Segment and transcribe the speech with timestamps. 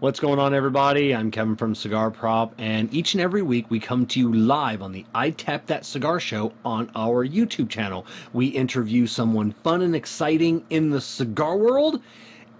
[0.00, 1.14] What's going on, everybody?
[1.14, 4.80] I'm Kevin from Cigar Prop, and each and every week we come to you live
[4.80, 8.06] on the I'd Tap That Cigar Show on our YouTube channel.
[8.32, 12.00] We interview someone fun and exciting in the cigar world,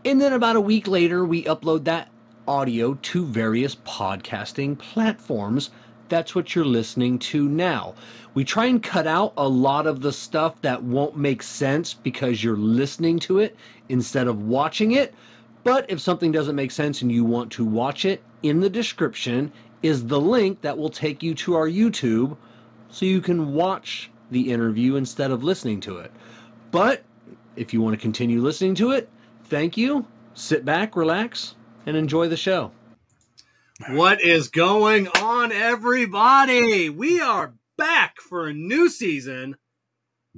[0.04, 2.10] and then about a week later, we upload that
[2.46, 5.70] audio to various podcasting platforms.
[6.10, 7.94] That's what you're listening to now.
[8.34, 12.44] We try and cut out a lot of the stuff that won't make sense because
[12.44, 13.56] you're listening to it
[13.88, 15.14] instead of watching it.
[15.62, 19.52] But if something doesn't make sense and you want to watch it, in the description
[19.82, 22.36] is the link that will take you to our YouTube
[22.90, 26.12] so you can watch the interview instead of listening to it.
[26.70, 27.04] But
[27.56, 29.10] if you want to continue listening to it,
[29.44, 30.06] thank you.
[30.34, 32.72] Sit back, relax, and enjoy the show.
[33.88, 36.90] What is going on, everybody?
[36.90, 39.56] We are back for a new season.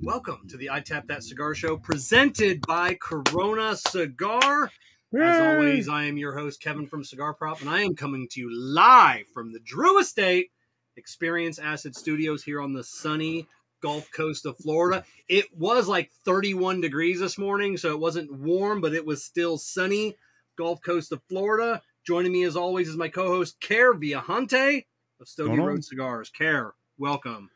[0.01, 4.71] Welcome to the I'd Tap That Cigar Show presented by Corona Cigar.
[5.15, 8.41] As always, I am your host, Kevin from Cigar Prop, and I am coming to
[8.41, 10.51] you live from the Drew Estate
[10.97, 13.47] Experience Acid Studios here on the sunny
[13.83, 15.05] Gulf Coast of Florida.
[15.29, 19.59] It was like 31 degrees this morning, so it wasn't warm, but it was still
[19.59, 20.17] sunny.
[20.57, 21.83] Gulf Coast of Florida.
[22.07, 24.87] Joining me as always is my co-host, Kerr Viajante
[25.21, 26.31] of Stogie Road Cigars.
[26.31, 27.51] Care, welcome.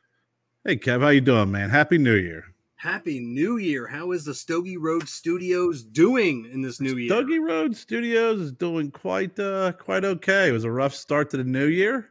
[0.62, 1.70] Hey Kev, how you doing, man?
[1.70, 2.44] Happy New Year.
[2.76, 3.86] Happy New Year.
[3.86, 7.08] How is the Stogie Road Studios doing in this new year?
[7.08, 10.48] Stogie Road Studios is doing quite uh quite okay.
[10.50, 12.10] It was a rough start to the new year,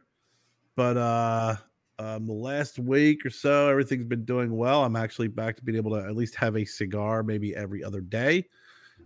[0.74, 1.56] but uh
[1.98, 4.84] um, the last week or so, everything's been doing well.
[4.84, 8.02] I'm actually back to being able to at least have a cigar maybe every other
[8.02, 8.44] day.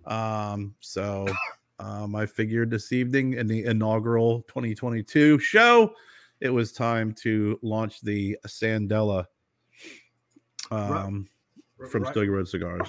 [0.06, 1.28] Um, so
[1.78, 5.94] um, I figured this evening in the inaugural 2022 show,
[6.40, 9.26] it was time to launch the Sandela
[10.72, 11.28] um,
[11.88, 12.88] from right, Cigars.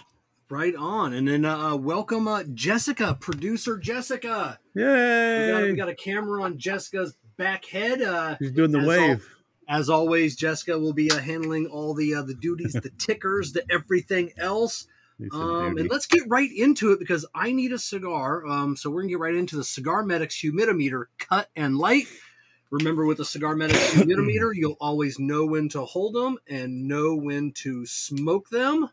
[0.50, 1.14] Right on.
[1.14, 4.60] And then uh, welcome uh, Jessica, producer Jessica.
[4.76, 5.46] Yay!
[5.46, 8.02] We got, we got, a camera on Jessica's back head.
[8.02, 9.26] Uh, He's doing the wave.
[9.70, 13.54] All, as always, Jessica will be uh, handling all the uh, the duties, the tickers,
[13.54, 14.88] the everything else.
[15.32, 18.46] Um, and let's get right into it because I need a cigar.
[18.46, 22.08] Um, so we're gonna get right into the Cigar Medics humidimeter cut and light.
[22.72, 27.14] Remember, with the Cigar Medics humidimeter, you'll always know when to hold them and know
[27.16, 28.90] when to smoke them.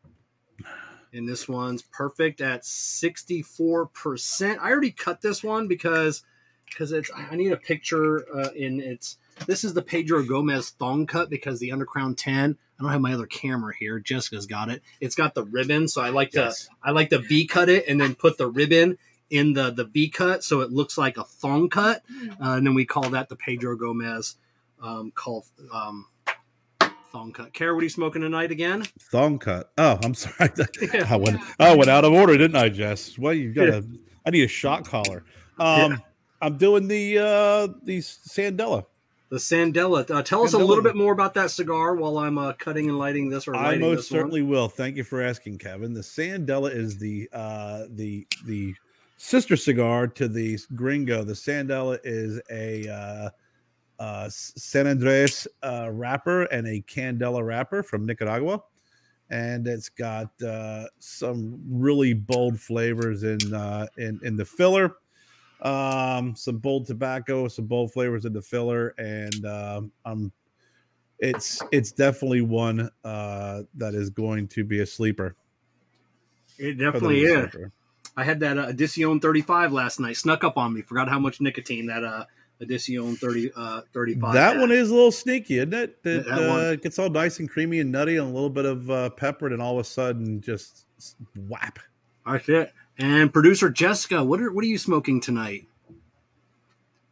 [1.13, 4.59] And this one's perfect at 64%.
[4.59, 6.25] I already cut this one because
[6.69, 11.07] because it's I need a picture uh, in its this is the Pedro Gomez thong
[11.07, 13.99] cut because the Undercrown 10 I don't have my other camera here.
[13.99, 14.83] Jessica's got it.
[15.01, 16.55] It's got the ribbon, so I like to.
[16.83, 18.99] I like to V cut it and then put the ribbon
[19.31, 22.03] in the the V cut so it looks like a thong cut,
[22.41, 24.37] uh, and then we call that the Pedro Gomez
[24.83, 26.07] um, call um,
[27.13, 27.53] thong cut.
[27.53, 28.85] Kerr, what are you smoking tonight again?
[28.99, 29.71] Thong cut.
[29.79, 30.51] Oh, I'm sorry.
[31.07, 33.19] I went I went out of order, didn't I, Jess?
[33.19, 33.85] Well, you got a.
[34.27, 35.25] I need a shot collar.
[35.61, 35.99] Um, yeah.
[36.41, 38.85] I'm doing the uh, the Sandela.
[39.29, 40.09] The Sandela.
[40.09, 40.45] Uh, tell Sandela.
[40.45, 43.49] us a little bit more about that cigar while I'm uh, cutting and lighting this.
[43.49, 44.51] Or I most certainly one.
[44.53, 44.69] will.
[44.69, 45.95] Thank you for asking, Kevin.
[45.95, 48.77] The Sandela is the uh, the the
[49.19, 51.23] sister cigar to the Gringo.
[51.23, 53.31] The Sandela is a uh,
[54.03, 58.63] uh, San Andres uh, wrapper and a Candela wrapper from Nicaragua,
[59.29, 64.97] and it's got uh, some really bold flavors in uh, in in the filler
[65.61, 70.33] um, some bold tobacco, some bold flavors in the filler, and um, I'm
[71.19, 75.35] it's it's definitely one uh, that is going to be a sleeper.
[76.59, 77.51] It definitely is.
[77.51, 77.73] Sleeper.
[78.19, 80.17] I had that uh, Edition 35 last night.
[80.17, 80.83] Snuck up on me.
[80.83, 82.25] Forgot how much nicotine that uh,
[82.61, 84.35] Edition 30 uh, 35.
[84.35, 84.61] That had.
[84.61, 85.99] one is a little sneaky, isn't it?
[86.03, 89.11] It uh, gets all nice and creamy and nutty, and a little bit of uh,
[89.11, 90.87] pepper, and all of a sudden just
[91.49, 91.79] whap.
[92.27, 92.73] That's it.
[92.99, 95.69] And producer Jessica, what are what are you smoking tonight?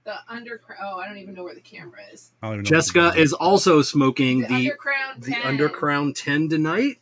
[0.02, 0.78] The undercrown.
[0.82, 2.32] Oh, I don't even know where the camera is.
[2.62, 6.98] Jessica is also smoking the, the undercrown the undercrown ten tonight.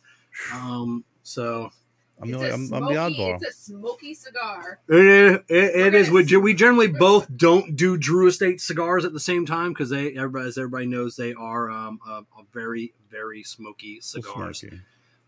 [0.53, 1.71] Um, so
[2.21, 3.35] I'm, the, I'm, smoky, I'm the oddball.
[3.41, 4.79] It's a smoky cigar.
[4.87, 5.33] It is.
[5.49, 6.09] It, it is.
[6.09, 10.15] We, we generally both don't do Drew Estate cigars at the same time because they,
[10.15, 14.59] everybody, as everybody knows, they are um, a, a very, very smoky cigars.
[14.59, 14.79] Smoky.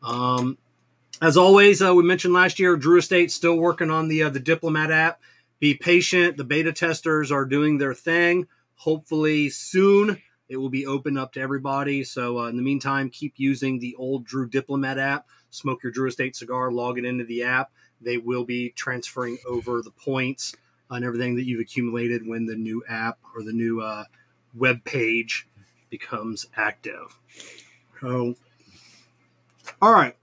[0.02, 0.58] Um,
[1.22, 4.40] as always, uh, we mentioned last year, Drew Estate still working on the uh, the
[4.40, 5.20] Diplomat app.
[5.60, 6.38] Be patient.
[6.38, 8.48] The beta testers are doing their thing.
[8.76, 12.04] Hopefully soon it will be open up to everybody.
[12.04, 15.28] So uh, in the meantime, keep using the old Drew Diplomat app.
[15.50, 17.72] Smoke your Drew Estate cigar, log it into the app.
[18.02, 20.56] They will be transferring over the points
[20.90, 24.04] and everything that you've accumulated when the new app or the new uh,
[24.54, 25.48] web page
[25.90, 27.18] becomes active.
[28.00, 28.36] So,
[29.82, 30.16] all right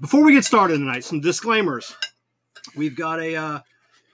[0.00, 1.94] before we get started tonight, some disclaimers.
[2.74, 3.60] We've got a uh,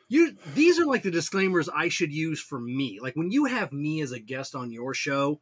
[0.09, 2.99] you these are like the disclaimers I should use for me.
[3.01, 5.41] Like when you have me as a guest on your show,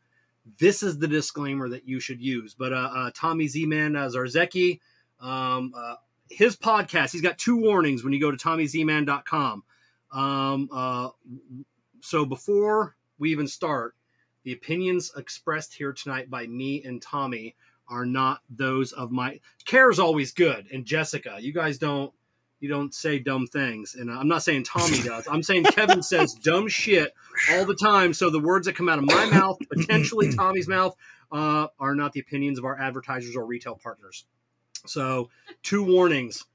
[0.58, 2.54] this is the disclaimer that you should use.
[2.54, 4.80] But uh, uh Tommy Z-Man uh, Zarzecki,
[5.20, 5.96] um, uh,
[6.30, 9.62] his podcast, he's got two warnings when you go to TommyZman.com.
[10.12, 11.08] Um, uh,
[12.00, 13.94] so before we even start,
[14.44, 17.56] the opinions expressed here tonight by me and Tommy
[17.88, 19.40] are not those of my.
[19.66, 22.12] Kerr is always good, and Jessica, you guys don't
[22.64, 23.94] you don't say dumb things.
[23.94, 25.28] And I'm not saying Tommy does.
[25.30, 27.12] I'm saying Kevin says dumb shit
[27.52, 28.14] all the time.
[28.14, 30.96] So the words that come out of my mouth, potentially Tommy's mouth,
[31.30, 34.24] uh, are not the opinions of our advertisers or retail partners.
[34.86, 35.28] So
[35.62, 36.46] two warnings.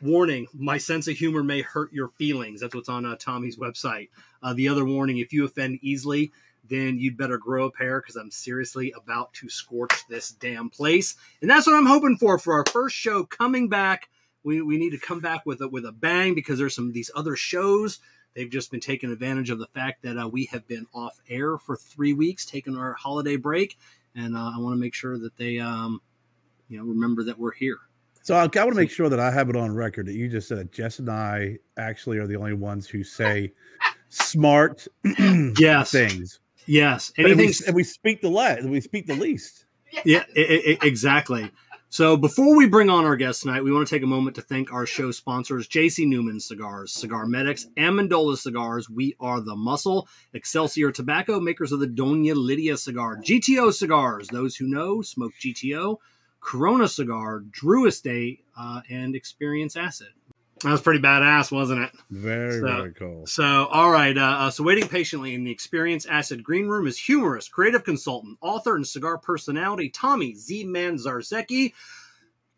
[0.00, 2.60] Warning: My sense of humor may hurt your feelings.
[2.60, 4.08] That's what's on uh, Tommy's website.
[4.42, 6.32] Uh, the other warning: If you offend easily,
[6.66, 11.16] then you'd better grow a pair because I'm seriously about to scorch this damn place.
[11.42, 14.08] And that's what I'm hoping for for our first show coming back
[14.44, 17.10] we, we need to come back with a with a bang because there's some these
[17.14, 18.00] other shows.
[18.34, 21.58] They've just been taking advantage of the fact that uh, we have been off air
[21.58, 23.76] for three weeks, taking our holiday break,
[24.14, 26.00] and uh, I want to make sure that they, um,
[26.68, 27.78] you know, remember that we're here.
[28.22, 30.28] So I, I want to make sure that I have it on record that you
[30.28, 33.52] just said that Jess and I actually are the only ones who say
[34.10, 34.86] smart
[35.58, 36.40] yes things.
[36.66, 39.64] Yes, anything, and we, and we speak the last, we speak the least.
[40.04, 41.50] Yeah, it, it, exactly.
[41.90, 44.42] So before we bring on our guest tonight, we want to take a moment to
[44.42, 48.90] thank our show sponsors, JC Newman Cigars, Cigar Medics, Amendola Cigars.
[48.90, 50.06] We are the muscle.
[50.34, 53.16] Excelsior Tobacco, makers of the Dona Lydia cigar.
[53.16, 55.96] GTO Cigars, those who know, smoke GTO.
[56.40, 60.08] Corona Cigar, Drew Estate, uh, and Experience Acid.
[60.62, 61.90] That was pretty badass, wasn't it?
[62.10, 63.26] Very, so, very cool.
[63.26, 64.16] So, all right.
[64.16, 68.38] Uh, uh, so, waiting patiently in the Experience Acid Green Room is humorist, creative consultant,
[68.40, 71.72] author, and cigar personality Tommy Z Man Zarzecki.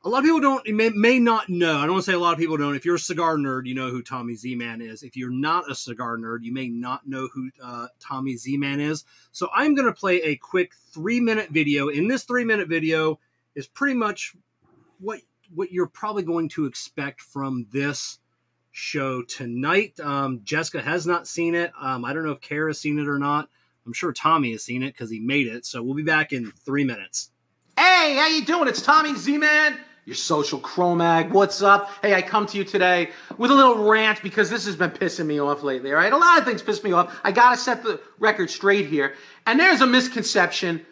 [0.02, 1.76] A lot of people don't, may, may not know.
[1.76, 2.74] I don't want to say a lot of people don't.
[2.74, 5.02] If you're a cigar nerd, you know who Tommy Z Man is.
[5.02, 8.80] If you're not a cigar nerd, you may not know who uh, Tommy Z Man
[8.80, 9.04] is.
[9.32, 11.88] So, I'm going to play a quick three minute video.
[11.88, 13.18] In this three minute video,
[13.54, 14.34] is pretty much
[14.98, 15.20] what
[15.54, 18.18] what you're probably going to expect from this
[18.72, 19.98] show tonight.
[20.00, 21.72] Um, Jessica has not seen it.
[21.80, 23.48] Um, I don't know if Kara has seen it or not.
[23.86, 25.66] I'm sure Tommy has seen it because he made it.
[25.66, 27.30] So we'll be back in three minutes.
[27.76, 28.68] Hey, how you doing?
[28.68, 31.30] It's Tommy Z-Man, your social chromag.
[31.30, 31.90] What's up?
[32.02, 35.26] Hey, I come to you today with a little rant because this has been pissing
[35.26, 35.90] me off lately.
[35.90, 37.18] All right, a lot of things piss me off.
[37.24, 39.14] I gotta set the record straight here.
[39.46, 40.84] And there's a misconception,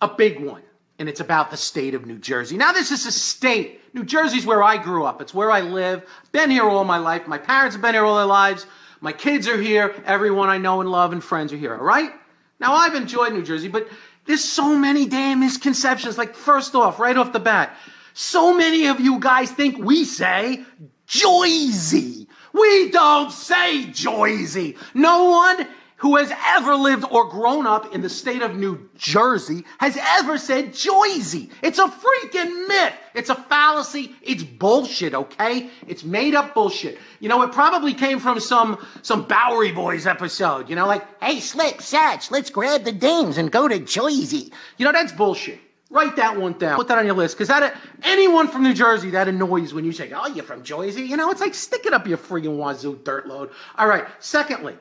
[0.00, 0.62] a big one
[0.98, 2.56] and it's about the state of New Jersey.
[2.56, 3.80] Now, this is a state.
[3.94, 5.20] New Jersey's where I grew up.
[5.20, 6.04] It's where I live.
[6.32, 7.26] Been here all my life.
[7.26, 8.66] My parents have been here all their lives.
[9.00, 9.94] My kids are here.
[10.06, 11.74] Everyone I know and love and friends are here.
[11.74, 12.12] All right?
[12.60, 13.88] Now, I've enjoyed New Jersey, but
[14.26, 16.16] there's so many damn misconceptions.
[16.16, 17.76] Like, first off, right off the bat,
[18.14, 20.64] so many of you guys think we say
[21.08, 22.26] Joyzy.
[22.52, 24.78] We don't say Joyzy.
[24.94, 29.64] No one who has ever lived or grown up in the state of New Jersey
[29.78, 31.50] has ever said Joyzy.
[31.62, 32.94] It's a freaking myth.
[33.14, 34.14] It's a fallacy.
[34.22, 35.70] It's bullshit, okay?
[35.86, 36.98] It's made up bullshit.
[37.20, 41.40] You know, it probably came from some some Bowery Boys episode, you know, like, hey,
[41.40, 44.52] Slick Satch, let's grab the dames and go to Joyzy.
[44.76, 45.60] You know, that's bullshit.
[45.90, 46.76] Write that one down.
[46.76, 47.36] Put that on your list.
[47.36, 51.02] Because that anyone from New Jersey that annoys when you say, oh, you're from Jersey.
[51.02, 53.50] You know, it's like stick it up your freaking wazoo dirt load.
[53.78, 54.04] All right.
[54.18, 54.76] Secondly,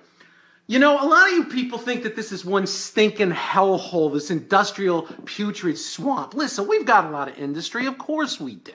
[0.73, 4.31] you know, a lot of you people think that this is one stinking hellhole, this
[4.31, 6.33] industrial putrid swamp.
[6.33, 8.73] Listen, we've got a lot of industry, of course we do.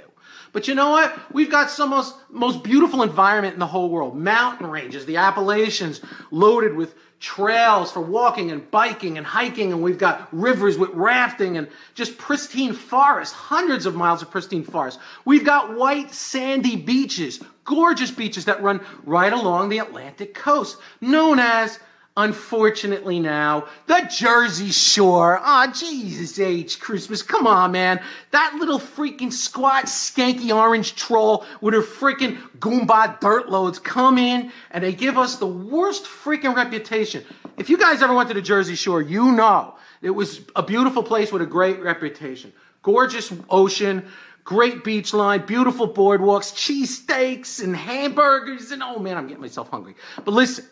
[0.52, 1.18] But you know what?
[1.34, 4.16] We've got some most, most beautiful environment in the whole world.
[4.16, 6.00] Mountain ranges, the Appalachians,
[6.30, 11.56] loaded with trails for walking and biking and hiking, and we've got rivers with rafting
[11.58, 15.00] and just pristine forests, hundreds of miles of pristine forests.
[15.24, 21.40] We've got white sandy beaches, gorgeous beaches that run right along the Atlantic coast, known
[21.40, 21.80] as
[22.18, 25.38] Unfortunately, now, the Jersey Shore.
[25.40, 26.80] Ah, oh, Jesus H.
[26.80, 27.22] Christmas.
[27.22, 28.00] Come on, man.
[28.32, 34.50] That little freaking squat, skanky orange troll with her freaking Goomba dirt loads come in
[34.72, 37.22] and they give us the worst freaking reputation.
[37.56, 41.04] If you guys ever went to the Jersey Shore, you know it was a beautiful
[41.04, 42.52] place with a great reputation.
[42.82, 44.04] Gorgeous ocean,
[44.42, 49.94] great beach line, beautiful boardwalks, cheesesteaks and hamburgers, and oh man, I'm getting myself hungry.
[50.24, 50.64] But listen,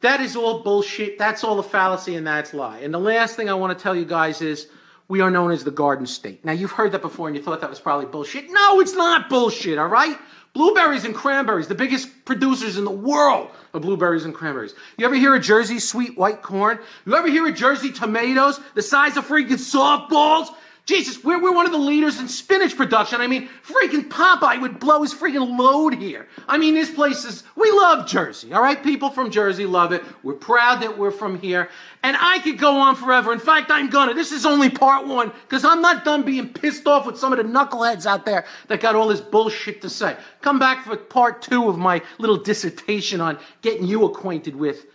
[0.00, 1.18] that is all bullshit.
[1.18, 2.78] That's all a fallacy and that's lie.
[2.78, 4.68] And the last thing I want to tell you guys is
[5.08, 6.44] we are known as the Garden State.
[6.44, 8.50] Now, you've heard that before and you thought that was probably bullshit.
[8.50, 10.16] No, it's not bullshit, all right?
[10.52, 14.74] Blueberries and cranberries, the biggest producers in the world of blueberries and cranberries.
[14.96, 16.78] You ever hear of Jersey sweet white corn?
[17.06, 20.48] You ever hear of Jersey tomatoes, the size of freaking softballs?
[20.88, 23.20] Jesus, we're, we're one of the leaders in spinach production.
[23.20, 26.26] I mean, freaking Popeye would blow his freaking load here.
[26.48, 28.82] I mean, this place is, we love Jersey, all right?
[28.82, 30.02] People from Jersey love it.
[30.22, 31.68] We're proud that we're from here.
[32.02, 33.34] And I could go on forever.
[33.34, 34.14] In fact, I'm gonna.
[34.14, 37.36] This is only part one, because I'm not done being pissed off with some of
[37.36, 40.16] the knuckleheads out there that got all this bullshit to say.
[40.40, 44.86] Come back for part two of my little dissertation on getting you acquainted with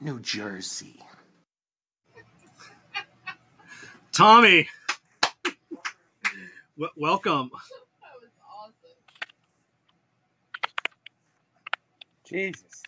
[0.00, 1.02] New Jersey.
[4.10, 4.68] Tommy,
[6.78, 7.50] w- welcome.
[8.02, 8.98] That was awesome.
[12.28, 12.82] Jesus.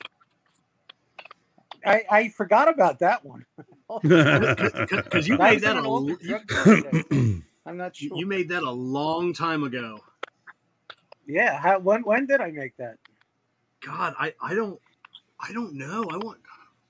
[1.87, 3.45] I, I forgot about that one.
[4.03, 6.97] Because you made that an a old l- drug dealer.
[7.67, 8.19] I'm not sure.
[8.19, 10.01] you made that a long time ago.
[11.27, 11.59] yeah.
[11.61, 12.97] How, when when did I make that?
[13.85, 14.81] God, I, I don't
[15.41, 16.11] I don't know.
[16.11, 16.41] I want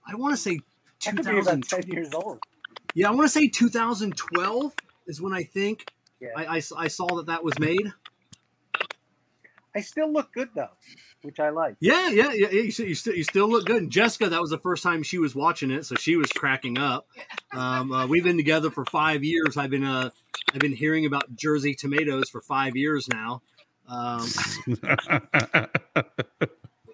[0.07, 0.65] I want to say
[1.07, 2.41] I could be about ten years old.
[2.95, 4.73] Yeah, I want to say 2012
[5.09, 5.88] is when I think
[6.20, 6.28] Yeah.
[6.37, 7.92] I, I, I saw that that was made.
[9.75, 10.70] I still look good though,
[11.23, 11.76] which I like.
[11.80, 12.49] Yeah, yeah, yeah.
[12.50, 13.82] yeah, You, still- you, still, you still look good.
[13.82, 16.78] And Jessica, that was the first time she was watching it, so she was cracking
[16.78, 17.06] up.
[17.52, 19.58] Um, uh, we've been together for five years.
[19.58, 20.08] I've been uh,
[20.54, 23.42] I've been hearing about Jersey tomatoes for five years now.
[23.88, 24.26] Um,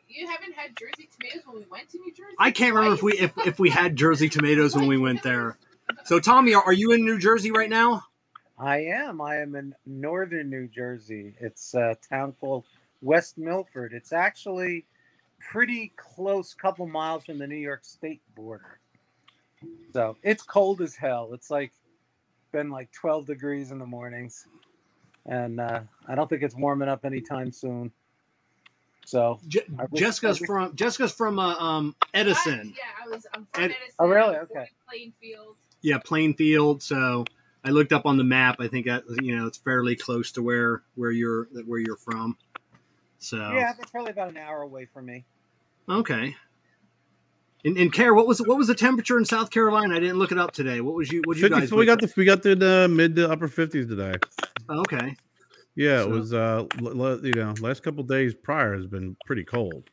[0.08, 2.34] You haven't had Jersey tomatoes when we went to New Jersey.
[2.38, 5.56] I can't remember if we if, if we had Jersey tomatoes when we went there.
[6.04, 8.02] So Tommy, are, are you in New Jersey right now?
[8.62, 9.21] I am.
[9.21, 11.35] I am in northern New Jersey.
[11.40, 12.64] It's a town called
[13.00, 13.92] West Milford.
[13.92, 14.87] It's actually
[15.40, 18.78] pretty close, couple miles from the New York State border.
[19.92, 21.31] So it's cold as hell.
[21.33, 21.73] It's like
[22.52, 24.47] been like 12 degrees in the mornings,
[25.26, 27.90] and uh, I don't think it's warming up anytime soon.
[29.04, 32.61] So Je- wish- Jessica's I wish- from Jessica's from uh, um, Edison.
[32.61, 33.26] I, yeah, I was.
[33.35, 33.95] I'm from Ed- Edison.
[33.99, 34.37] Oh, really?
[34.37, 34.71] I was born Okay.
[34.88, 35.57] Plainfield.
[35.83, 36.81] Yeah, Plainfield.
[36.83, 37.25] So
[37.64, 38.57] I looked up on the map.
[38.61, 42.37] I think that you know it's fairly close to where where you're where you're from.
[43.19, 45.25] So yeah, that's probably about an hour away from me.
[45.88, 46.35] okay.
[47.64, 49.95] And, and Kerr, what was what was the temperature in South Carolina?
[49.95, 50.81] I didn't look it up today.
[50.81, 51.23] What was you?
[51.26, 51.69] What you 50, guys?
[51.69, 54.14] so we got the we got the, the mid to upper fifties today.
[54.69, 55.14] okay.
[55.76, 59.16] Yeah, So- it was uh l- l- you know last couple days prior has been
[59.26, 59.85] pretty cold.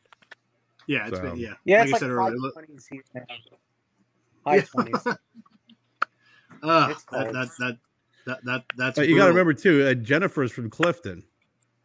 [0.88, 1.54] Yeah, it's So- been yeah.
[1.64, 2.50] Yeah, like it's I like said high earlier.
[2.50, 3.22] Twenties here now.
[4.44, 5.06] High twenties.
[6.62, 7.78] uh, It's that, that that
[8.26, 8.96] that that that's.
[8.98, 11.22] But you got to remember too, uh, Jennifer's from Clifton.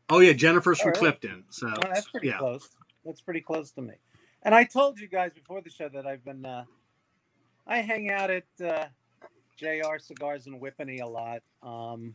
[0.09, 0.99] Oh yeah, Jennifer's Oh, from really?
[0.99, 1.43] Clifton.
[1.49, 2.37] So Oh, that's pretty yeah.
[2.37, 2.69] close.
[3.05, 3.93] That's pretty close to me.
[4.43, 6.65] And I told you guys before the show that I've been, uh,
[7.65, 8.85] I hang out at uh,
[9.57, 11.41] JR Cigars and Whippany a lot.
[11.63, 12.13] Um,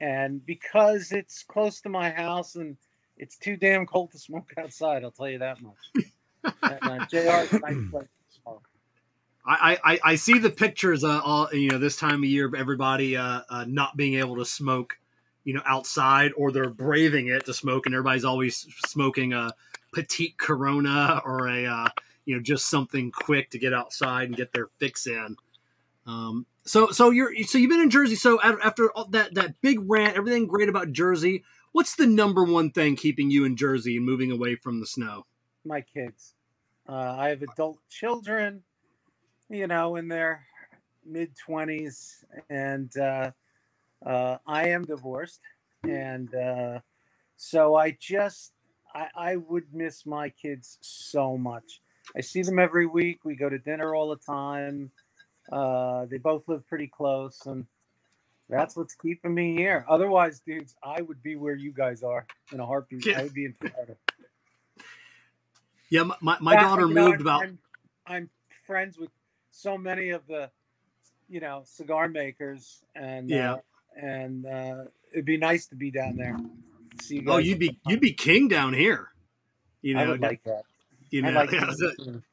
[0.00, 2.76] and because it's close to my house and
[3.16, 6.06] it's too damn cold to smoke outside, I'll tell you that much.
[6.62, 8.68] and, uh, JR is a nice place to smoke.
[9.48, 13.16] I, I, I see the pictures, uh, all you know, this time of year everybody
[13.16, 14.98] uh, uh, not being able to smoke,
[15.44, 19.52] you know, outside, or they're braving it to smoke, and everybody's always smoking a
[19.92, 21.88] petite Corona or a, uh,
[22.26, 25.36] you know, just something quick to get outside and get their fix in.
[26.06, 28.16] Um, so, so you're, so you've been in Jersey.
[28.16, 31.44] So after that that big rant, everything great about Jersey.
[31.72, 35.24] What's the number one thing keeping you in Jersey and moving away from the snow?
[35.68, 36.34] my kids.
[36.88, 38.62] Uh, I have adult children,
[39.48, 40.46] you know, in their
[41.04, 43.30] mid 20s, and uh,
[44.04, 45.40] uh, I am divorced.
[45.84, 46.80] And uh,
[47.36, 48.52] so I just,
[48.94, 51.80] I, I would miss my kids so much.
[52.16, 53.24] I see them every week.
[53.24, 54.90] We go to dinner all the time.
[55.50, 57.66] Uh, they both live pretty close, and
[58.48, 59.84] that's what's keeping me here.
[59.88, 63.06] Otherwise, dudes, I would be where you guys are in a heartbeat.
[63.06, 63.20] Yeah.
[63.20, 63.96] I would be in Florida.
[65.90, 67.42] Yeah, my, my, my daughter moved I'm, about.
[67.42, 67.58] I'm,
[68.06, 68.30] I'm
[68.66, 69.10] friends with
[69.58, 70.50] so many of the,
[71.28, 73.54] you know, cigar makers, and Yeah.
[73.54, 73.58] uh,
[73.96, 76.36] and uh, it'd be nice to be down there.
[77.02, 79.08] See you oh you'd be you'd be king down here.
[79.82, 80.62] You I know, would like that.
[81.10, 81.70] you I know, like yeah,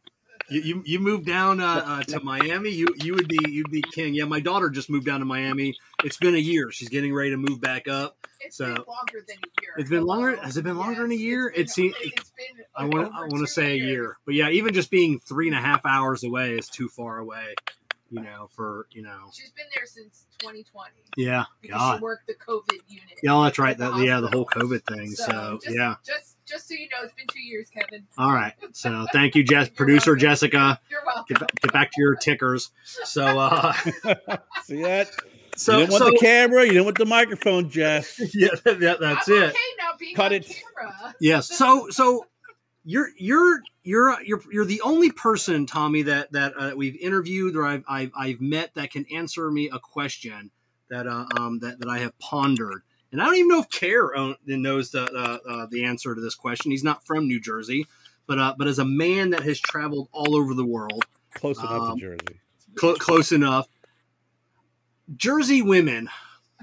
[0.50, 2.70] you, you you moved down uh, uh, to Miami.
[2.70, 4.14] You you would be you'd be king.
[4.14, 5.76] Yeah, my daughter just moved down to Miami.
[6.04, 6.72] It's been a year.
[6.72, 8.16] She's getting ready to move back up.
[8.42, 9.74] It's So- been longer than a year.
[9.78, 11.52] It's been longer- has it been longer than a year?
[11.56, 14.18] It's been, It seems- it's been I want I want to two say a year,
[14.26, 17.56] but yeah, even just being three and a half hours away is too far away.
[18.16, 22.28] You know, for you know, She's been there since 2020 yeah, because God, she worked
[22.28, 23.04] the COVID unit.
[23.24, 23.72] yeah, that's right.
[23.72, 24.46] at the That, yeah, the whole.
[24.46, 25.08] COVID thing.
[25.12, 28.06] So, just, yeah, just just so you know, it's been two years, Kevin.
[28.18, 28.54] all right.
[28.74, 30.20] So thank you, Jess, producer welcome.
[30.22, 30.80] Jessica.
[30.90, 31.36] You're welcome.
[31.40, 32.72] Get, get back to your tickers.
[32.84, 33.74] So, uh,
[34.64, 35.10] See that?
[35.58, 38.20] so you didn't want so the camera, you didn't want the microphone, Jess.
[38.36, 39.44] yeah, that, that's I'm it.
[39.50, 40.46] okay now being Cut on it.
[40.48, 41.16] camera.
[41.20, 41.48] Yes.
[41.50, 42.26] So so
[42.86, 47.66] you're you're you're you're you're the only person, Tommy, that that uh, we've interviewed or
[47.66, 50.52] I've, I've I've met that can answer me a question
[50.90, 54.16] that uh, um, that that I have pondered, and I don't even know if Kerr
[54.16, 56.72] uh, knows the uh, uh, the answer to this question.
[56.72, 57.88] He's not from New Jersey,
[58.28, 61.72] but uh, but as a man that has traveled all over the world, Close enough
[61.72, 62.40] Um, to Jersey.
[62.80, 63.68] cl- close enough.
[65.16, 66.10] Jersey women.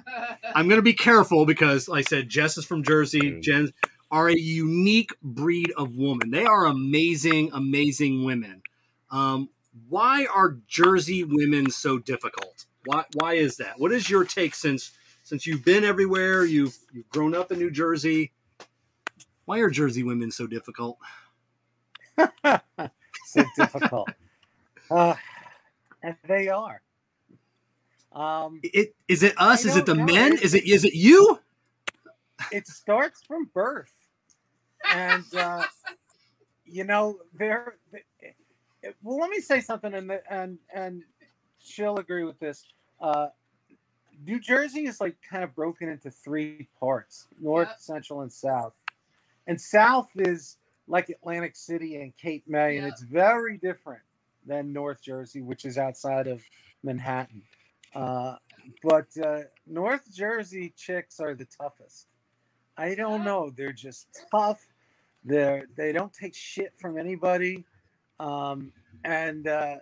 [0.55, 3.21] I'm going to be careful because, like I said, Jess is from Jersey.
[3.21, 3.43] Dude.
[3.43, 3.73] Jen
[4.13, 6.31] are a unique breed of woman.
[6.33, 8.63] They are amazing, amazing women.
[9.11, 9.51] Um,
[9.91, 12.67] why are Jersey women so difficult?
[12.85, 13.07] Why?
[13.15, 13.81] Why is that?
[13.81, 14.93] What is your take since
[15.25, 16.45] since you've been everywhere?
[16.47, 18.33] You've you've grown up in New Jersey.
[19.47, 20.99] Why are Jersey women so difficult?
[23.25, 24.13] so difficult.
[24.91, 25.17] Uh,
[26.03, 26.83] and they are.
[28.13, 29.65] Um, It is it us?
[29.65, 30.07] I Is it the know.
[30.07, 30.39] men?
[30.43, 31.41] Is it is it you?
[32.51, 33.93] it starts from birth,
[34.91, 35.63] and uh,
[36.65, 37.77] you know they're.
[39.03, 41.03] well, let me say something, and and and
[41.59, 42.65] she'll agree with this.
[43.01, 43.29] Uh,
[44.25, 47.81] New Jersey is like kind of broken into three parts: North, Yep.
[47.81, 48.75] Central, and South.
[49.47, 54.03] And South is like Atlantic City and Cape May, and it's very different
[54.47, 56.43] than North Jersey, which is outside of
[56.83, 57.43] Manhattan.
[57.95, 58.37] Uh,
[58.83, 62.07] but uh, North Jersey chicks are the toughest.
[62.77, 63.51] I don't know.
[63.57, 64.65] They're just tough.
[65.25, 67.65] They're they don't take shit from anybody,
[68.19, 68.73] um,
[69.05, 69.77] and uh,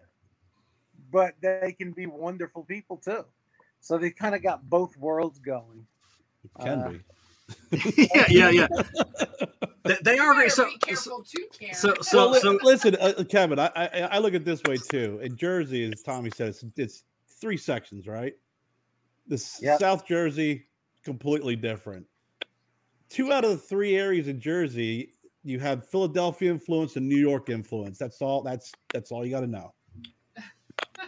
[1.10, 3.24] but they can be wonderful people too.
[3.80, 5.86] So they kind of got both worlds going.
[6.44, 7.00] It can uh, be.
[8.14, 8.66] yeah, yeah, yeah.
[9.84, 10.66] They, they are very so.
[10.66, 11.74] be careful too, Karen.
[11.74, 15.18] so- So, so- listen, uh, Kevin, I, I I look at it this way too.
[15.22, 17.04] In Jersey, as Tommy said, it's, it's
[17.40, 18.34] three sections, right?
[19.26, 19.78] The Yep.
[19.78, 20.66] South Jersey,
[21.04, 22.06] completely different.
[23.08, 27.48] Two out of the three areas in Jersey, you have Philadelphia influence and New York
[27.48, 27.98] influence.
[27.98, 28.42] That's all.
[28.42, 29.74] That's that's all you got to know.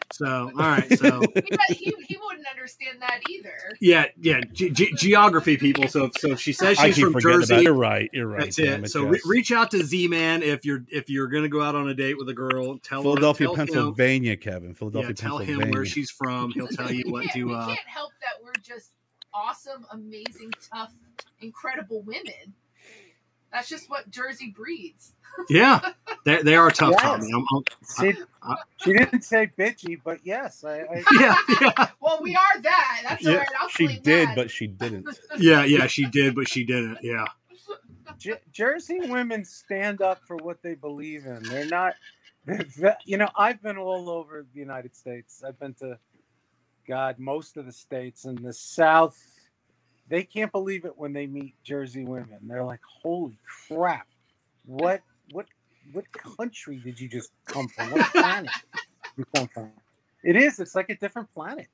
[0.09, 0.91] So, all right.
[0.99, 1.21] So,
[1.69, 3.77] he, he, he wouldn't understand that either.
[3.81, 4.41] yeah, yeah.
[4.53, 5.89] Ge- ge- geography people.
[5.89, 7.57] So, so she says she's from Jersey.
[7.57, 8.09] You're right.
[8.13, 8.41] You're right.
[8.41, 8.91] That's damn it.
[8.91, 11.89] So re- reach out to Z Man if you're if you're gonna go out on
[11.89, 12.79] a date with a girl.
[12.79, 14.75] Tell Philadelphia, her, tell Him, Pennsylvania, Kevin.
[14.75, 15.65] Philadelphia, yeah, tell Pennsylvania.
[15.67, 16.53] him where she's from.
[16.53, 17.45] He'll tell you what can't, to.
[17.49, 18.93] we Uh, can't help that we're just
[19.35, 20.93] awesome, amazing, tough,
[21.41, 22.55] incredible women.
[23.53, 25.13] That's just what Jersey breeds.
[25.49, 25.81] yeah,
[26.25, 26.93] they, they are tough.
[26.93, 27.03] Yes.
[27.03, 27.33] Tommy.
[27.33, 27.65] I'm- I'm-
[28.15, 32.61] She, I- she didn't say bitchy, but yes, I, I yeah, yeah, Well, we are
[32.63, 33.01] that.
[33.09, 33.49] That's all Yeah, right.
[33.61, 34.37] I'll she did, that.
[34.37, 35.09] but she didn't.
[35.39, 35.87] yeah, yeah.
[35.87, 36.99] She did, but she didn't.
[37.03, 37.27] Yeah.
[38.19, 41.43] J- Jersey women stand up for what they believe in.
[41.45, 41.95] They're not,
[42.45, 45.43] they're, you know, I've been all over the United States.
[45.47, 45.99] I've been to,
[46.87, 49.19] God, most of the states in the South.
[50.09, 52.41] They can't believe it when they meet Jersey women.
[52.43, 53.39] They're like, "Holy
[53.69, 54.09] crap!
[54.65, 55.47] What, what,
[55.93, 57.91] what country did you just come from?
[57.91, 58.53] What planet
[59.17, 59.73] you come from?"
[60.25, 60.61] It is.
[60.61, 61.69] It's like a different planet.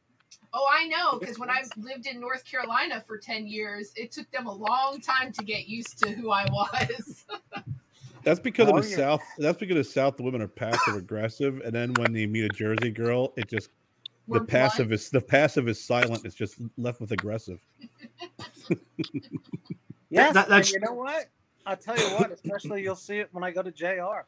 [0.53, 4.31] Oh, I know, because when I lived in North Carolina for 10 years, it took
[4.31, 7.27] them a long time to get used to who I was.
[8.25, 8.97] That's because Oh, of the yeah.
[8.97, 9.23] South.
[9.39, 12.51] That's because the South the women are passive aggressive, and then when they meet a
[12.51, 13.78] Jersey girl, it just We're
[14.29, 15.01] the passive blunt.
[15.01, 16.25] is the passive is silent.
[16.25, 17.61] It's just left with aggressive.
[20.11, 21.27] Yes, that- that's- you know what?
[21.67, 22.33] I'll tell you what.
[22.33, 24.25] Especially you'll see it when I go to JR.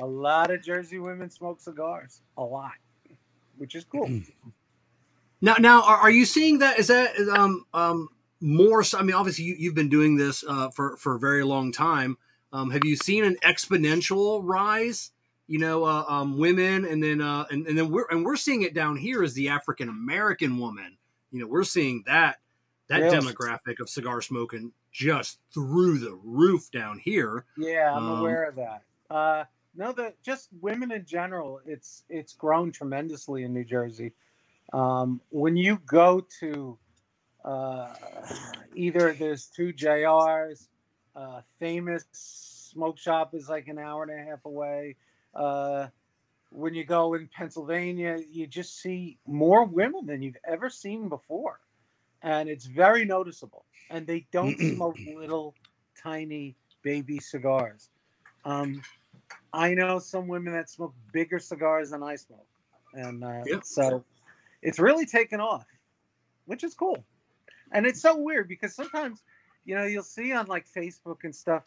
[0.00, 2.22] A lot of Jersey women smoke cigars.
[2.36, 2.72] A lot,
[3.58, 4.10] which is cool.
[5.42, 6.78] Now, now, are, are you seeing that?
[6.78, 8.08] Is that um um
[8.42, 8.82] more?
[8.84, 11.72] so- I mean, obviously, you, you've been doing this uh, for for a very long
[11.72, 12.18] time.
[12.52, 15.12] Um, have you seen an exponential rise?
[15.50, 18.62] You know, uh, um, women, and then uh, and, and then we're and we're seeing
[18.62, 20.96] it down here as the African American woman.
[21.32, 22.36] You know, we're seeing that
[22.88, 23.24] that Yes.
[23.26, 27.46] demographic of cigar smoking just through the roof down here.
[27.56, 28.82] Yeah, I'm Um, aware of that.
[29.10, 31.60] Uh, no, the just women in general.
[31.66, 34.12] It's it's grown tremendously in New Jersey.
[34.72, 36.78] Um, when you go to
[37.44, 37.94] uh,
[38.76, 40.68] either there's two JRs,
[41.16, 44.94] uh, famous smoke shop is like an hour and a half away.
[45.34, 45.88] Uh,
[46.50, 51.60] when you go in Pennsylvania, you just see more women than you've ever seen before,
[52.22, 53.64] and it's very noticeable.
[53.90, 55.54] And they don't smoke little
[56.02, 57.90] tiny baby cigars.
[58.44, 58.82] Um,
[59.52, 62.46] I know some women that smoke bigger cigars than I smoke,
[62.94, 63.64] and uh, Yep.
[63.64, 64.04] so
[64.62, 65.66] it's really taken off,
[66.46, 67.04] which is cool.
[67.72, 69.22] And it's so weird because sometimes,
[69.64, 71.64] you know, you'll see on like Facebook and stuff,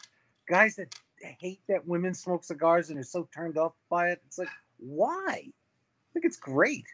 [0.48, 4.22] guys that hate that women smoke cigars and are so turned off by it.
[4.26, 4.48] It's like,
[4.78, 5.26] why?
[5.28, 6.84] I think it's great.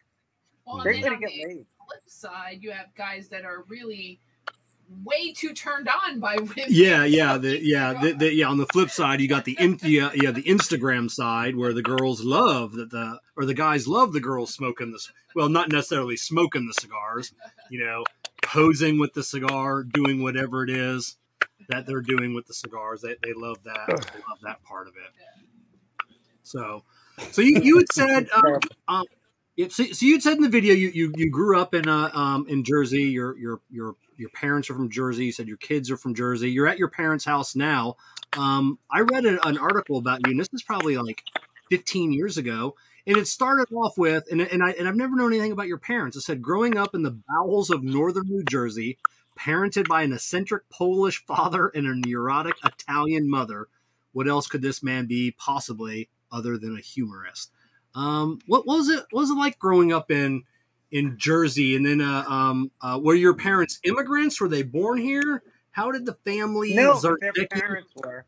[0.65, 1.65] Well, and Great then way to on get the laid.
[1.87, 4.19] flip side, you have guys that are really
[5.03, 6.65] way too turned on by women.
[6.69, 8.47] Yeah, yeah, the, yeah, the, the, yeah.
[8.47, 11.81] On the flip side, you got the in, yeah, yeah, the Instagram side where the
[11.81, 15.11] girls love that the or the guys love the girls smoking this.
[15.35, 17.33] Well, not necessarily smoking the cigars,
[17.69, 18.03] you know,
[18.43, 21.17] posing with the cigar, doing whatever it is
[21.69, 23.01] that they're doing with the cigars.
[23.01, 23.87] They, they love that.
[23.87, 25.45] They love that part of it.
[26.43, 26.83] So,
[27.31, 29.05] so you, you had said, um, um,
[29.55, 31.87] yeah, so, so you had said in the video you, you, you grew up in
[31.87, 33.03] uh, um, in Jersey.
[33.03, 35.25] Your your your your parents are from Jersey.
[35.25, 36.51] You said your kids are from Jersey.
[36.51, 37.95] You're at your parents' house now.
[38.37, 41.21] Um, I read a, an article about you, and this is probably like
[41.69, 42.75] 15 years ago.
[43.07, 45.79] And it started off with, and, and I and I've never known anything about your
[45.79, 46.15] parents.
[46.15, 48.99] It said growing up in the bowels of northern New Jersey,
[49.43, 53.67] parented by an eccentric Polish father and a neurotic Italian mother.
[54.13, 57.51] What else could this man be possibly other than a humorist?
[57.95, 59.05] Um, what, what was it?
[59.11, 60.43] What was it like growing up in
[60.91, 61.75] in Jersey?
[61.75, 64.39] And then, uh, um, uh, were your parents immigrants?
[64.39, 65.43] Were they born here?
[65.71, 66.73] How did the family?
[66.73, 68.25] No, their parents were.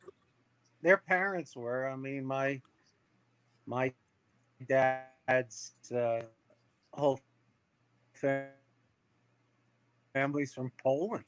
[0.81, 1.87] Their parents were.
[1.87, 2.61] I mean, my
[3.65, 3.93] my
[4.67, 6.21] dad's uh,
[6.93, 7.19] whole
[8.13, 8.49] fa-
[10.13, 11.25] family's from Poland,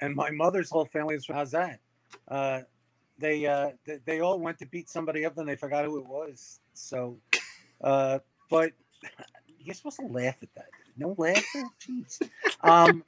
[0.00, 1.36] and my mother's whole family is from.
[1.36, 1.80] How's that?
[2.28, 2.62] Uh,
[3.18, 6.06] they uh, they, they all went to beat somebody up, and they forgot who it
[6.06, 6.60] was.
[6.74, 7.18] So,
[7.82, 8.18] uh,
[8.50, 8.72] but
[9.58, 10.70] you're supposed to laugh at that.
[10.96, 12.20] No laughter, jeez.
[12.62, 13.04] Um,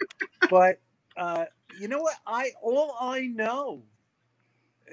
[0.48, 0.80] but
[1.16, 2.16] uh, you know what?
[2.26, 3.82] I all I know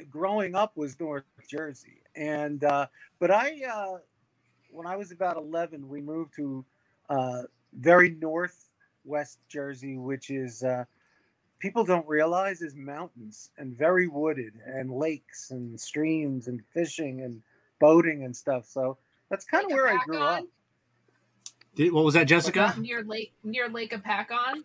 [0.10, 2.88] growing up was North Jersey, and uh,
[3.20, 3.98] but I uh,
[4.72, 6.66] when I was about eleven, we moved to
[7.74, 8.10] very
[9.06, 10.86] northwest Jersey, which is uh,
[11.60, 17.42] people don't realize is mountains and very wooded, and lakes and streams and fishing and
[17.80, 18.66] boating and stuff.
[18.66, 18.98] So
[19.30, 20.06] that's kind of where I Apacon?
[20.06, 20.44] grew up.
[21.76, 22.74] Did- what was that, Jessica?
[22.80, 24.64] Near Lake near Lake Apacon.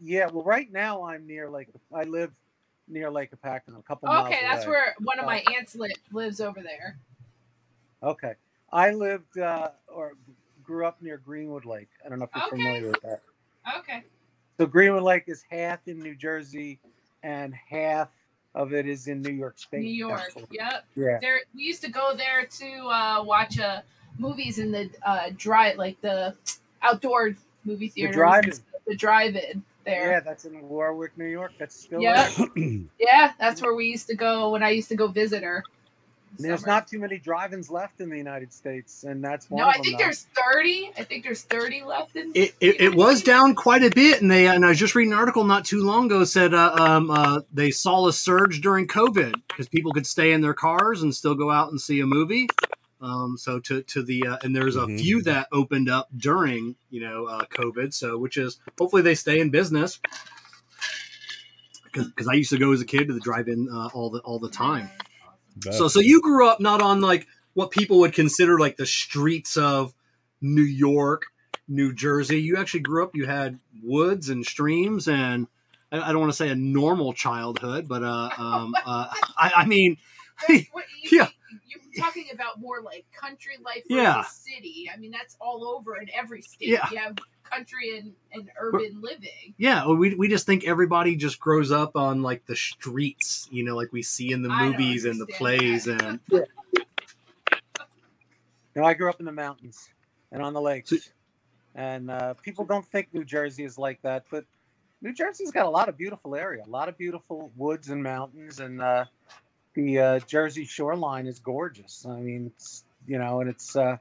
[0.00, 1.68] Yeah, well, right now I'm near Lake.
[1.92, 2.32] I live
[2.86, 4.26] near Lake Apacon, a couple miles.
[4.28, 4.70] Okay, that's away.
[4.72, 6.96] where one of my Uh, aunts li- lives over there.
[8.02, 8.34] Okay,
[8.72, 10.12] I lived uh, or
[10.62, 11.88] grew up near Greenwood Lake.
[12.04, 12.56] I don't know if you're Okay.
[12.56, 13.22] familiar with that.
[13.78, 14.02] Okay.
[14.58, 16.80] So Greenwood Lake is half in New Jersey,
[17.22, 18.08] and half
[18.54, 19.82] of it is in New York State.
[19.82, 20.20] New York.
[20.20, 20.46] actually.
[20.50, 20.84] Yep.
[20.96, 21.18] Yeah.
[21.20, 23.82] There we used to go there to uh, watch uh,
[24.18, 26.34] movies in the uh, dry like the
[26.82, 28.14] outdoor movie theaters.
[28.14, 28.52] drive-in.
[28.86, 30.12] The drive-in there.
[30.12, 31.52] Yeah, that's in Warwick, New York.
[31.58, 32.28] That's still Yeah.
[32.36, 32.46] there.
[32.98, 33.32] Yeah.
[33.38, 35.62] that's where we used to go when I used to go visit her.
[36.38, 36.72] There's Summer.
[36.74, 39.76] not too many drive-ins left in the United States, and that's one No, of I
[39.78, 39.82] them.
[39.82, 40.04] think though.
[40.04, 40.92] there's 30.
[40.96, 42.30] I think there's 30 left in.
[42.34, 45.12] It, it, it was down quite a bit, and they and I was just reading
[45.12, 48.86] an article not too long ago said uh, um, uh, they saw a surge during
[48.86, 52.06] COVID because people could stay in their cars and still go out and see a
[52.06, 52.46] movie.
[53.00, 54.98] Um, so to to the uh, and there's a Mhm.
[55.00, 57.92] few that opened up during you know uh, COVID.
[57.94, 59.98] So which is hopefully they stay in business
[61.84, 64.38] because I used to go as a kid to the drive-in uh, all the all
[64.38, 64.88] the time.
[65.64, 65.74] Bet.
[65.74, 69.56] So so you grew up not on like what people would consider like the streets
[69.56, 69.92] of
[70.40, 71.26] New York,
[71.66, 72.40] New Jersey.
[72.40, 73.14] You actually grew up.
[73.14, 75.46] You had woods and streams, and
[75.90, 79.66] I, I don't want to say a normal childhood, but uh, um, uh, I, I
[79.66, 79.96] mean,
[80.46, 81.28] what you, Yeah.
[81.66, 84.22] You're talking about more like country life versus Yeah.
[84.22, 84.88] city.
[84.92, 86.68] I mean, that's all over in every state.
[86.68, 86.86] Yeah.
[86.92, 87.16] You have
[87.50, 89.54] country and, and urban living.
[89.56, 93.76] yeah, we we just think everybody just grows up on like the streets, you know,
[93.76, 96.02] like we see in the movies and the plays, that.
[96.02, 96.20] and
[98.76, 99.88] No, I grew up in the mountains
[100.30, 100.90] and on the lakes.
[100.90, 100.96] So-
[101.74, 104.44] and uh, people don't think New Jersey is like that, but
[105.00, 108.58] New Jersey's got a lot of beautiful area, a lot of beautiful woods and mountains,
[108.58, 109.04] and uh,
[109.74, 112.04] the uh, Jersey shoreline is gorgeous.
[112.04, 113.98] I mean, it's, you know, and it's uh,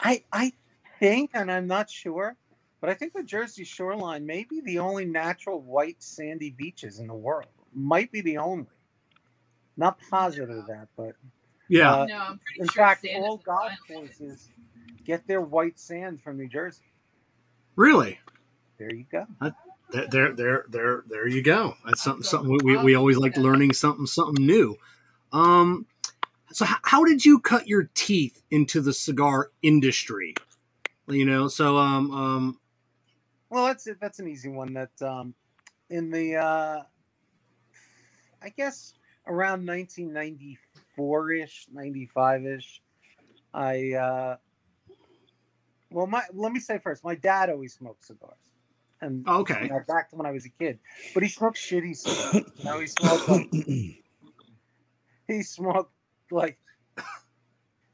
[0.00, 0.54] I I
[0.98, 2.36] think, and I'm not sure,
[2.84, 7.06] but I think the Jersey shoreline may be the only natural white sandy beaches in
[7.06, 7.48] the world.
[7.74, 8.66] Might be the only.
[9.78, 11.14] Not positive of that, but
[11.66, 14.50] yeah, Uh, no, I'm pretty in sure fact, all is golf courses
[15.02, 16.82] get their white sand from New Jersey.
[17.74, 18.20] really.
[18.76, 19.24] There you go.
[19.90, 21.76] There, there, there, there, there you go.
[21.86, 24.76] That's something, something we, we, we always like learning something, something new.
[25.32, 25.86] Um,
[26.52, 30.34] so how, how did you cut your teeth into the cigar industry?
[31.08, 32.60] You know, so um, um,
[33.54, 33.98] Well, that's it.
[34.00, 34.74] That's an easy one.
[34.74, 35.32] That um,
[35.88, 36.82] in the uh,
[38.42, 38.94] I guess
[39.28, 42.82] around 1994 ish, 95 ish,
[43.54, 44.36] I uh,
[45.88, 48.34] well, my let me say first, my dad always smoked cigars,
[49.00, 50.80] and okay, you know, back to when I was a kid,
[51.14, 52.50] but he smoked shitty cigars.
[52.58, 53.50] You know, he smoked like
[55.28, 55.92] he smoked
[56.32, 56.58] like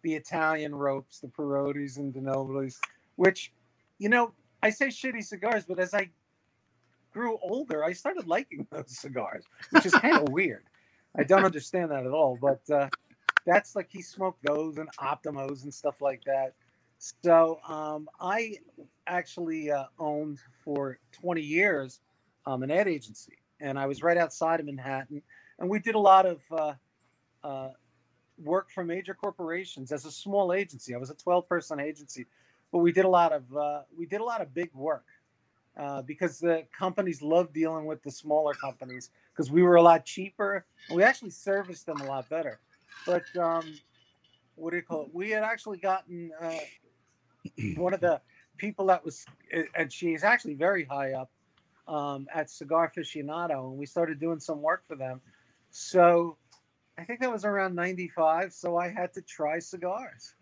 [0.03, 2.79] the Italian ropes, the Parodis and De Nobilis,
[3.17, 3.53] which,
[3.99, 6.11] you know, I say shitty cigars, but as I
[7.13, 10.65] grew older, I started liking those cigars, which is kind of weird.
[11.19, 12.89] I don't understand that at all, but uh,
[13.47, 16.55] that's like he smoked those and Optimos and stuff like that.
[17.23, 18.59] So um, I
[19.07, 22.01] actually uh, owned for 20 years
[22.47, 25.23] um, an ad agency, and I was right outside of Manhattan,
[25.59, 26.75] and we did a lot of uh,
[27.43, 27.71] uh,
[28.39, 30.95] work for major corporations as a small agency.
[30.95, 32.27] I was a 12 person agency,
[32.73, 35.05] but we did a lot of uh, we did a lot of big work
[35.77, 40.05] uh, because the companies love dealing with the smaller companies because we were a lot
[40.05, 42.61] cheaper and we actually serviced them a lot better.
[43.07, 43.75] But um,
[44.57, 45.09] what do you call it?
[45.13, 46.59] We had actually gotten uh,
[47.77, 48.21] one of the
[48.59, 49.25] people that was,
[49.75, 51.31] and she's actually very high up
[51.89, 55.21] um, at Cigar Aficionado, and we started doing some work for them.
[55.71, 56.37] So
[56.99, 58.53] I think that was around 95.
[58.53, 60.35] So I had to try cigars.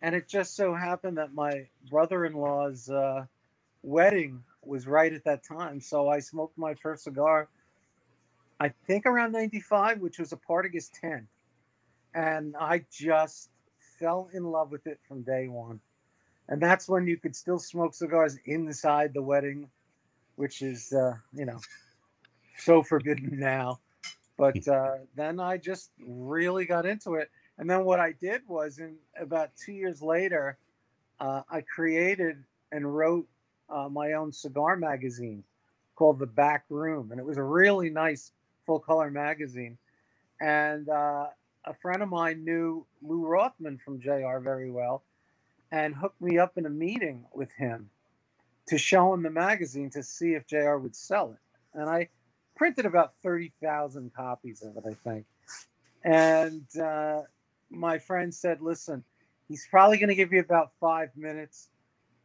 [0.00, 3.26] And it just so happened that my brother in law's uh,
[3.82, 5.80] wedding was right at that time.
[5.80, 7.48] So I smoked my first cigar,
[8.60, 11.28] I think around 95, which was a Partagas 10.
[12.14, 13.50] And I just
[13.98, 15.80] fell in love with it from day one.
[16.48, 19.68] And that's when you could still smoke cigars inside the wedding,
[20.36, 21.60] which is, uh, you know,
[22.58, 23.80] so forbidden now.
[24.36, 27.30] But uh, then I just really got into it.
[27.58, 30.58] And then what I did was, in about two years later,
[31.20, 33.26] uh, I created and wrote
[33.68, 35.42] uh, my own cigar magazine
[35.96, 38.30] called The Back Room, and it was a really nice
[38.64, 39.76] full color magazine.
[40.40, 41.26] And uh,
[41.64, 45.02] a friend of mine knew Lew Rothman from JR very well,
[45.72, 47.90] and hooked me up in a meeting with him
[48.68, 51.78] to show him the magazine to see if JR would sell it.
[51.78, 52.08] And I
[52.54, 55.26] printed about 30,000 copies of it, I think.
[56.04, 57.22] And uh,
[57.70, 59.04] my friend said, listen,
[59.48, 61.68] he's probably going to give you about five minutes,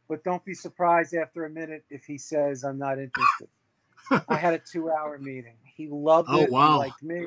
[0.08, 3.48] but don't be surprised after a minute if he says, I'm not interested.
[4.28, 5.56] I had a two hour meeting.
[5.64, 6.50] He loved Oh, it.
[6.50, 6.72] wow.
[6.72, 7.26] He liked me.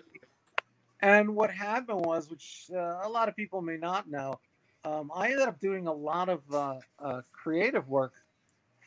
[1.01, 4.39] And what happened was, which uh, a lot of people may not know,
[4.83, 8.13] um, I ended up doing a lot of uh, uh, creative work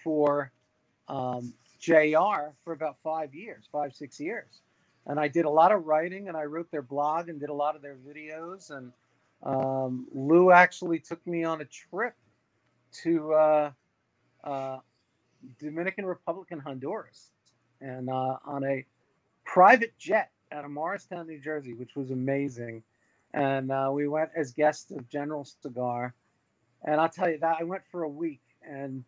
[0.03, 0.51] for
[1.09, 4.61] um, JR for about five years, five, six years.
[5.07, 7.55] And I did a lot of writing and I wrote their blog and did a
[7.55, 8.71] lot of their videos.
[8.71, 8.93] And
[9.43, 12.15] um, Lew actually took me on a trip
[13.03, 13.71] to uh,
[14.45, 14.79] uh,
[15.59, 17.31] Dominican Republic and Honduras
[17.81, 18.85] and uh, on a
[19.45, 22.83] private jet out of Morristown, New Jersey, which was amazing.
[23.33, 26.15] And uh, we went as guests of General Cigar.
[26.85, 29.05] And I'll tell you that I went for a week and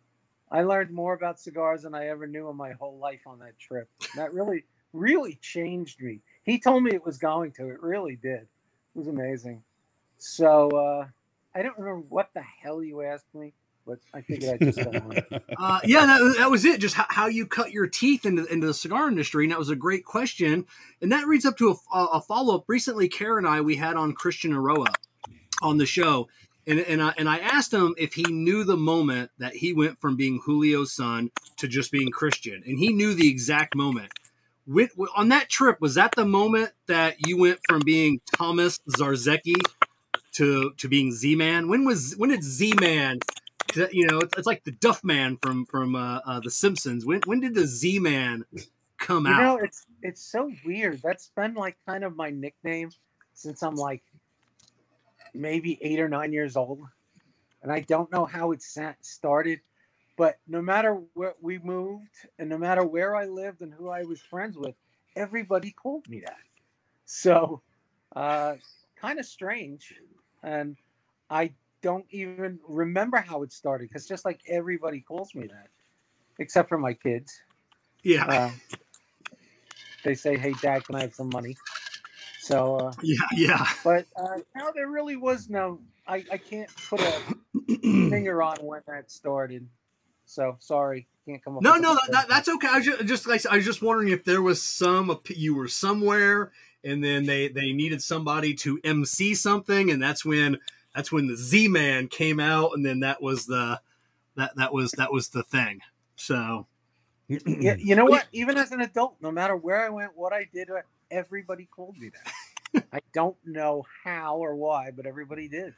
[0.51, 3.57] I learned more about cigars than I ever knew in my whole life on that
[3.59, 3.89] trip.
[4.15, 6.21] That really, really changed me.
[6.43, 7.69] He told me it was going to.
[7.69, 8.41] It really did.
[8.41, 8.47] It
[8.95, 9.63] was amazing.
[10.23, 11.07] So uh,
[11.53, 13.53] I don't remember what the hell you asked me,
[13.85, 15.17] but I figured I'd just go on.
[15.57, 16.79] Uh, yeah, that, that was it.
[16.79, 19.69] Just how, how you cut your teeth into, into the cigar industry, and that was
[19.69, 20.65] a great question.
[21.01, 22.63] And that leads up to a, a follow up.
[22.67, 24.87] Recently, Kara and I we had on Christian Eiroa
[25.61, 26.29] on the show,
[26.65, 29.99] and and I and I asked him if he knew the moment that he went
[29.99, 34.11] from being Julio's son to just being Christian, and he knew the exact moment.
[34.65, 39.55] With, on that trip, was that the moment that you went from being Thomas Zarzecki
[40.33, 41.69] to to being Z Man?
[41.69, 43.23] When was when did Z Man?
[43.91, 47.05] You know, it's, it's like the Duff Man from from uh, uh, the Simpsons.
[47.05, 48.45] When when did the Z Man
[48.99, 49.43] come You out?
[49.43, 51.01] know, it's it's so weird.
[51.03, 52.91] That's been like kind of my nickname
[53.33, 54.03] since I'm like
[55.33, 56.81] maybe eight or nine years old,
[57.61, 58.63] and I don't know how it
[59.01, 59.61] started.
[60.17, 64.03] But no matter where we moved, and no matter where I lived and who I
[64.03, 64.75] was friends with,
[65.15, 66.37] everybody called me that.
[67.05, 67.63] So,
[68.15, 68.57] uh,
[68.97, 69.95] kind of strange,
[70.43, 70.77] and
[71.29, 75.67] I don't even remember how it started because just like everybody calls me that,
[76.39, 77.33] except for my kids.
[78.03, 78.51] yeah, Uh,
[80.03, 81.55] they say, "Hey, Dad, can I have some money?"
[82.41, 83.65] So, uh, yeah, yeah.
[83.83, 85.79] but uh, no, there really was no.
[86.07, 87.21] I, I can't put a
[87.81, 89.67] finger on when that started.
[90.25, 91.63] So sorry, can't come up.
[91.63, 92.67] No, no, that, that's okay.
[92.69, 95.67] I was just, just like I was just wondering if there was some you were
[95.67, 96.51] somewhere,
[96.83, 100.59] and then they they needed somebody to MC something, and that's when
[100.95, 103.79] that's when the Z Man came out, and then that was the
[104.35, 105.81] that that was that was the thing.
[106.15, 106.67] So
[107.27, 108.27] Yeah, you know what?
[108.31, 111.97] Even as an adult, no matter where I went, what I did, uh, everybody called
[111.97, 112.83] me that.
[112.91, 115.73] I don't know how or why, but everybody did.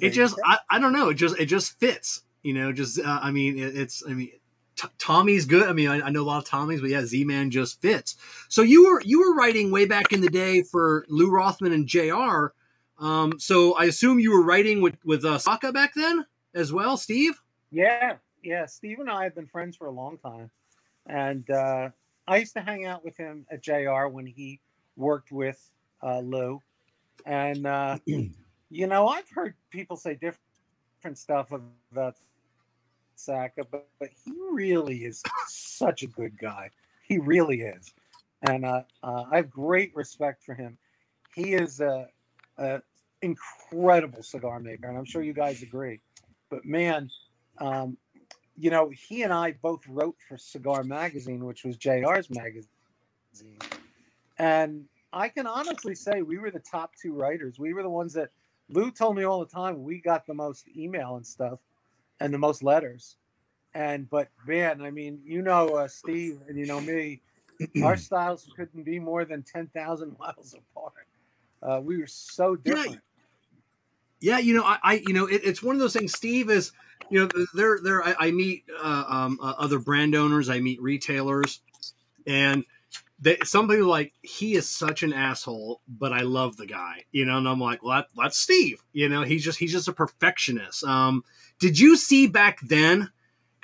[0.00, 3.20] it just I, I don't know it just it just fits you know just uh,
[3.22, 4.30] i mean it, it's i mean
[4.76, 5.68] T- tommy's good.
[5.68, 8.16] I mean I, I know a lot of tommies but yeah z-man just fits.
[8.48, 11.86] So you were you were writing way back in the day for lew rothman and
[11.86, 12.46] jr
[12.98, 16.96] um, so i assume you were writing with with uh, saka back then as well
[16.96, 17.40] steve?
[17.70, 18.66] Yeah, yeah.
[18.66, 20.48] Steve and I have been friends for a long time,
[21.06, 21.90] and uh,
[22.28, 24.60] I used to hang out with him at JR when he
[24.96, 25.60] worked with
[26.00, 26.60] uh, Lew,
[27.26, 30.38] and uh, you know I've heard people say different
[30.98, 32.16] different stuff about
[33.16, 36.70] Saka, but, but he really is such a good guy.
[37.02, 37.92] He really is,
[38.42, 40.78] and uh, uh, I have great respect for him.
[41.34, 42.08] He is a,
[42.58, 42.80] a,
[43.22, 46.00] incredible cigar maker, and I'm sure you guys agree.
[46.50, 47.10] But man,
[47.58, 47.96] um,
[48.56, 52.68] you know, he and I both wrote for Cigar Magazine, which was JR's magazine,
[54.38, 57.58] and I can honestly say we were the top two writers.
[57.58, 58.30] We were the ones that
[58.68, 61.58] Lew told me all the time we got the most email and stuff,
[62.20, 63.16] and the most letters
[63.74, 67.20] and but man, I mean, you know, uh, Steve, and you know me,
[67.82, 71.06] our styles couldn't be more than ten thousand miles apart.
[71.62, 73.00] Uh, we were so different.
[74.20, 76.14] Yeah, yeah you know, I, I you know, it, it's one of those things.
[76.14, 76.72] Steve is,
[77.10, 78.04] you know, there, there.
[78.04, 81.60] I, I meet uh, um, uh, other brand owners, I meet retailers,
[82.26, 82.64] and
[83.18, 87.38] they, somebody like he is such an asshole, but I love the guy, you know.
[87.38, 88.80] And I'm like, well, that, that's Steve.
[88.92, 90.84] You know, he's just he's just a perfectionist.
[90.84, 91.24] Um,
[91.64, 93.10] did you see back then?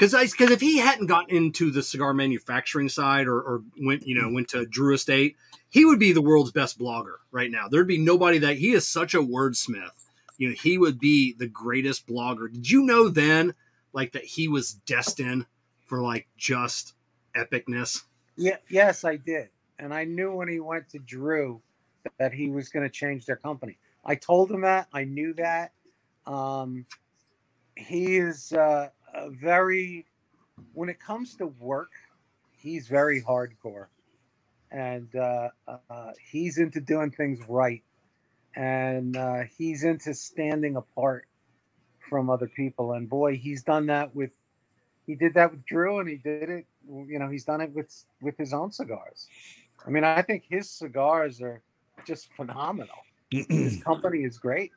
[0.00, 4.20] because because if he hadn't gotten into the cigar manufacturing side or, or went you
[4.20, 5.36] know went to Drew Estate,
[5.68, 7.68] he would be the world's best blogger right now.
[7.68, 9.90] There'd be nobody that he is such a wordsmith.
[10.38, 12.50] You know, he would be the greatest blogger.
[12.50, 13.54] Did you know then,
[13.92, 15.44] like that he was destined
[15.86, 16.94] for like just
[17.36, 18.02] epicness?
[18.36, 21.60] Yeah, yes, I did, and I knew when he went to Drew
[22.18, 23.76] that he was going to change their company.
[24.02, 24.88] I told him that.
[24.94, 25.72] I knew that.
[26.26, 26.86] Um,
[27.76, 28.52] he is.
[28.52, 30.06] Uh, a very
[30.72, 31.90] when it comes to work,
[32.50, 33.86] he's very hardcore,
[34.70, 37.82] and uh, uh, he's into doing things right,
[38.54, 41.26] and uh, he's into standing apart
[42.08, 42.92] from other people.
[42.92, 44.30] And boy, he's done that with
[45.06, 46.66] he did that with Drew, and he did it.
[46.88, 49.26] You know, he's done it with with his own cigars.
[49.86, 51.62] I mean, I think his cigars are
[52.06, 52.96] just phenomenal.
[53.30, 54.72] his company is great.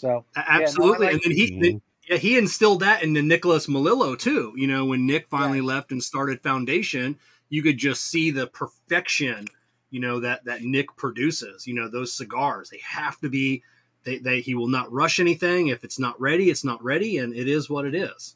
[0.00, 1.52] So absolutely, yeah, no, like, and then he.
[1.52, 1.78] Mm-hmm
[2.10, 4.52] yeah, he instilled that into Nicholas Melillo too.
[4.56, 7.16] You know, when Nick finally left and started Foundation,
[7.48, 9.46] you could just see the perfection,
[9.90, 11.68] you know, that that Nick produces.
[11.68, 13.62] You know, those cigars, they have to be
[14.02, 15.68] they, they he will not rush anything.
[15.68, 18.34] If it's not ready, it's not ready, and it is what it is.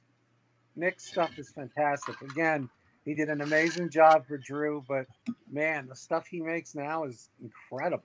[0.77, 2.21] Nick's stuff is fantastic.
[2.21, 2.69] Again,
[3.05, 5.07] he did an amazing job for Drew, but
[5.51, 8.05] man, the stuff he makes now is incredible.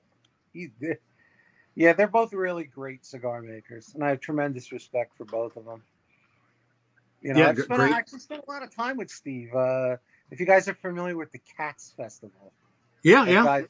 [0.52, 0.98] He did
[1.80, 5.64] yeah, they're both really great cigar makers, and I have tremendous respect for both of
[5.64, 5.82] them.
[7.22, 9.56] You know, yeah, I've spent, I actually spent a lot of time with Steve.
[9.56, 9.96] Uh,
[10.30, 12.52] if you guys are familiar with the Cats Festival,
[13.02, 13.62] yeah, yeah,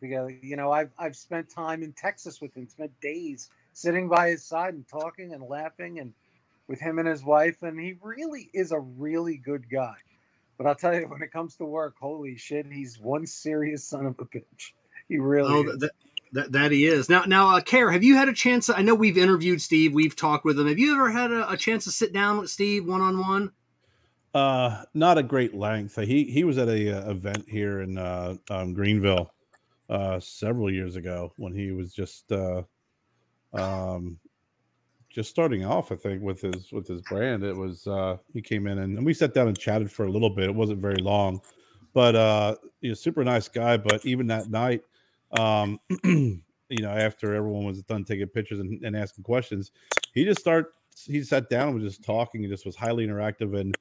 [0.00, 0.30] together.
[0.30, 4.44] You know, I've I've spent time in Texas with him, spent days sitting by his
[4.44, 6.12] side and talking and laughing and
[6.68, 9.96] with him and his wife, and he really is a really good guy.
[10.56, 14.06] But I'll tell you, when it comes to work, holy shit, he's one serious son
[14.06, 14.70] of a bitch.
[15.08, 15.52] He really.
[15.52, 15.90] Oh, that,
[16.32, 17.24] that, that he is now.
[17.24, 18.68] Now, uh, Kerr, have you had a chance?
[18.68, 20.68] I know we've interviewed Steve, we've talked with him.
[20.68, 23.52] Have you ever had a, a chance to sit down with Steve one on one?
[24.34, 25.96] Uh, not a great length.
[25.96, 29.32] He he was at a, uh, event here in uh, um, Greenville
[29.88, 32.62] uh, several years ago when he was just uh,
[33.54, 34.18] um,
[35.08, 35.90] just starting off.
[35.90, 37.44] I think with his with his brand.
[37.44, 40.10] It was uh, he came in and, and we sat down and chatted for a
[40.10, 40.50] little bit.
[40.50, 41.40] It wasn't very long,
[41.94, 43.78] but uh, he's a super nice guy.
[43.78, 44.82] But even that night,
[45.32, 49.72] um, you know, after everyone was done taking pictures and, and asking questions,
[50.12, 50.70] he just started.
[51.04, 52.42] He sat down and was just talking.
[52.42, 53.76] He just was highly interactive, and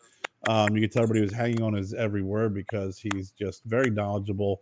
[0.48, 3.90] um, you could tell everybody was hanging on his every word because he's just very
[3.90, 4.62] knowledgeable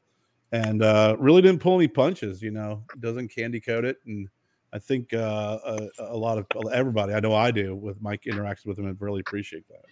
[0.53, 2.41] and uh, really didn't pull any punches.
[2.41, 4.29] You know, doesn't candy coat it, and
[4.71, 8.65] I think uh, a, a, lot of everybody, I know I do, with Mike interacts
[8.65, 9.83] with him and really appreciate that.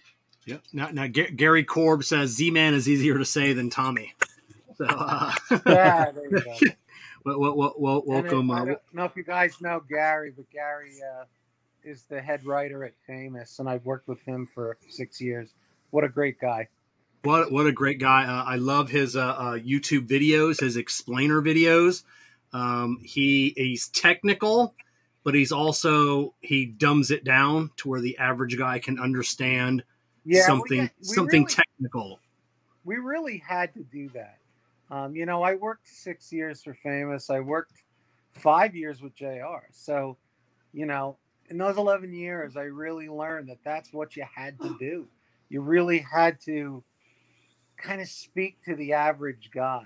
[0.46, 0.58] Yeah.
[0.74, 4.14] Now, now Gary Korb says Z Man is easier to say than Tommy.
[4.76, 5.34] So, uh,
[5.68, 6.56] yeah, there you go.
[7.24, 8.52] Well, well, well, welcome.
[8.52, 11.26] I don't know if you guys know Gary, but Gary uh,
[11.84, 15.50] is the head writer at Famous, and I've worked with him for six years.
[15.92, 16.68] What a great guy!
[17.24, 18.26] What what a great guy!
[18.26, 22.04] Uh, I love his uh, uh YouTube videos, his explainer videos.
[22.54, 24.74] Um, he he's technical,
[25.24, 29.84] but he's also he dumbs it down to where the average guy can understand
[30.26, 32.20] yeah, something we, we something really, technical.
[32.84, 34.38] We really had to do that
[34.92, 37.30] um, you know, I worked six years for Famous.
[37.30, 37.82] I worked
[38.34, 39.64] five years with JR.
[39.72, 40.18] So,
[40.74, 41.18] you know,
[41.50, 45.08] in those 11 years, I really learned that that's what you had to do.
[45.50, 46.84] You really had to
[47.78, 49.86] kind of speak to the average guy.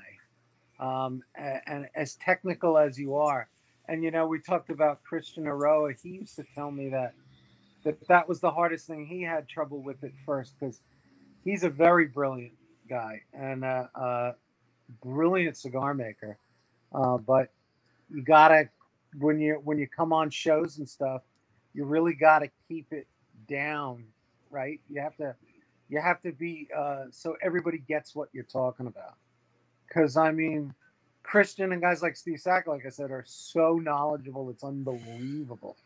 [0.80, 3.48] Um, and, and, as technical as you are.
[3.88, 5.96] And, you know, we talked about Christian Eiroa.
[6.02, 7.14] He used to tell me that,
[7.86, 10.82] that that was the hardest thing he had trouble with at first because
[11.46, 12.56] he's a very brilliant
[12.90, 14.36] guy and a, a
[15.04, 16.38] brilliant cigar maker.
[16.94, 17.50] Uh, but
[18.10, 18.70] you gotta
[19.18, 21.22] when you when you come on shows and stuff,
[21.74, 23.08] you really gotta keep it
[23.48, 24.06] down,
[24.50, 24.80] right?
[24.90, 25.36] You have to
[25.90, 29.16] you have to be uh, so everybody gets what you're talking about.
[29.88, 30.74] Because I mean,
[31.24, 34.50] Christian and guys like Steve Saka, like I said, are so knowledgeable.
[34.50, 35.78] It's unbelievable.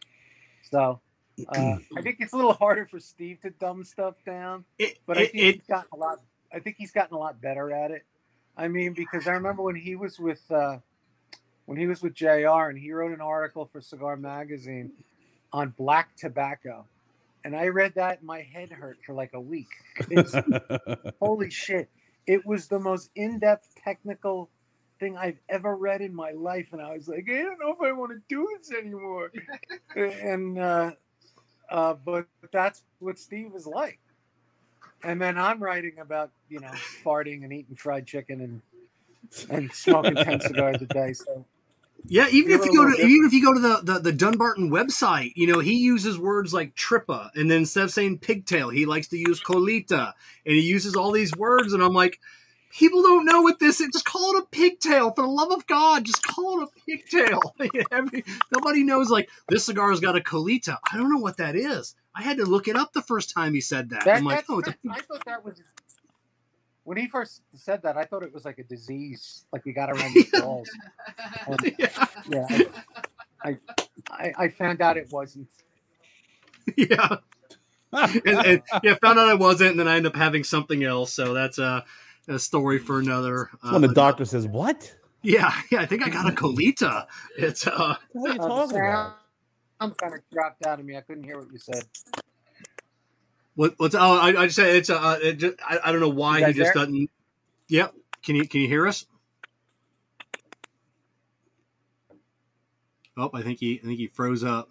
[0.72, 1.02] So
[1.48, 5.18] uh, I think it's a little harder for Steve to dumb stuff down, It, but
[5.18, 6.20] I it, think it, he's gotten a lot.
[6.54, 8.06] I think he's gotten a lot better at it.
[8.60, 10.80] I mean, because I remember when he was with uh,
[11.66, 12.68] when he was with Jr.
[12.68, 14.92] and he wrote an article for Cigar Magazine
[15.54, 16.86] on black tobacco,
[17.46, 19.70] and I read that and my head hurt for like a week.
[20.10, 20.36] It's,
[21.22, 21.90] holy shit!
[22.28, 24.50] It was the most in-depth technical
[25.00, 27.82] thing I've ever read in my life, and I was like, I don't know if
[27.82, 29.32] I want to do this anymore.
[29.96, 30.92] and uh,
[31.72, 34.00] uh, but that's what Steve is like.
[35.04, 36.72] And then I'm writing about you know
[37.06, 38.62] farting and eating fried chicken and
[39.50, 41.14] and smoking ten cigars a day.
[41.14, 41.46] So
[42.08, 44.14] Yeah, even if you go to little even if you go to the, the the
[44.14, 48.70] Dunbarton website, you know he uses words like tripa, and then instead of saying pigtail,
[48.70, 50.14] he likes to use colita,
[50.46, 52.20] and he uses all these words, and I'm like,
[52.70, 53.90] people don't know what this is.
[53.92, 57.42] Just call it a pigtail, for the love of God, just call it a pigtail.
[57.92, 60.78] Every- Nobody knows like this cigar's got a colita.
[60.92, 61.96] I don't know what that is.
[62.16, 64.06] I had to look it up the first time he said that.
[64.06, 65.62] that, I'm like, oh, I thought that was
[66.84, 67.98] when he first said that.
[67.98, 70.70] I thought it was like a disease, like you got around the balls.
[71.48, 72.64] And, yeah, yeah,
[73.44, 73.58] I,
[74.12, 75.48] I, I found out it wasn't.
[76.76, 77.18] yeah.
[77.92, 81.14] and, and yeah, found out I wasn't, and then I end up having something else.
[81.14, 81.86] So that's a,
[82.30, 83.50] a story for another.
[83.64, 84.94] Uh, when the doctor says, "What?
[85.24, 87.08] Yeah, yeah, I think I got a colita.
[87.38, 89.18] It's uh, What are you Uh, the talking about?"
[89.82, 90.98] sound kind of dropped out of me.
[90.98, 91.84] I couldn't hear what you said.
[93.56, 96.10] what, what's oh, I, I just said it's uh, it just, I, I don't know
[96.10, 96.86] why You he just there?
[96.86, 97.10] doesn't.
[97.70, 97.94] Yep.
[98.24, 99.06] Can you can you hear us?
[103.18, 104.70] Oh, I think he I think he froze up.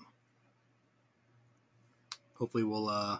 [2.34, 3.18] Hopefully we'll uh.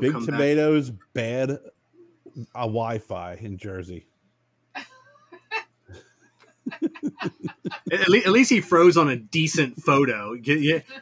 [0.00, 0.36] Big come back.
[0.36, 1.58] tomatoes, bad
[2.54, 4.06] uh, Wi-Fi in Jersey.
[7.92, 10.34] At least, at least he froze on a decent photo.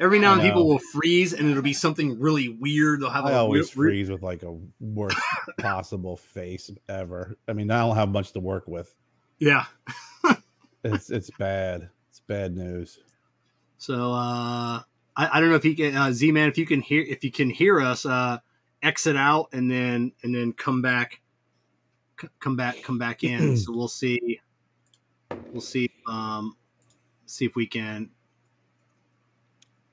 [0.01, 3.01] Every now and people will freeze, and it'll be something really weird.
[3.01, 5.17] They'll have I a always weird- freeze with like a worst
[5.59, 7.37] possible face ever.
[7.49, 8.93] I mean, I don't have much to work with.
[9.39, 9.65] Yeah.
[10.85, 11.91] It's it's bad.
[12.11, 12.99] It's bad news.
[13.79, 14.83] So uh, I,
[15.17, 17.31] I don't know if you can uh, Z man if you can hear if you
[17.31, 18.39] can hear us uh,
[18.83, 21.21] exit out and then and then come back
[22.21, 23.57] c- come back come back in.
[23.57, 24.41] so we'll see
[25.53, 26.57] we'll see um,
[27.27, 28.11] see if we can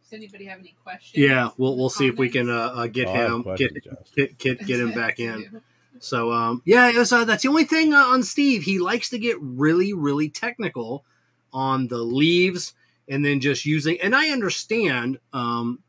[0.03, 1.23] Does anybody have any questions?
[1.23, 3.77] yeah we'll we'll see if we can uh, uh, get Oh, I have him questions,
[4.15, 5.61] get, get get get him back in.
[5.99, 8.63] So um, yeah, it was, uh, that's the only thing uh, on Steve.
[8.63, 11.03] He likes to get really, really technical
[11.51, 12.73] on the leaves,
[13.09, 13.99] and then just using.
[14.01, 15.79] And I understand, um,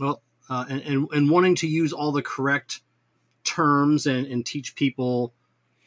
[0.00, 2.80] well, uh, and, and and wanting to use all the correct
[3.44, 5.32] terms and, and teach people,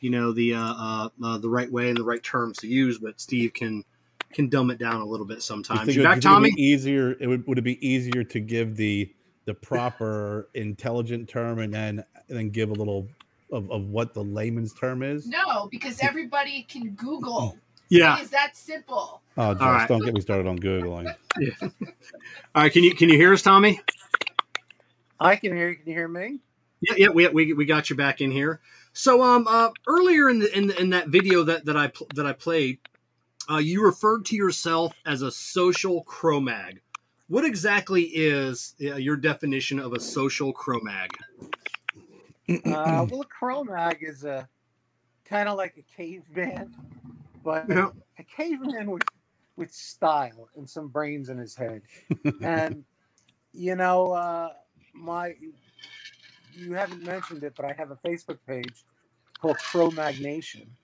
[0.02, 2.98] you know, the uh, uh, uh, the right way and the right terms to use.
[3.00, 3.84] But Steve can
[4.32, 5.82] can dumb it down a little bit sometimes.
[5.86, 6.52] think You it- back, you it'd Tommy?
[6.52, 7.16] be easier.
[7.20, 9.12] It would would it be easier to give the
[9.46, 13.08] the proper intelligent term and then and then give a little
[13.52, 15.28] of, of what the layman's term is?
[15.28, 17.58] No, because everybody can Google.
[17.90, 18.20] Yeah.
[18.20, 19.22] It is that simple.
[19.36, 19.88] Oh, Jess, right.
[19.88, 21.06] don't get me started on googling.
[21.40, 21.50] yeah.
[21.62, 21.70] All
[22.64, 22.72] right.
[22.72, 23.82] Can you can you hear us, Tommy?
[25.20, 25.76] I can hear you.
[25.76, 26.38] Can you hear me?
[26.82, 28.62] Yeah, yeah, we, we, we got you back in here.
[29.00, 32.10] So um uh, earlier in the, in the, in that video that that I pl-
[32.12, 32.80] that I played,
[33.50, 36.82] uh, you referred to yourself as a social Cro-Mag.
[37.30, 41.12] What exactly is uh, your definition of a social Cro-Mag?
[42.66, 44.50] Uh, well, a Cro-Mag is a
[45.24, 46.74] kind of like a caveman,
[47.42, 47.92] but Yeah.
[48.18, 49.04] a caveman with
[49.56, 51.84] with style and some brains in his head.
[52.42, 52.84] and
[53.54, 54.50] you know, uh,
[54.94, 55.36] my
[56.62, 58.86] you haven't mentioned it, but I have a Facebook page
[59.42, 60.78] called Cro-Mag Nation.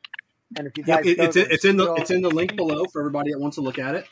[0.57, 2.55] And if you Yeah, guys it, it's there, it's in the it's in the link
[2.57, 4.07] below for everybody that wants to look at it.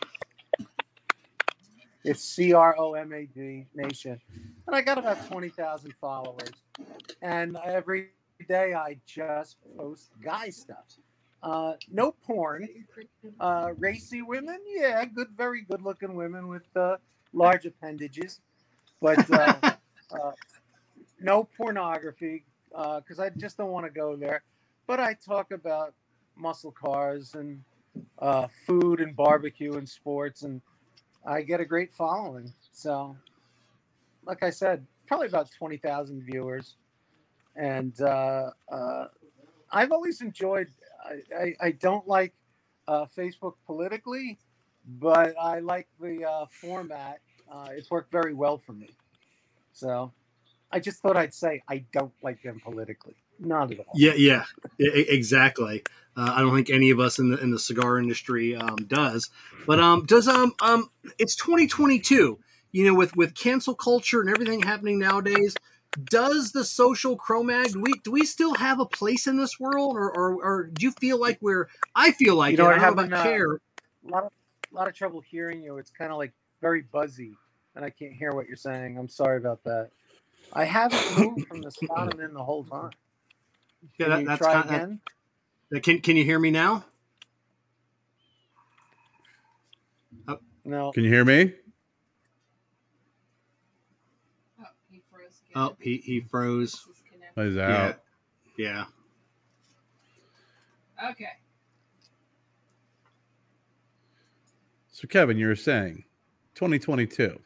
[2.03, 4.21] It's C R O M A D Nation.
[4.67, 6.63] And I got about 20,000 followers.
[7.21, 8.11] And every
[8.49, 10.85] day I just post guy stuff.
[11.43, 12.69] Uh, no porn.
[13.39, 16.97] Uh, racy women, yeah, good, very good looking women with uh,
[17.33, 18.41] large appendages.
[19.01, 19.59] But uh,
[21.23, 24.43] no pornography because I just don't want to go there.
[24.87, 25.95] But I talk about
[26.37, 27.63] muscle cars and
[28.19, 30.61] uh, food and barbecue and sports and
[31.25, 32.53] I get a great following.
[32.71, 33.17] So,
[34.25, 36.77] like I said, probably about twenty thousand viewers.
[37.55, 39.07] and uh, uh,
[39.71, 40.69] I've always enjoyed.
[41.05, 42.33] I, I, I don't like
[42.87, 44.39] uh, Facebook politically,
[44.85, 47.21] but I like the uh, format.
[47.51, 48.97] Uh, it's worked very well for me.
[49.73, 50.13] So
[50.73, 53.15] I just thought I'd say I don't like them politically.
[53.39, 53.85] Not at all.
[53.93, 54.45] Yeah, yeah,
[54.79, 55.83] exactly.
[56.17, 59.29] Uh, I don't think any of us in the in the cigar industry um, does.
[59.67, 62.39] But um, does um um it's 2022.
[62.71, 65.59] You know, with with cancel culture and everything happening nowadays,
[66.09, 69.95] does the social Cro-Mag do we do we still have a place in this world,
[69.95, 71.69] or or, or do you feel like we're?
[71.95, 72.73] I feel like You know, it.
[72.73, 73.55] I I haven't, about uh, Kerr.
[73.55, 74.31] A lot of
[74.71, 75.77] a lot of trouble hearing you.
[75.77, 77.33] It's kind of like very buzzy,
[77.75, 78.97] and I can't hear what you're saying.
[78.97, 79.91] I'm sorry about that.
[80.51, 82.91] I haven't moved from the spot I'm in the whole time.
[83.99, 84.99] Yeah, that, you that's try kind again?
[85.81, 86.85] Can can you hear me now?
[90.65, 90.91] No.
[90.93, 91.53] Can you hear me?
[94.59, 95.41] Oh, he froze.
[95.55, 96.85] Oh, he he froze.
[96.87, 97.45] Disconnected.
[97.45, 97.99] He's Yeah, out.
[98.57, 98.85] yeah.
[101.11, 101.27] Okay.
[104.91, 106.05] So, Kevin, you were saying
[106.55, 107.39] 2022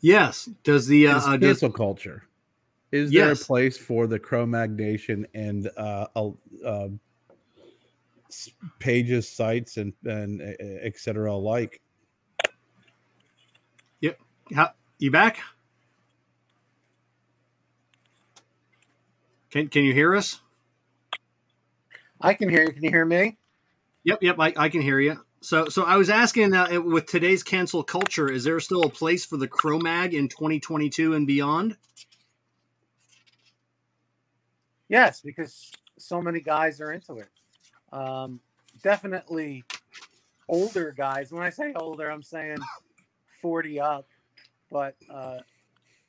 [0.00, 0.48] Yes.
[0.64, 2.24] Does the uh, is uh, does, cancel culture.
[2.96, 6.30] Is there a place for the Cro-Mag Nation and uh, uh,
[6.64, 6.88] uh,
[8.78, 11.80] pages, sites, and and uh, et cetera alike?
[14.54, 15.38] How, you back?
[19.50, 20.40] Can Can you hear us?
[22.20, 22.72] I can hear you.
[22.72, 23.36] Can you hear me?
[24.04, 24.36] Yep, yep.
[24.38, 25.20] I, I can hear you.
[25.40, 29.24] So so I was asking uh, with today's cancel culture, is there still a place
[29.24, 31.76] for the Cro-Mag in 2022 and beyond?
[34.88, 37.28] Yes, because so many guys are into it.
[37.92, 38.40] Um,
[38.82, 39.64] definitely
[40.48, 41.32] older guys.
[41.32, 42.58] When I say older, I'm saying
[43.42, 44.06] 40 up,
[44.70, 45.38] but uh,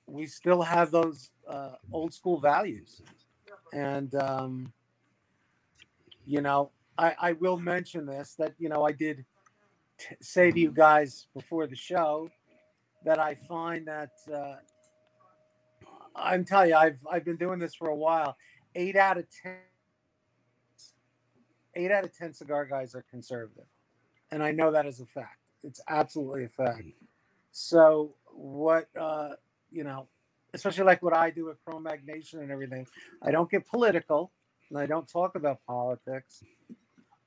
[0.05, 3.01] we still have those uh, old school values.
[3.73, 4.73] And, um,
[6.25, 9.25] you know, I, I will mention this that, you know, I did
[9.97, 12.30] t- say to you guys before the show
[13.05, 14.55] that I find that uh,
[16.15, 18.36] I'm telling you, I've, I've been doing this for a while
[18.76, 19.57] eight out of ten
[21.76, 23.65] eight out of ten cigar guys are conservative.
[24.32, 25.39] And i know that is a fact.
[25.63, 26.84] It's absolutely a fact.
[27.51, 29.30] So what uh
[29.72, 30.07] you know
[30.53, 32.86] especially like what i do with Cro-Mag Nation and everything
[33.22, 34.32] i don't get political
[34.70, 36.43] and i don't talk about politics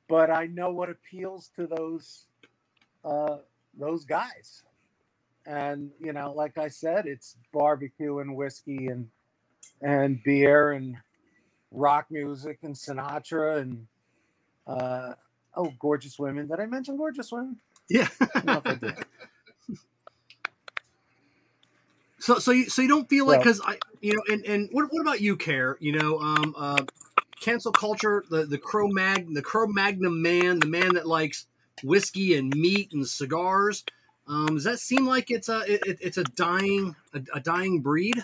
[0.08, 2.26] but i know what appeals to those
[3.04, 3.38] uh
[3.78, 4.62] those guys.
[5.46, 9.08] And you know like i said it's barbecue and whiskey and
[9.82, 10.96] and beer and
[11.70, 13.86] rock music and Sinatra and
[14.66, 15.14] uh,
[15.56, 16.48] oh, gorgeous women.
[16.48, 17.56] Did I mention gorgeous women?
[17.88, 18.08] Yeah.
[18.20, 18.94] I don't know if I did.
[22.20, 24.92] So so you so you don't feel like because I you know and and what
[24.92, 25.78] what about you, Kerr?
[25.80, 26.84] You know, um, uh,
[27.40, 31.46] cancel culture, the the Cro Mag, the Cro Magnon man, the man that likes
[31.82, 33.84] whiskey and meat and cigars.
[34.28, 38.22] Um, does that seem like it's a it, it's a dying a, a dying breed?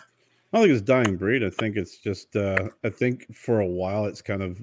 [0.57, 1.45] I don't think it's dying breed.
[1.45, 2.35] I think it's just.
[2.35, 4.63] Uh, I think for a while it's kind of,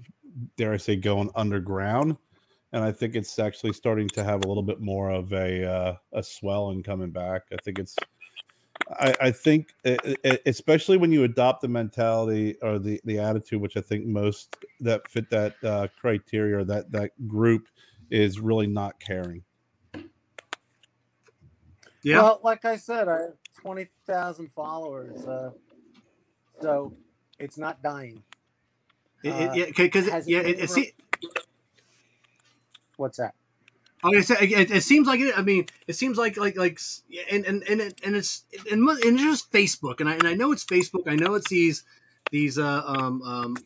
[0.58, 2.18] dare I say, going underground,
[2.72, 5.96] and I think it's actually starting to have a little bit more of a uh,
[6.14, 7.44] a swell and coming back.
[7.54, 7.96] I think it's.
[8.90, 13.62] I, I think, e- e- especially when you adopt the mentality or the, the attitude,
[13.62, 17.68] which I think most that fit that uh, criteria or that that group
[18.10, 19.44] is really not caring.
[22.04, 22.24] Yeah.
[22.24, 25.52] Well, like I said, I have twenty thousand followers, uh,
[26.62, 26.96] so
[27.40, 28.24] it's not dying.
[29.24, 30.94] It- uh, it- yeah, because has it yeah, been it, it, se-
[32.98, 33.36] What's that?
[34.04, 35.38] I say, it, it seems like it.
[35.38, 36.80] I mean, it seems like like like,
[37.32, 40.36] and and and, it, and it's and, and it's just Facebook, and I and I
[40.36, 41.08] know it's Facebook.
[41.08, 41.86] I know it's these
[42.32, 43.64] these uh um um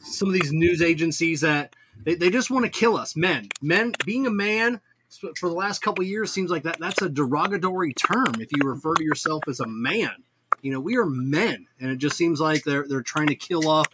[0.00, 1.72] some of these news agencies that
[2.04, 3.52] they, they just want to kill us, men.
[3.62, 4.80] Men being a man
[5.38, 8.64] for the last couple of years seems like that that's a derogatory term if you
[8.64, 10.24] refer to yourself as a man.
[10.62, 13.68] You know, we are men, and it just seems like they're they're trying to kill
[13.68, 13.86] off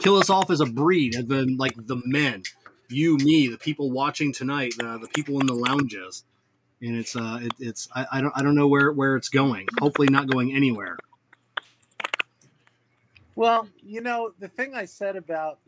[0.00, 2.42] kill us off as a breed, as in like the men
[2.88, 6.24] you, me, the people watching tonight, uh, the people in the lounges,
[6.80, 9.66] and it's uh, it, it's I, I don't I don't know where where it's going.
[9.80, 10.96] Hopefully, not going anywhere.
[13.34, 15.58] Well, you know, the thing I said about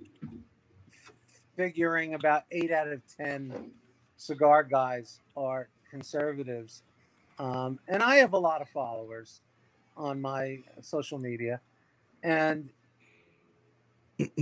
[1.57, 3.73] figuring about eight out of 10
[4.17, 6.83] cigar guys are conservatives.
[7.39, 9.43] Um, and I have a lot of followers
[9.99, 11.61] on my social media.
[12.23, 12.71] And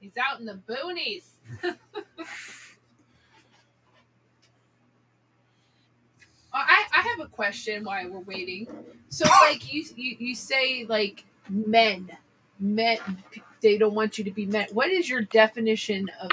[0.00, 1.24] He's out in the boonies.
[6.54, 8.66] Oh, I, I have a question while we're waiting.
[9.10, 12.10] So, like you, you, you say like men,
[12.58, 12.98] men,
[13.60, 14.66] they don't want you to be men.
[14.72, 16.30] What is your definition of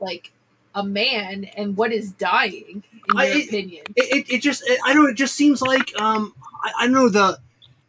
[0.00, 0.32] like
[0.74, 3.84] a man, and what is dying in I- your it- opinion?
[3.96, 5.10] it, it, it just it, I don't know.
[5.10, 7.38] It just seems like um I, I don't know the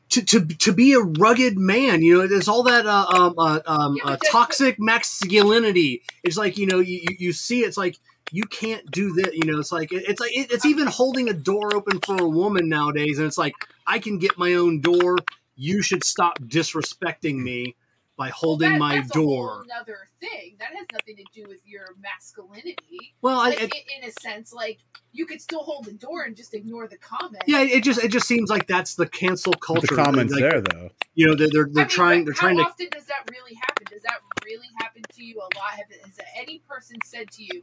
[0.10, 2.02] to, to to be a rugged man.
[2.04, 6.02] You know, there's all that uh, um uh, um uh, toxic masculinity.
[6.24, 7.98] It's like you know you you- see it's like
[8.32, 9.34] you can't do that.
[9.36, 12.30] You know, it's like it's like it, it's even holding a door open for a
[12.30, 13.54] woman nowadays, and it's like
[13.88, 15.26] I can get my own door.
[15.56, 17.76] You should stop disrespecting me
[18.24, 19.64] by holding That- my that's door.
[19.66, 23.14] another thing that has nothing to do with your masculinity.
[23.22, 24.80] Well, Like, it, in, in a sense, like
[25.12, 27.44] you could still hold the door and just ignore the comment.
[27.48, 29.88] yeah, it just it just seems like that's the cancel culture.
[29.88, 30.90] the comments like, there though.
[31.16, 33.30] You know, they're they're, they're I mean, trying they're trying how to often does that
[33.30, 33.86] really happen?
[33.92, 35.72] Does that really happen to you a lot?
[35.72, 37.62] Have, has any person said to you,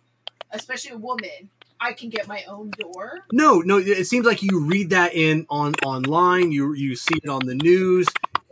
[0.50, 1.48] especially a woman,
[1.80, 3.20] I can get my own door?
[3.32, 3.78] No, no.
[3.78, 6.52] It seems like you read that in on online.
[6.52, 8.06] You you see it on the news.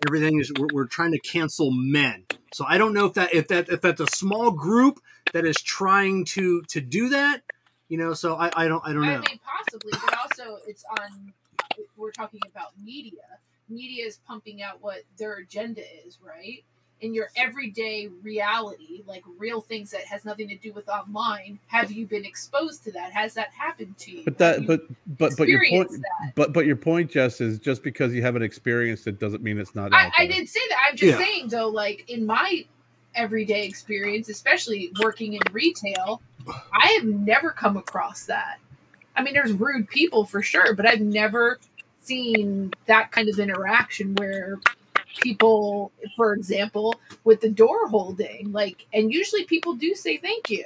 [0.09, 2.24] Everything is we're, we're trying to cancel men.
[2.50, 5.00] So I don't know if that if that if that's a small group
[5.32, 7.42] that is trying to to do that.
[7.90, 9.09] You know, so I, I don't I don't know.
[9.09, 11.34] I mean, possibly, but also it's on.
[11.96, 13.20] We're talking about media.
[13.68, 16.64] Media is pumping out what their agenda is, right?
[17.01, 21.92] In your everyday reality, like real things that has nothing to do with online, have
[21.92, 23.12] you been exposed to that?
[23.12, 24.24] Has that happened to you?
[24.24, 24.82] But that you but
[25.18, 26.32] but but your point that?
[26.34, 29.74] but but your point, Jess, is just because you haven't experienced it doesn't mean it's
[29.74, 30.78] not I, I didn't say that.
[30.90, 31.18] I'm just Yeah.
[31.18, 32.66] saying though, like in my
[33.14, 36.20] everyday experience, especially working in retail,
[36.72, 38.59] I have never come across that.
[39.16, 41.59] I mean, there's rude people for sure, but I've never
[42.01, 44.59] seen that kind of interaction where
[45.16, 50.64] people, for example, with the door holding, like, and usually people do say thank you.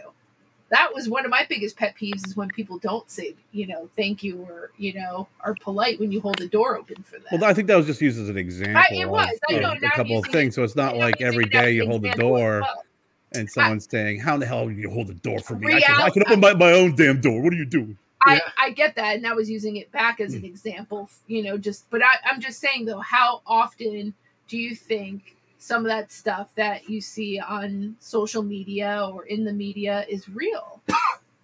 [0.70, 3.90] That was one of my biggest pet peeves is when people don't say, you know,
[3.94, 7.26] thank you or, you know, are polite when you hold the door open for them.
[7.32, 9.38] Well, I think that was just used as an example it was.
[9.50, 10.54] I know, of now a I'm couple of things.
[10.54, 12.84] it- So it's not like using every it as day you hold the door well.
[13.32, 15.74] and someone's saying, "How in the hell do you hold the door for me?
[15.74, 17.42] I can, I can open my, my own damn door.
[17.42, 18.40] What are you doing?" I, Yeah.
[18.56, 20.46] I get that, and I was using it back as an hmm.
[20.46, 24.14] example, you know, just but I, I'm just saying though, how often
[24.52, 29.44] do you think some of that stuff that you see on social media or in
[29.44, 30.82] the media is real?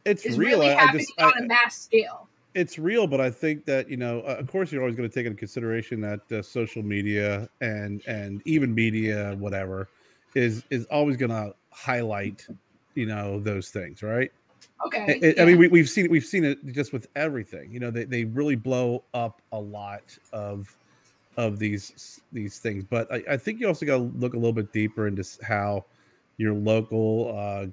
[0.04, 0.58] It's Is real.
[0.58, 2.28] really I, I happening just, on I, a mass scale.
[2.54, 5.14] it's real, but I think that you know, uh, of course, you're always going to
[5.14, 9.88] take into consideration that uh, social media and and even media, whatever,
[10.34, 12.46] is is always going to highlight,
[12.94, 14.30] you know, those things, right?
[14.84, 15.18] Okay.
[15.22, 15.42] I- I, yeah.
[15.42, 16.10] I mean, we, we've seen it.
[16.10, 17.72] We've seen it just with everything.
[17.72, 20.02] You know, they, they really blow up a lot
[20.34, 20.76] of
[21.38, 22.84] of these these things.
[22.84, 25.86] But I, I think you also got to look a little bit deeper into how
[26.38, 27.66] your local, uh,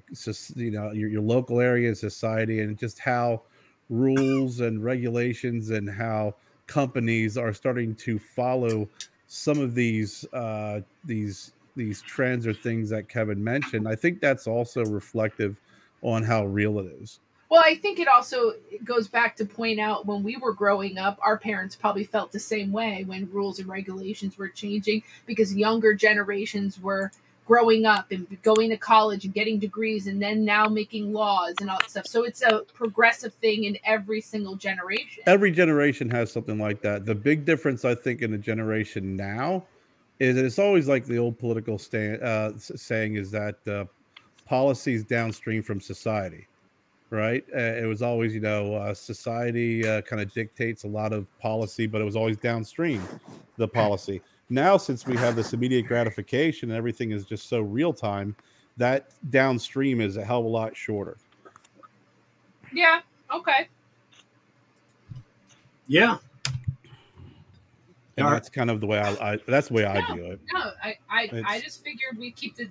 [0.56, 3.44] you know, your, your local area, society, and just how
[3.90, 6.36] rules and regulations and how
[6.68, 8.90] companies are starting to follow
[9.26, 13.88] some of these uh, these these trends or things that Kevin mentioned.
[13.88, 15.60] I think that's also reflective
[16.02, 17.20] on how real it is.
[17.48, 21.18] Well, I think it also goes back to point out when we were growing up,
[21.22, 25.94] our parents probably felt the same way when rules and regulations were changing because younger
[25.94, 27.12] generations were
[27.46, 31.70] growing up and going to college and getting degrees and then now making laws and
[31.70, 32.06] all that stuff.
[32.06, 35.22] So it's a progressive thing in every single generation.
[35.26, 37.06] Every generation has something like that.
[37.06, 39.64] The big difference, I think, in the generation now
[40.18, 43.84] is it's always like the old political stand, uh, saying is that uh,
[44.44, 46.48] policies downstream from society,
[47.10, 47.42] right?
[47.54, 51.26] Uh, it was always, you know, uh, society uh, kind of dictates a lot of
[51.38, 53.08] policy, but it was always downstream
[53.56, 54.22] the policy.
[54.50, 58.36] Now, since we have this immediate gratification and everything is just so real time,
[58.76, 61.16] that downstream is a hell of a lot shorter.
[62.72, 63.00] yeah.
[63.34, 63.68] Okay.
[65.88, 66.18] Yeah.
[68.18, 68.36] And All right.
[68.36, 70.14] that's kind of the way I, I that's the way I No.
[70.14, 70.40] view it.
[70.52, 72.68] No, I, I, I just figured we keep the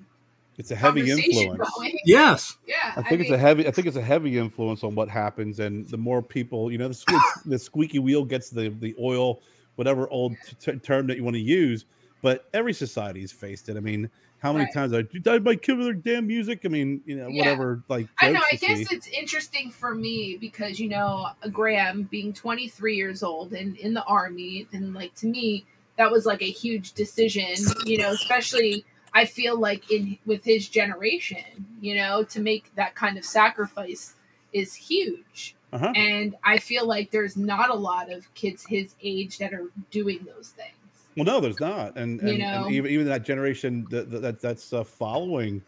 [0.58, 1.70] It's a heavy influence.
[1.78, 1.98] going.
[2.06, 2.58] Yes.
[2.66, 2.94] Yeah.
[2.96, 3.68] I think it's a heavy.
[3.68, 6.88] I think it's a heavy influence on what happens, and the more people, you know,
[6.88, 9.42] the, squeak, the squeaky wheel gets the the oil,
[9.76, 11.86] whatever old t- term that you want to use.
[12.22, 13.76] But every society has faced it.
[13.78, 14.74] I mean, how many Right.
[14.74, 16.62] times I you died by killing their damn music?
[16.64, 17.40] I mean, you know, Yeah.
[17.42, 17.84] whatever.
[17.90, 18.42] Like, I know.
[18.52, 18.96] I guess see.
[18.96, 24.04] it's interesting for me because you know Graham being 23 years old and in the
[24.06, 25.66] army, and like to me
[25.98, 27.56] that was like a huge decision.
[27.86, 28.86] You know, especially
[29.16, 34.14] I feel like in with his generation, you know, to make that kind of sacrifice
[34.52, 35.56] is huge.
[35.72, 35.94] Uh-huh.
[35.96, 40.20] And I feel like there's not a lot of kids his age that are doing
[40.26, 40.76] those things.
[41.16, 42.66] Well, no, there's not, and You know?
[42.66, 45.62] and even even that generation that, that that's uh, following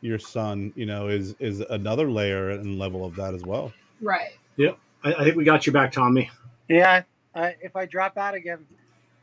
[0.00, 3.70] your son, you know, is is another layer and level of that as well.
[4.00, 4.32] Right.
[5.04, 6.30] I, I think we got you back, Tommy.
[6.68, 7.02] Yeah,
[7.34, 8.64] uh, if I drop out again,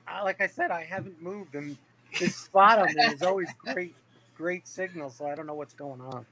[0.07, 1.75] uh, like I said, I haven't moved, and
[2.19, 3.95] this spot on there is always great,
[4.35, 5.09] great signal.
[5.09, 6.25] So I don't know what's going on.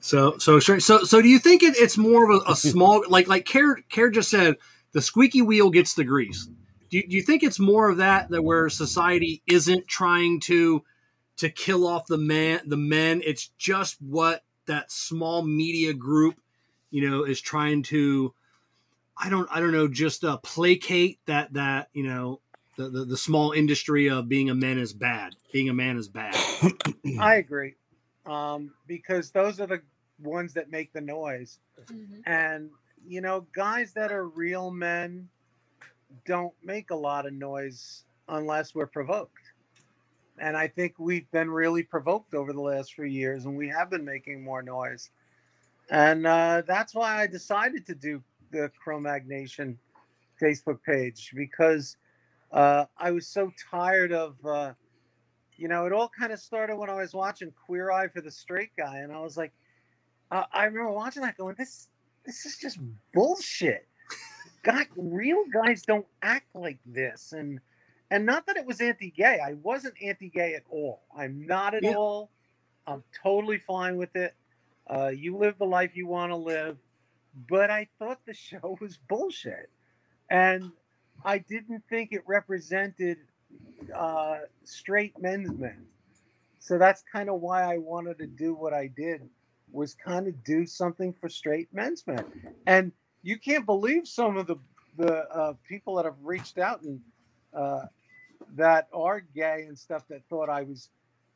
[0.00, 0.80] So so sure.
[0.80, 3.76] So so do you think it, it's more of a, a small like like Kerr
[3.90, 4.56] Kerr just said
[4.92, 6.48] the squeaky wheel gets the grease.
[6.88, 10.82] Do you, do you think it's more of that that where society isn't trying to
[11.38, 13.20] to kill off the man the men?
[13.24, 16.36] It's just what that small media group,
[16.90, 18.32] you know, is trying to.
[19.18, 22.40] I don't I don't know just uh, placate that that you know
[22.76, 25.34] the, the the small industry of being a man is bad.
[25.52, 26.36] Being a man is bad.
[27.18, 27.74] I agree,
[28.26, 29.82] um, because those are the
[30.22, 31.58] ones that make the noise.
[31.90, 32.22] Mhm.
[32.26, 32.70] And
[33.06, 35.28] you know, guys that are real men
[36.24, 39.52] don't make a lot of noise unless we're provoked.
[40.38, 43.90] And I think we've been really provoked over the last few years, and we have
[43.90, 45.10] been making more noise.
[45.88, 49.78] And uh, that's why I decided to do the Cro-Mag Nation
[50.40, 51.96] Facebook page because
[52.52, 54.74] uh, I was so tired of, uh,
[55.56, 58.30] you know, it all kind of started when I was watching Queer Eye for the
[58.30, 59.52] Straight Guy, and I was like,
[60.30, 61.88] uh, I remember watching that, going, "This,
[62.24, 62.78] this is just
[63.12, 63.86] bullshit."
[64.62, 67.60] God, real guys don't act like this, and
[68.10, 69.40] and not that it was anti-gay.
[69.44, 71.04] I wasn't anti-gay at all.
[71.16, 71.94] I'm not at Yeah.
[71.94, 72.30] all.
[72.86, 74.34] I'm totally fine with it.
[74.88, 76.78] Uh, you live the life you want to live,
[77.48, 79.70] but I thought the show was bullshit,
[80.30, 80.70] and
[81.24, 83.18] I didn't think it represented
[83.94, 85.86] uh, straight men's men.
[86.58, 89.28] So that's kind of why I wanted to do what I did
[89.72, 92.24] was kind of do something for straight men's men.
[92.66, 92.92] And
[93.22, 94.56] you can't believe some of the
[94.96, 97.00] the uh, people that have reached out and
[97.52, 97.82] uh,
[98.56, 100.88] that are gay and stuff that thought I was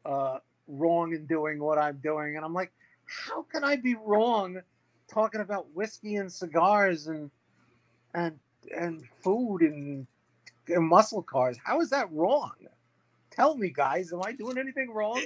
[0.07, 2.37] uh, wrong in doing what I'm doing.
[2.37, 2.73] And I'm like,
[3.05, 4.61] how can I be wrong
[5.09, 7.31] talking about whiskey and cigars and
[8.15, 8.39] and
[8.77, 10.07] and food and,
[10.69, 11.59] and muscle cars?
[11.63, 12.53] How is that wrong?
[13.31, 15.23] Tell me, guys, am I doing anything wrong?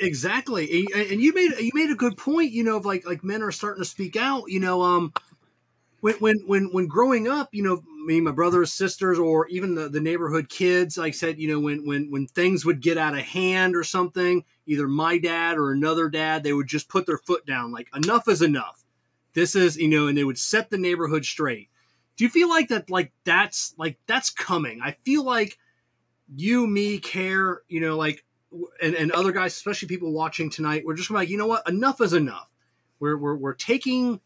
[0.00, 3.24] Exactly and and you made you made a good point you know of like like
[3.24, 5.12] men are starting to speak out you know um
[6.00, 9.88] when when when when growing up you know me my brothers sisters or even the,
[9.88, 13.14] the neighborhood kids like I said you know when when when things would get out
[13.14, 17.18] of hand or something either my dad or another dad they would just put their
[17.18, 18.84] foot down like enough is enough
[19.34, 21.68] this is you know and they would set the neighborhood straight
[22.16, 25.58] do you feel like that like that's like that's coming i feel like
[26.34, 28.24] you me Kerr you know like
[28.80, 31.68] and, and other guys, especially people watching tonight, we're just like, you know what?
[31.68, 32.48] Enough is enough.
[33.00, 34.20] We're we're, we're taking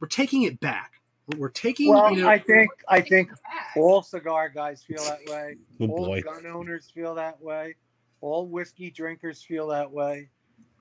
[0.00, 0.92] we're taking it back.
[1.26, 1.90] We're, we're taking.
[1.90, 3.30] Well, you know, I think I think
[3.76, 5.56] all cigar guys feel that way.
[5.80, 6.22] Oh all boy.
[6.22, 7.74] gun owners feel that way.
[8.20, 10.28] All whiskey drinkers feel that way.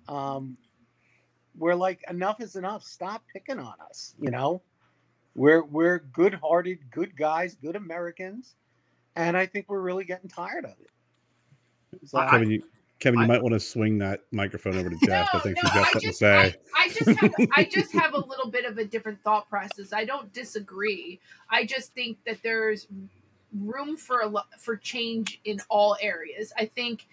[0.08, 0.58] Um,
[1.58, 2.84] we're like, enough is enough.
[2.84, 4.14] Stop picking on us.
[4.20, 4.62] You know,
[5.36, 8.56] we're we're good-hearted, good guys, good Americans,
[9.16, 10.90] and I think we're really getting tired of it.
[12.08, 12.64] So, I- Kevin, you,
[13.00, 15.30] Kevin, you I- might want to swing that microphone over to Jess.
[15.34, 16.56] I think no, she's got I something just, to say.
[16.76, 19.94] I, I just have, I just have a little bit of a different thought process.
[19.94, 21.20] I don't disagree.
[21.50, 22.88] I just think that there's
[23.60, 26.54] room for a lo- for change in all areas.
[26.58, 27.08] I think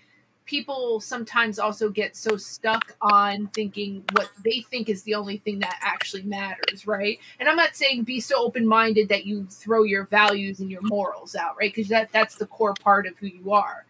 [0.49, 5.59] people sometimes also get so stuck on thinking what they think is the only thing
[5.59, 7.19] that actually matters, right?
[7.39, 11.37] And I'm not saying be so open-minded that you throw your values and your morals
[11.37, 11.73] out, right?
[11.73, 13.85] Because that that's the core part of who you are.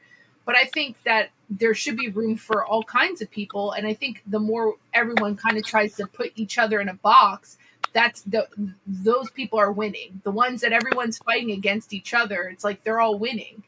[0.44, 3.94] But I think that there should be room for all kinds of people, and I
[3.94, 7.56] think the more everyone kind of tries to put each other in a box,
[7.92, 8.48] that's the
[8.86, 10.20] those people are winning.
[10.24, 13.62] The ones that everyone's fighting against each other, it's like they're all winning,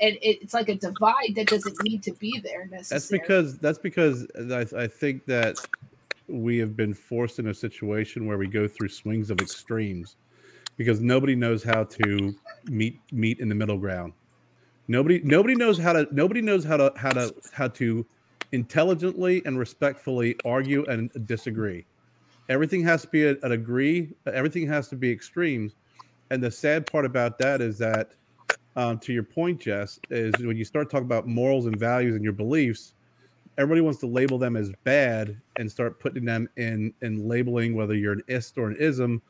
[0.00, 2.88] and, it's like a divide that doesn't need to be there necessarily.
[2.90, 5.56] That's because that's because I, I think that
[6.28, 10.16] we have been forced in a situation where we go through swings of extremes
[10.76, 14.14] because nobody knows how to meet meet in the middle ground.
[14.88, 18.06] Nobody nobody knows how to nobody knows how to how to how to
[18.52, 21.86] intelligently and respectfully argue and disagree.
[22.48, 24.12] Everything has to be an agree.
[24.26, 25.74] Everything has to be extremes.
[26.30, 28.12] And the sad part about that is that,
[28.76, 32.24] um, to your point, Jess, is when you start talking about morals and values and
[32.24, 32.94] your beliefs,
[33.56, 37.94] everybody wants to label them as bad and start putting them in in labeling whether
[37.94, 39.22] you're an ist or an ism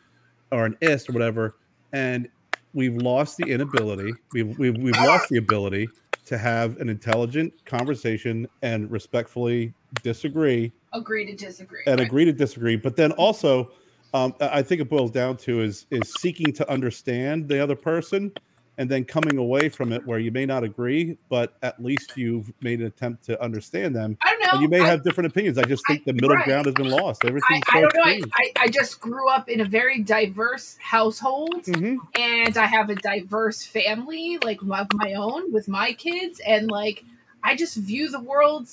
[0.50, 1.56] or an ist or whatever.
[1.92, 2.28] And
[2.72, 4.16] we've lost the inability.
[4.32, 5.90] We've we've, we've lost the ability
[6.26, 11.82] to have an intelligent conversation and respectfully disagree agree to disagree.
[11.86, 12.06] and right?
[12.06, 12.76] agree to disagree.
[12.76, 13.72] But then also,
[14.14, 17.76] um, I I think it boils down to is is seeking to understand the other
[17.76, 18.32] person
[18.76, 22.52] and then coming away from it where you may not agree, but at least you've
[22.60, 24.16] made an attempt to understand them.
[24.22, 24.50] I don't know.
[24.54, 25.58] And you may I- have different opinions.
[25.58, 26.44] I just think I- the middle right.
[26.44, 27.24] ground has been lost.
[27.24, 28.02] I, Everything's I don't know.
[28.02, 28.20] I.
[28.34, 31.98] I, I just grew up in a very diverse household, Mhm.
[32.18, 37.04] and I have a diverse family, like my, my own, with my kids, and like
[37.42, 38.68] I just view the world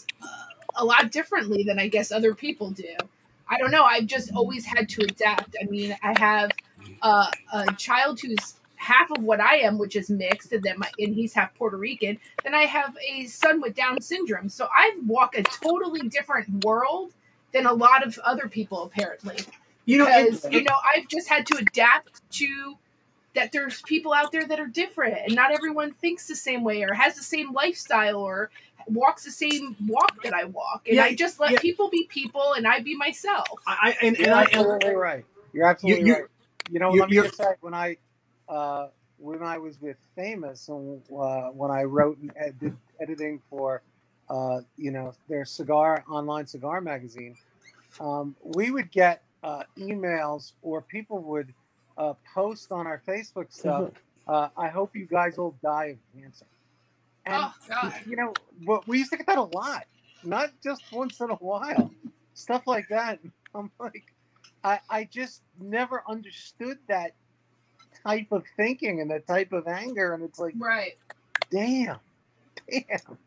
[0.76, 2.96] a lot differently than I guess other people do.
[3.50, 3.84] I don't know.
[3.84, 5.56] I've just always had to adapt.
[5.62, 6.52] I mean, I have
[7.02, 10.90] uh, a child who's half of what I am, which is mixed, and then my
[10.98, 12.18] and he's half Puerto Rican.
[12.44, 14.50] Then I have a son with Down syndrome.
[14.50, 17.14] So I walk a totally different world
[17.54, 19.38] than a lot of other people, apparently.
[19.86, 22.76] You know, and- Because you know, I've just had to adapt to
[23.36, 23.52] that.
[23.52, 26.94] There's people out there that are different, and not everyone thinks the same way, or
[26.94, 28.50] has the same lifestyle, or
[28.88, 30.88] walks the same walk that I walk.
[30.88, 31.60] And Yeah, I just let yeah.
[31.60, 33.48] people be people, and I be myself.
[33.68, 35.26] I, I and, and You're I absolutely right.
[35.54, 36.24] You're absolutely you- right.
[36.72, 37.98] You know, you- let me you're- just say when I
[38.52, 43.42] uh, when I was with Famous and uh, when I wrote and ed- did editing
[43.50, 43.82] for
[44.30, 47.38] uh, you know their cigar online cigar magazine,
[48.00, 51.54] um, we would get uh, emails or people would
[51.98, 53.90] uh, post on our Facebook stuff.
[54.28, 56.46] Uh, I hope you guys all die of cancer.
[57.26, 57.94] And oh God.
[58.08, 58.34] you know,
[58.66, 59.86] what we used to get that a lot,
[60.24, 61.92] not just once in a while,
[62.36, 63.20] stuff like that.
[63.56, 64.14] I'm like,
[64.64, 67.14] I, I just never understood that
[68.06, 70.98] type of thinking and that type of anger, and it's like, Right.
[71.50, 71.98] damn,
[72.70, 73.18] damn.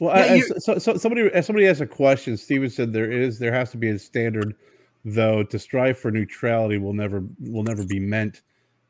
[0.00, 2.36] Well, Yeah, I- I- so, so somebody somebody asked a question.
[2.36, 4.54] Steven said there is there has to be a standard,
[5.04, 5.44] though.
[5.44, 8.42] To strive for neutrality will never will never be meant.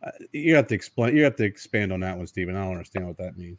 [0.03, 1.17] Uh, you have to explain.
[1.17, 2.57] You have to expand on that one, Stephen.
[2.57, 3.59] I don't understand what that means.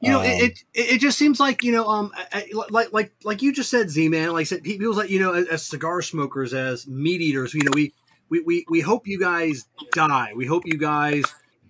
[0.00, 2.94] You know, Um, it, it it just seems like you know, um, I- I- like
[2.94, 4.32] like like you just said, Z man.
[4.32, 7.72] Like said, people like you know, as, as cigar smokers, as meat eaters, you know,
[7.74, 7.92] we,
[8.30, 10.32] we we we hope you guys die.
[10.34, 11.24] We hope you guys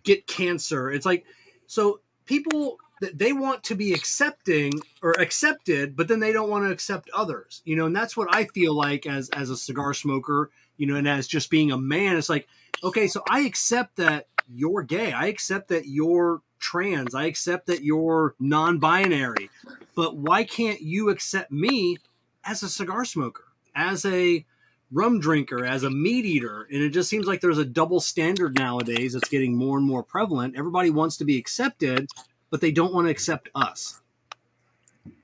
[0.04, 0.90] get cancer.
[0.90, 1.24] It's like
[1.66, 6.66] so people that they want to be accepting or accepted, but then they don't want
[6.66, 7.62] to accept others.
[7.64, 10.50] You know, and that's what I feel like as as a cigar smoker.
[10.76, 12.46] You know, and as just being a man, it's like
[12.82, 15.12] okay, so I accept that you're gay.
[15.12, 17.14] I accept that you're trans.
[17.14, 19.50] I accept that you're non-binary.
[19.94, 21.98] But why can't you accept me
[22.44, 23.44] as a cigar smoker,
[23.74, 24.44] as a
[24.92, 26.66] rum drinker, as a meat eater?
[26.70, 30.02] And it just seems like there's a double standard nowadays that's getting more and more
[30.02, 30.56] prevalent.
[30.56, 32.08] Everybody wants to be accepted,
[32.50, 34.00] but they don't want to accept us.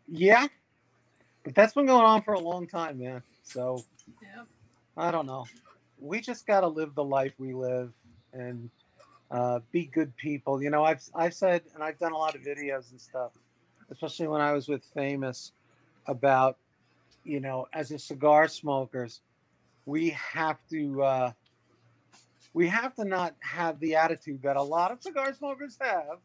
[0.08, 0.46] Yeah,
[1.44, 3.22] but that's been going on for a long time, man.
[3.42, 3.84] So
[4.22, 4.44] Yeah.
[4.96, 5.46] I don't know.
[5.98, 7.92] We just got to live the life we live
[8.32, 8.70] and
[9.30, 10.62] uh, be good people.
[10.62, 13.32] You know, I've I've said and I've done a lot of videos and stuff,
[13.90, 15.52] especially when I was with Famous,
[16.06, 16.58] about
[17.24, 19.20] you know, as a cigar smokers,
[19.86, 21.32] we have to uh,
[22.52, 26.18] we have to not have the attitude that a lot of cigar smokers have.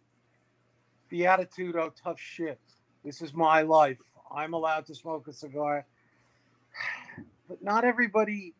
[1.09, 2.59] The attitude, oh, tough shit.
[3.03, 3.97] This is my life.
[4.34, 5.86] I'm allowed to smoke a cigar.
[7.49, 8.53] But not everybody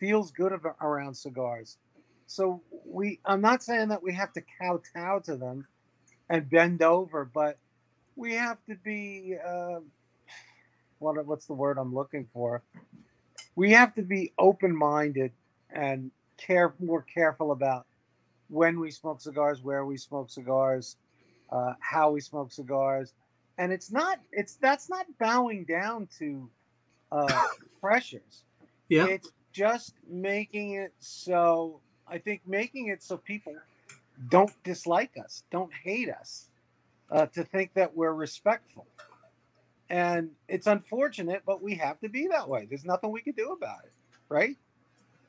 [0.00, 1.78] feels good around cigars.
[2.26, 5.66] So we I'm not saying that we have to kowtow to them
[6.28, 7.56] and bend over, but
[8.16, 9.78] we have to be uh,
[10.98, 12.62] what what's the word I'm looking for?
[13.56, 15.32] We have to be open-minded
[15.70, 17.86] and care more careful about
[18.48, 20.96] when we smoke cigars, where we smoke cigars,
[21.50, 23.12] uh, how we smoke cigars,
[23.58, 26.48] and it's not it's that's not bowing down to
[27.10, 27.42] uh,
[27.80, 28.44] pressures.
[28.88, 29.06] Yeah.
[29.06, 33.54] It's just making it so I think making it so people
[34.28, 36.48] don't dislike us, don't hate us,
[37.10, 38.86] uh, to think that we're respectful.
[39.88, 42.66] And it's unfortunate, but we have to be that way.
[42.68, 43.92] There's nothing we can do about it,
[44.28, 44.56] right?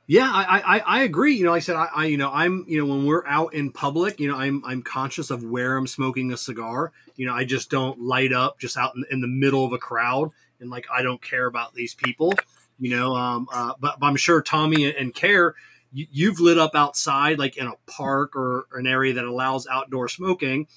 [0.08, 1.36] Yeah, I, I, I agree.
[1.36, 3.72] You know, I said, I, I, you know, I'm, you know, when we're out in
[3.72, 6.94] public, you know, I'm, I'm conscious of where I'm smoking a cigar.
[7.18, 9.78] You know, I just don't light up just out in, in the middle of a
[9.78, 12.34] crowd and like I don't care about these people.
[12.80, 15.56] You know, um, uh, but, but I'm sure Tommy and, Kerr,
[15.92, 20.10] you, you've lit up outside, like in a park or an area that allows outdoor
[20.10, 20.68] smoking,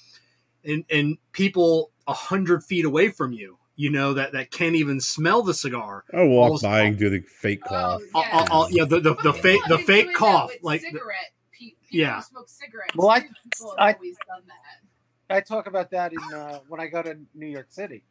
[0.65, 5.01] and and people a hundred feet away from you, you know, that that can't even
[5.01, 6.05] smell the cigar.
[6.13, 8.03] I walk Almost- by and do the fake cough.
[8.15, 10.51] Oh, I'll- I'll- I'll- yeah, the the, the People fake the fake doing that cough,
[10.51, 11.33] with like cigarette.
[11.53, 12.21] People Yeah.
[12.21, 12.95] smoke cigarettes.
[12.97, 15.35] Well, I- Street people have I- done that.
[15.37, 18.03] I talk about that in uh, when I go to New York City.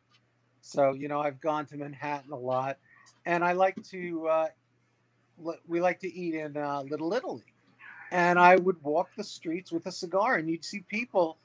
[0.62, 2.78] So you know, I've gone to Manhattan a lot,
[3.26, 4.28] and I like to.
[4.28, 4.48] Uh,
[5.68, 7.46] we like to eat in uh, Little Italy,
[8.12, 11.38] and I would walk the streets with a cigar, and you'd see people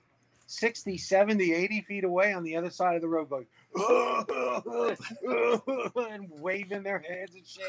[0.59, 3.47] 60, 70, 80 feet away on the other side of the road going
[6.11, 7.65] and waving their hands and shit.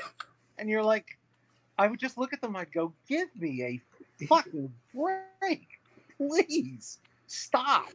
[0.57, 1.17] And you're like,
[1.77, 2.55] I would just look at them.
[2.55, 3.81] I'd go, "Give me a
[4.27, 5.67] fucking break."
[6.17, 7.89] please stop.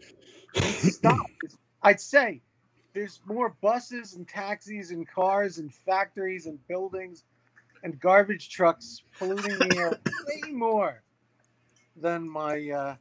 [0.55, 1.26] Stop.
[1.82, 2.43] I'd say
[2.93, 7.24] there's more buses and taxis and cars and factories and buildings
[7.82, 9.91] and garbage trucks polluting the air
[10.45, 11.03] way more
[11.97, 12.97] than my uh,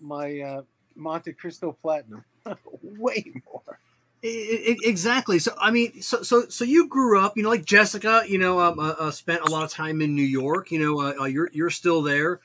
[0.00, 0.62] my uh,
[0.96, 2.24] Montecristo Platinum.
[2.82, 3.78] way more.
[4.22, 5.38] Exactly.
[5.38, 8.60] So I mean, so so so you grew up, you know, like Jessica, you know,
[8.60, 10.70] um, uh, uh, spent a lot of time in New York.
[10.70, 12.40] You know, uh, uh, you're you're still there.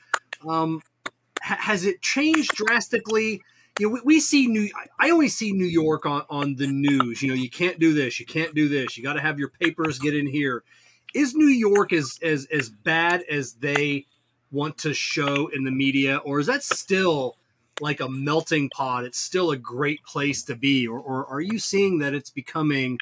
[0.46, 0.82] Um,
[1.42, 3.42] ha- has it changed drastically?
[3.78, 4.70] You know, we, we see New.
[4.98, 7.20] I only see New York on on the news.
[7.22, 8.96] You know, you can't do this, you can't do this.
[8.96, 10.64] You got to have your papers get in here.
[11.14, 14.06] Is New York as as as bad as they
[14.50, 17.36] want to show in the media, or is that still?
[17.80, 19.04] Like a melting pot.
[19.04, 22.98] It's still a great place to be, or, or are you seeing that it's becoming?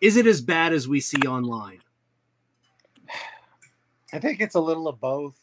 [0.00, 1.80] Is it as bad as we see online?
[4.12, 5.36] I think it's a little of both.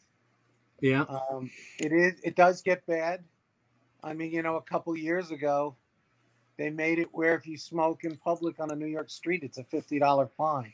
[0.81, 2.19] Yeah, Um, it is.
[2.23, 3.23] It does get bad.
[4.03, 5.75] I mean, you know, a couple years ago,
[6.57, 9.57] they made it where if you smoke in public on a New York street, it's
[9.57, 10.73] a fifty dollar fine.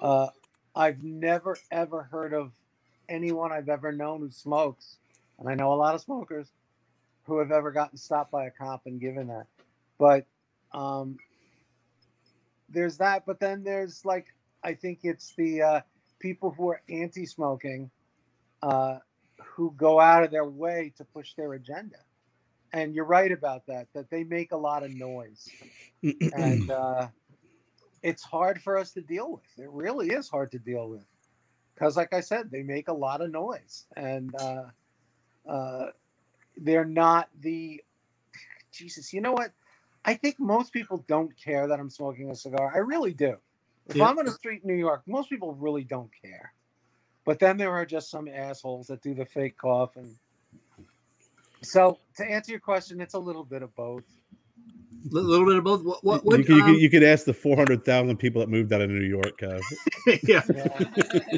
[0.00, 0.28] Uh,
[0.74, 2.52] I've never ever heard of
[3.08, 4.96] anyone I've ever known who smokes,
[5.38, 6.48] and I know a lot of smokers
[7.24, 9.46] who have ever gotten stopped by a cop and given that.
[9.98, 10.26] But
[10.72, 11.18] um,
[12.68, 13.24] there's that.
[13.26, 14.26] But then there's like,
[14.62, 15.80] I think it's the uh,
[16.18, 17.90] people who are anti-smoking.
[18.62, 18.98] Uh,
[19.60, 21.96] who go out of their way to push their agenda.
[22.72, 25.48] And you're right about that, that they make a lot of noise.
[26.02, 27.08] And uh,
[28.02, 29.64] it's hard for us to deal with.
[29.64, 31.04] It really is hard to deal with.
[31.74, 33.86] Because, like I said, they make a lot of noise.
[33.96, 34.64] And uh,
[35.48, 35.86] uh,
[36.60, 37.82] they're not the.
[38.72, 39.52] Jesus, you know what?
[40.04, 42.72] I think most people don't care that I'm smoking a cigar.
[42.74, 43.36] I really do.
[43.88, 44.08] If Yeah.
[44.08, 46.54] I'm on the street in New York, most people really don't care.
[47.24, 49.96] But then there are just some assholes that do the fake cough.
[49.96, 50.16] And
[51.62, 54.04] so, to answer your question, it's a little bit of both.
[55.04, 55.82] A little bit of both.
[55.82, 56.04] What?
[56.04, 56.22] What?
[56.22, 58.80] you, what could, you, um, could, you could ask the 400,000 people that moved out
[58.80, 59.42] of New York.
[59.42, 59.58] Uh,
[60.22, 60.84] yeah, Yeah.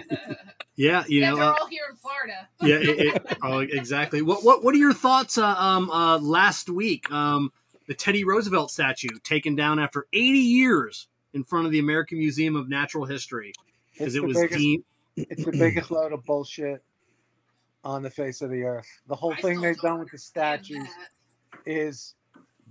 [0.76, 1.04] yeah.
[1.06, 1.36] You yeah, know.
[1.36, 2.48] they're Uh, all here in Florida.
[2.62, 4.22] yeah, it, it, oh, exactly.
[4.22, 4.44] What?
[4.44, 4.64] What?
[4.64, 5.38] What are your thoughts?
[5.38, 7.52] Uh, um, uh, last week, um,
[7.88, 12.56] the Teddy Roosevelt statue taken down after 80 years in front of the American Museum
[12.56, 13.52] of Natural History
[13.92, 14.84] because It's it the was biggest, deemed.
[15.16, 16.82] it's the biggest load of bullshit
[17.84, 18.86] on the face of the earth.
[19.08, 21.58] The whole I thing they've done with the statues that.
[21.66, 22.14] is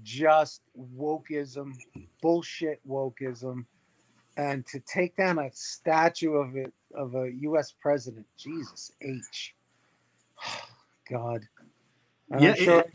[0.03, 1.73] just wokeism,
[2.21, 3.65] bullshit wokeism,
[4.37, 7.73] and to take down a statue of it of a U.S.
[7.81, 9.55] president, Jesus H.
[11.09, 11.47] God,
[12.31, 12.85] And Yeah, I'm it- sure.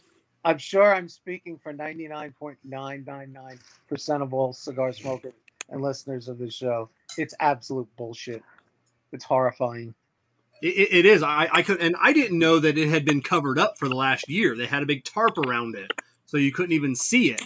[0.45, 5.33] I'm sure I'm speaking for 99.999% of all cigar smokers
[5.71, 6.89] and listeners of the show.
[7.19, 8.45] It's absolute bullshit.
[9.13, 9.93] It's horrifying.
[10.63, 11.23] It, it- it is.
[11.25, 13.97] I, I could, and I didn't know that it had been covered up for the
[13.97, 14.57] last year.
[14.57, 15.91] They had a big tarp around it,
[16.27, 17.43] so you couldn't even see it.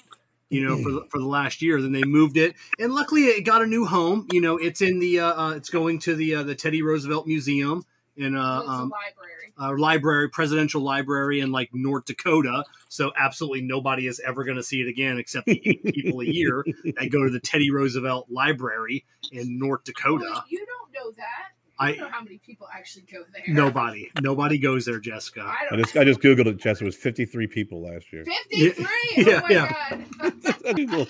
[0.52, 1.80] You know, for the, for the last year.
[1.80, 4.26] Then they moved it, and luckily it got a new home.
[4.32, 5.20] You know, it's in the.
[5.20, 7.84] Uh, uh, it's going to the uh, the Teddy Roosevelt Museum
[8.16, 9.52] in uh, It's a um, library.
[9.58, 12.64] a library, presidential library in like North Dakota.
[12.88, 16.24] So absolutely nobody is ever going to see it again, except the eight people a
[16.24, 20.24] year that go to the Teddy Roosevelt Library in North Dakota.
[20.28, 21.52] Well, you don't know that.
[21.80, 23.42] I- don't know how many people actually go there.
[23.48, 25.42] Nobody, nobody goes there, Jessica.
[25.42, 25.78] I I don't.
[25.84, 26.80] just I just googled it, Jess.
[26.80, 28.24] It was 53 people last year.
[28.24, 28.86] Fifty-three.
[29.16, 30.74] Yeah, oh my yeah.
[30.74, 31.08] god.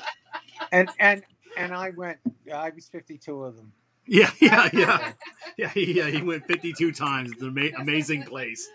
[0.73, 1.23] And and
[1.57, 2.19] and I went.
[2.55, 3.73] I was 52 of them.
[4.07, 5.13] Yeah, yeah, yeah,
[5.57, 5.69] yeah.
[5.69, 7.33] He, yeah, he went 52 times.
[7.33, 8.69] It's an ama- amazing place.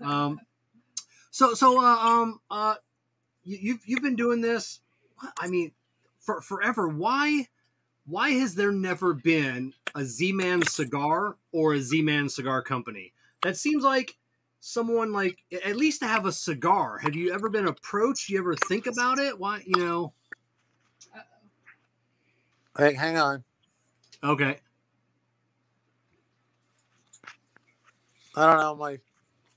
[0.00, 0.40] Um,
[1.30, 2.74] so, so, uh, um, uh,
[3.44, 4.80] you, you've you've been doing this.
[5.38, 5.72] I mean,
[6.20, 6.88] for forever.
[6.88, 7.46] Why,
[8.06, 13.12] why has there never been a Z-Man cigar or a Z-Man cigar company?
[13.42, 14.16] That seems like
[14.60, 16.98] someone like at least to have a cigar.
[16.98, 18.28] Have you ever been approached?
[18.28, 19.38] You ever think about it?
[19.38, 20.12] Why, you know?
[22.76, 23.44] Hey, hang on.
[24.22, 24.58] Okay.
[28.36, 28.74] I don't know.
[28.76, 28.98] My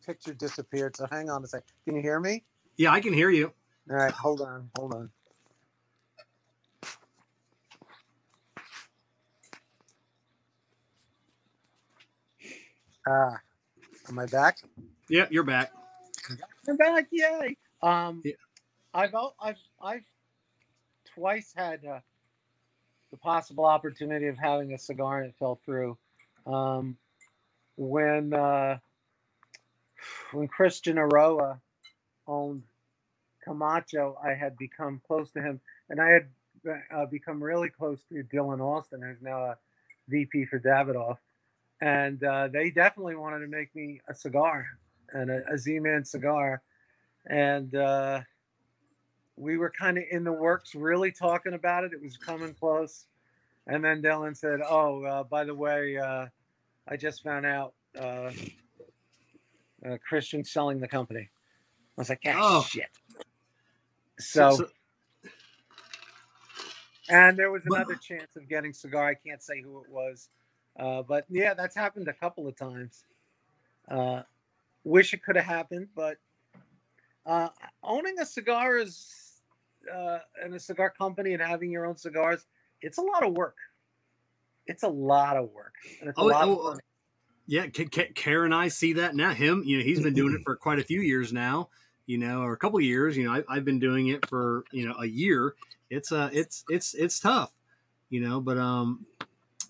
[0.06, 0.96] picture disappeared.
[0.96, 1.64] So hang on a sec.
[1.86, 2.44] Can you hear me?
[2.78, 3.52] Yeah, I can hear you.
[3.90, 4.14] All right.
[4.14, 4.70] Hold on.
[4.78, 5.10] Hold on.
[13.08, 13.40] Ah,
[14.10, 14.60] am I back?
[15.10, 15.72] Yeah, you're back.
[16.68, 17.08] I'm back!
[17.12, 17.58] Yay!
[17.82, 18.34] Um, Yeah.
[18.94, 20.06] I've I've I've
[21.14, 22.00] twice had uh,
[23.12, 25.98] the possible opportunity of having a cigar and it fell through.
[26.46, 26.98] Um,
[27.76, 28.78] when uh,
[30.32, 31.60] when Christian Eiroa
[32.28, 32.64] owned
[33.44, 36.28] Camacho, I had become close to him, and I had
[36.96, 39.58] uh, become really close to Dylan Austin, who's now a
[40.08, 41.18] VP for Davidoff,
[41.84, 44.68] and uh, they definitely wanted to make me a cigar
[45.14, 46.64] and a, a Z-Man cigar,
[47.30, 48.22] and uh,
[49.38, 51.94] we were kind of in the works, really talking about it.
[51.94, 53.06] It was coming close,
[53.68, 56.28] and then Dylan said, "Oh, uh, by the way, uh,
[56.90, 58.32] I just found out uh,
[59.86, 61.30] uh, Christian's selling the company."
[61.98, 62.68] I was like, "Ah, Oh.
[62.72, 62.90] shit."
[64.20, 64.66] So,
[67.10, 69.08] and there was another chance of getting cigar.
[69.10, 70.30] I can't say who it was,
[70.80, 73.06] uh, but yeah, that's happened a couple of times.
[73.90, 74.24] Uh,
[74.84, 76.18] wish it could have happened, but
[77.26, 77.50] uh,
[77.84, 79.42] owning a cigar is
[79.94, 82.46] uh, in a cigar company and having your own cigars,
[82.82, 83.58] it's a lot of work.
[84.66, 86.80] It's a lot of work, and it's a Oh, lot oh, of fun.
[87.46, 89.34] Yeah, Karen and I see that now.
[89.34, 91.70] Him, you know, he's been doing it for quite a few years now,
[92.06, 93.18] you know, or a couple of years.
[93.18, 95.56] You know, I, I've been doing it for you know a year.
[95.90, 97.52] It's uh, it's it's it's tough,
[98.10, 99.06] you know, but um,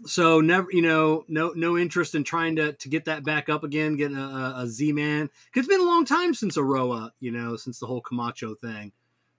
[0.05, 3.63] so never, you know, no no interest in trying to to get that back up
[3.63, 5.27] again, getting a, a, a Z man.
[5.53, 8.91] Cause it's been a long time since Eiroa, you know, since the whole Camacho thing.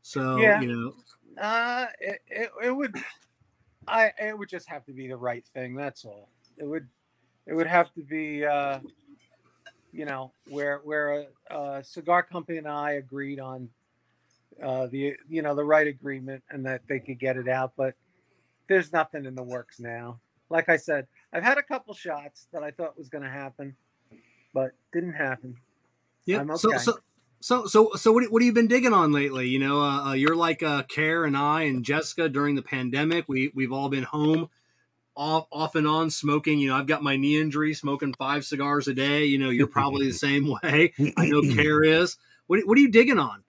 [0.02, 0.61] So Yeah.
[0.61, 0.94] you know,
[1.40, 2.94] Uh, it, it, it would,
[3.88, 5.74] I it would just have to be the right thing.
[5.74, 6.28] That's all.
[6.59, 6.88] It would,
[7.46, 8.78] it would have to be, uh,
[9.92, 13.68] you know, where where a, a cigar company and I agreed on
[14.62, 17.72] uh, the you know the right agreement and that they could get it out.
[17.76, 17.94] But
[18.68, 20.20] there's nothing in the works now.
[20.51, 23.76] Like I said, I've had a couple shots that I thought was going to happen,
[24.53, 25.57] but didn't happen.
[26.26, 26.40] Yeah.
[26.40, 26.78] I'm So okay.
[26.78, 26.99] so
[27.40, 29.49] so so so what what have you been digging on lately?
[29.49, 33.28] You know, uh, uh, you're like uh, Kerr and I and Jessica during the pandemic.
[33.28, 34.49] We we've all been home,
[35.14, 36.59] off off and on smoking.
[36.59, 39.26] You know, I've got my knee injury, smoking five cigars a day.
[39.26, 40.95] You know, you're probably the same way.
[41.18, 42.16] I know Kerr is.
[42.47, 43.42] What what are you digging on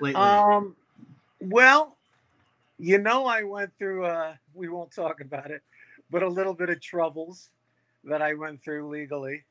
[0.00, 0.20] lately?
[0.20, 0.76] Um,
[1.40, 1.96] well,
[2.78, 4.06] you know, I went through.
[4.06, 5.62] Uh, we won't talk about it,
[6.14, 7.50] but a little bit of troubles
[8.04, 9.42] that I went through legally,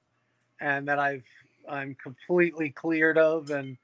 [0.62, 1.26] and that I've
[1.68, 3.78] I'm completely cleared of, and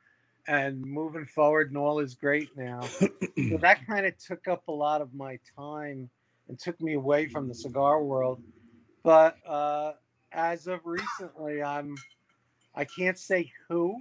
[0.48, 2.84] and moving forward, and all is great now.
[2.84, 3.10] so
[3.60, 6.10] that kind of took up a lot of my time
[6.48, 8.42] and took me away from the cigar world.
[9.04, 9.92] But uh,
[10.32, 11.96] as of recently, I'm
[12.74, 14.00] I can't say who,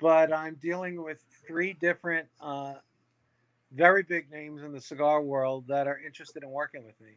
[0.00, 2.74] but I'm dealing with three different uh,
[3.72, 7.16] very big names in the cigar world that are interested in working with me.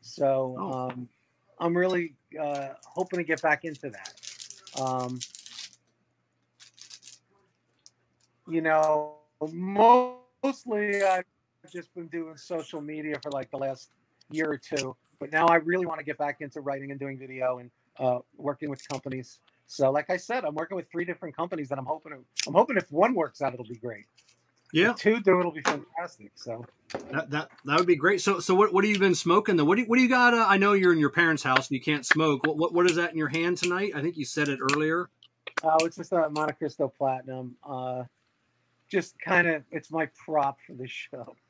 [0.00, 0.72] So Oh.
[0.72, 1.08] um,
[1.58, 4.80] I'm really uh, hoping to get back into that.
[4.80, 5.20] Um,
[8.48, 9.14] you know,
[9.52, 11.24] mostly I've
[11.72, 13.90] just been doing social media for like the last
[14.30, 17.18] year or two, but now I really want to get back into writing and doing
[17.18, 19.40] video and uh, working with companies.
[19.66, 22.54] So, like I said, I'm working with three different companies that I'm hoping to, I'm
[22.54, 24.04] hoping if one works out, it'll be great.
[24.72, 26.32] Yeah, If two do, it'll be fantastic.
[26.36, 26.64] So,
[27.10, 28.20] that, that that would be great.
[28.20, 29.64] So so what what have you been smoking though?
[29.64, 30.34] What do you, what do you got?
[30.34, 32.44] Uh, I know you're in your parents' house and you can't smoke.
[32.44, 33.92] What, what what is that in your hand tonight?
[33.94, 35.08] I think you said it earlier.
[35.62, 37.56] uh, it's just a Montecristo Platinum.
[37.68, 38.04] Uh,
[38.90, 41.36] just kind of, it's my prop for the show.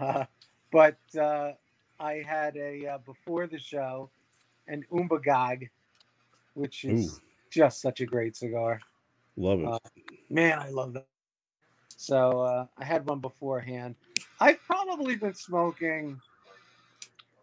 [0.00, 0.24] Uh,
[0.70, 1.50] but uh,
[1.98, 4.10] I had a uh, before the show
[4.68, 5.68] an Umbagog,
[6.54, 7.22] which is Ooh.
[7.50, 8.80] just such a great cigar.
[9.36, 9.66] Love it.
[9.66, 9.78] Uh,
[10.30, 11.06] Man, I love that.
[11.98, 13.96] So uh, I had one beforehand.
[14.40, 16.20] I've probably been smoking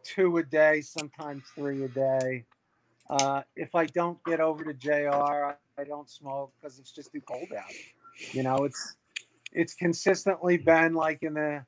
[0.06, 2.46] two a day, sometimes three a day.
[3.10, 7.20] Uh, if I don't get over to JR, I, don't smoke because it's just too
[7.20, 7.70] cold out.
[8.32, 8.96] You know, it's
[9.52, 11.66] it's consistently been like in the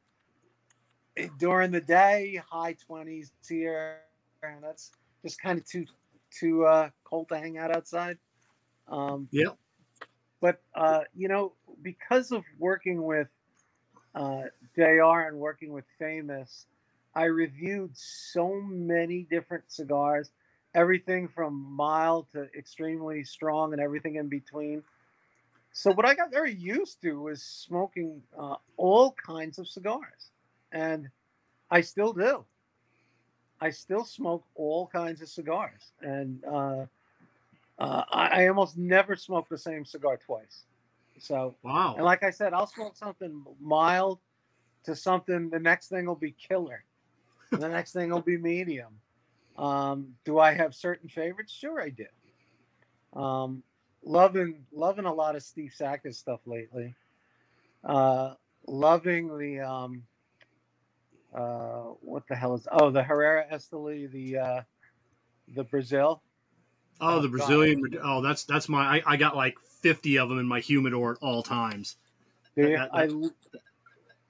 [1.37, 3.97] during the day, high twenties here,
[4.41, 4.91] and that's
[5.25, 5.85] just kind of too
[6.31, 8.17] too uh, cold to hang out outside.
[8.87, 9.57] Um, Yep.
[10.41, 13.27] But uh, you know, because of working with
[14.15, 14.43] uh,
[14.75, 16.65] JR and working with Famous,
[17.15, 20.29] I reviewed so many different cigars,
[20.75, 24.83] everything from mild to extremely strong and everything in between.
[25.73, 30.31] So what I got very used to was smoking uh, all kinds of cigars,
[30.71, 31.09] and
[31.69, 32.45] I still do.
[33.59, 36.43] I still smoke all kinds of cigars, and
[37.79, 40.63] uh, I, I almost never smoke the same cigar twice.
[41.19, 41.95] So, Wow.
[41.95, 44.19] and like I said, I'll smoke something mild
[44.83, 45.49] to something.
[45.49, 46.83] The next thing will be killer.
[47.51, 48.99] the next thing will be medium.
[49.57, 51.51] Um, do I have certain favorites?
[51.51, 53.19] Sure, I do.
[53.19, 53.63] Um,
[54.03, 56.95] loving loving a lot of Steve Saka stuff lately.
[57.83, 58.33] Uh,
[58.67, 60.03] loving the um,
[61.33, 64.61] uh, what the hell is oh the Herrera Esteli the uh,
[65.55, 66.21] the Brazil.
[66.99, 67.37] Oh, Oh, the God.
[67.37, 67.81] Brazilian.
[68.03, 68.97] Oh, that's that's my.
[68.97, 71.95] I, I got like fifty of them in my humidor at all times.
[72.55, 73.09] Dude, that- I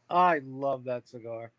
[0.09, 1.51] I love that cigar.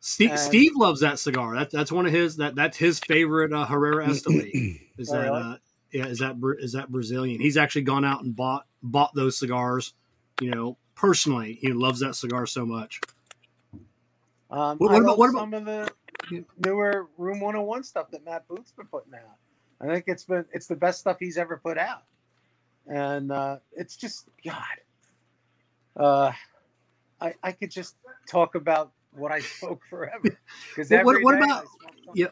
[0.00, 1.56] Steve, And- Steve loves that cigar.
[1.56, 2.36] That, that's one of his.
[2.36, 4.80] That that's his favorite uh, Herrera Esteli.
[4.96, 5.42] Is Oh, that really?
[5.42, 5.56] uh,
[5.92, 6.06] yeah?
[6.06, 7.40] Is that Bra- is that Brazilian?
[7.40, 9.94] He's actually gone out and bought bought those cigars
[10.40, 13.00] You know, personally, he loves that cigar so much.
[14.50, 15.92] Um, What- what about- love what about- some of the
[16.64, 19.36] newer Room 101 stuff that Matt Booth's been putting out?
[19.80, 22.02] I think it's been it's the best stuff he's ever put out,
[22.86, 24.64] and uh, it's just God.
[25.96, 26.32] Uh,
[27.20, 27.96] I I could just
[28.28, 30.22] talk about what I smoke forever
[30.70, 31.66] because What- what- every what day I about-
[32.14, 32.26] yeah.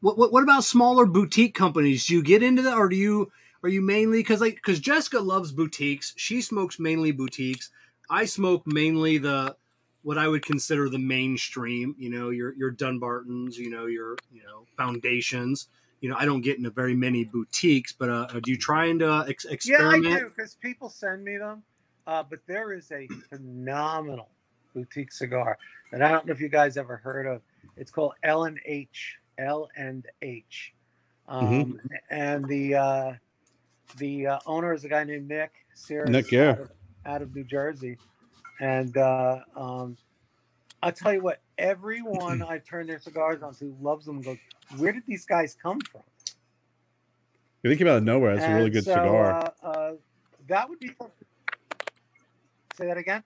[0.00, 2.06] What, what what about smaller boutique companies?
[2.06, 3.32] Do you get into that, or do you
[3.62, 6.12] are you mainly because like because Jessica loves boutiques.
[6.16, 7.70] She smokes mainly boutiques.
[8.10, 9.56] I smoke mainly the
[10.02, 11.94] what I would consider the mainstream.
[11.98, 13.56] You know, your your Dunbartons.
[13.56, 15.68] You know, your you know foundations.
[16.04, 19.02] You know, I don't get into very many boutiques, but uh, do you try and
[19.02, 20.18] uh, ex- Yeah, I experiment?
[20.18, 21.62] do because people send me them.
[22.06, 24.28] Uh, but there is a phenomenal
[24.74, 25.56] boutique cigar
[25.90, 27.40] that I don't know if you guys ever heard of.
[27.78, 29.16] It's called L and H.
[29.38, 30.74] L and H.
[31.26, 33.12] Um, And the uh,
[33.96, 36.50] the uh, owner is a guy named Nick Sears Nick, yeah.
[36.50, 36.70] out, of,
[37.06, 37.96] out of New Jersey.
[38.60, 39.96] And uh, um,
[40.82, 44.20] I'll tell you what, everyone I turn their cigars on to loves them.
[44.20, 44.38] Goes,
[44.76, 46.02] where did these guys come from?
[47.62, 48.34] They came out of nowhere.
[48.34, 49.52] It's a really good so, cigar.
[49.62, 49.92] Uh, uh,
[50.48, 50.90] that would be.
[52.76, 53.22] Say that again.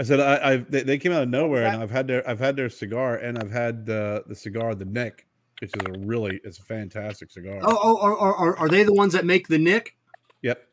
[0.00, 1.80] I said I, I they, they came out of nowhere, and?
[1.80, 5.26] I've had their I've had their cigar, and I've had the the cigar, the Nick,
[5.60, 7.60] which is a really it's a fantastic cigar.
[7.62, 9.96] Oh, oh, are, are, are- are they the ones that make the Nick?
[10.42, 10.66] Yep.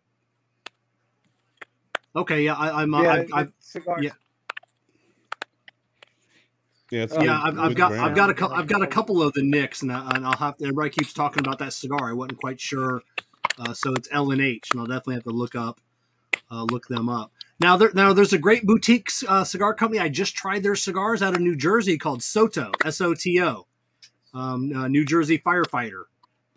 [2.16, 2.94] Okay, yeah, I, I'm.
[2.94, 4.02] Uh, yeah, I've, I've, cigar.
[6.92, 6.98] Yeah.
[7.00, 8.02] Yeah, it's really- yeah, I've, I've got, great.
[8.02, 10.36] I've got a couple, I've got a couple of the Nicks, and, I, and I'll
[10.38, 10.66] have to.
[10.66, 12.10] Everybody keeps talking about that cigar.
[12.10, 13.02] I wasn't quite sure,
[13.60, 15.80] uh, so it's L and H, and I'll definitely have to look up,
[16.52, 17.32] uh, look them up.
[17.60, 20.00] Now, there, now there's a great boutique uh, cigar company.
[20.00, 23.68] I just tried their cigars out of New Jersey called Soto, S O T O,
[24.34, 26.04] um, uh, New Jersey firefighter,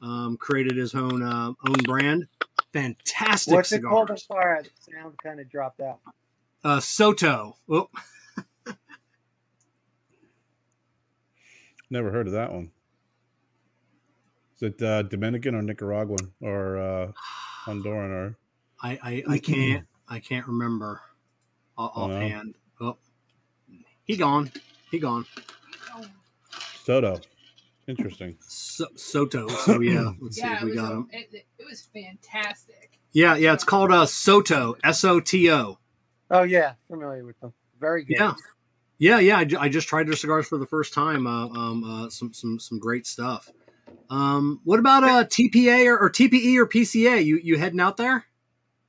[0.00, 2.26] um, created his own uh, own brand.
[2.72, 4.10] Fantastic What's it called?
[4.10, 4.26] I'm cigars.
[4.42, 5.98] sorry, the sound kind of dropped out.
[6.64, 7.56] Uh, Soto.
[7.68, 7.90] Oh,
[11.92, 12.70] Never heard of that one.
[14.56, 17.12] Is it uh, Dominican or Nicaraguan or uh,
[17.66, 18.36] Honduran or
[18.82, 21.02] I, I, I can't I can't remember
[21.76, 22.04] off- no.
[22.04, 22.54] offhand.
[22.80, 22.96] Oh,
[24.04, 24.50] he gone.
[24.90, 25.26] He gone.
[26.82, 27.20] Soto?
[27.86, 28.38] Interesting.
[28.40, 29.48] So, Soto.
[29.48, 31.08] So yeah, let's see if we got a- him.
[31.12, 32.98] it, it was fantastic.
[33.12, 33.52] Yeah, yeah.
[33.52, 34.76] It's called uh, Soto.
[34.82, 35.78] S O T O.
[36.30, 37.52] Oh yeah, familiar with them.
[37.78, 38.16] Very good.
[38.18, 38.32] Yeah.
[39.02, 39.38] Yeah, yeah.
[39.38, 41.26] I, I just tried their cigars for the first time.
[41.26, 43.50] Uh, um, uh, some some some great stuff.
[44.08, 47.24] Um, what about uh, TPA or, or TPE or PCA?
[47.24, 48.24] You you heading out there?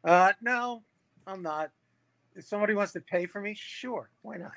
[0.03, 0.83] Uh, no,
[1.25, 1.71] I'm not.
[2.35, 4.51] If somebody wants to pay for me, sure, why not?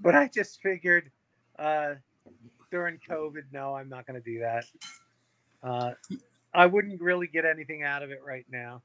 [0.00, 1.10] But I just figured
[1.58, 1.96] uh,
[2.70, 4.64] during COVID, no, I'm not going to do that.
[5.62, 5.90] Uh,
[6.54, 8.80] I wouldn't really get anything out of it right now.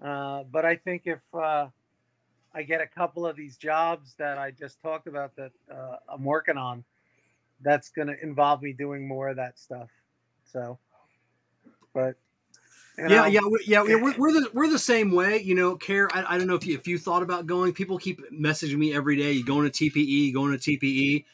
[0.00, 1.66] Uh, but I think if uh,
[2.54, 6.24] I get a couple of these jobs that I just talked about that uh, I'm
[6.24, 6.84] working on,
[7.62, 9.88] that's going to involve me doing more of that stuff.
[10.52, 10.78] So,
[11.94, 12.16] but
[12.98, 13.82] you yeah, know, yeah, we, yeah.
[13.82, 15.40] We're, we're the we're the same way.
[15.40, 16.08] You know, Kerr.
[16.12, 17.72] I, I don't know if you if you thought about going.
[17.72, 19.32] People keep messaging me every day.
[19.32, 20.06] You going to TPE?
[20.06, 21.24] You going to TPE?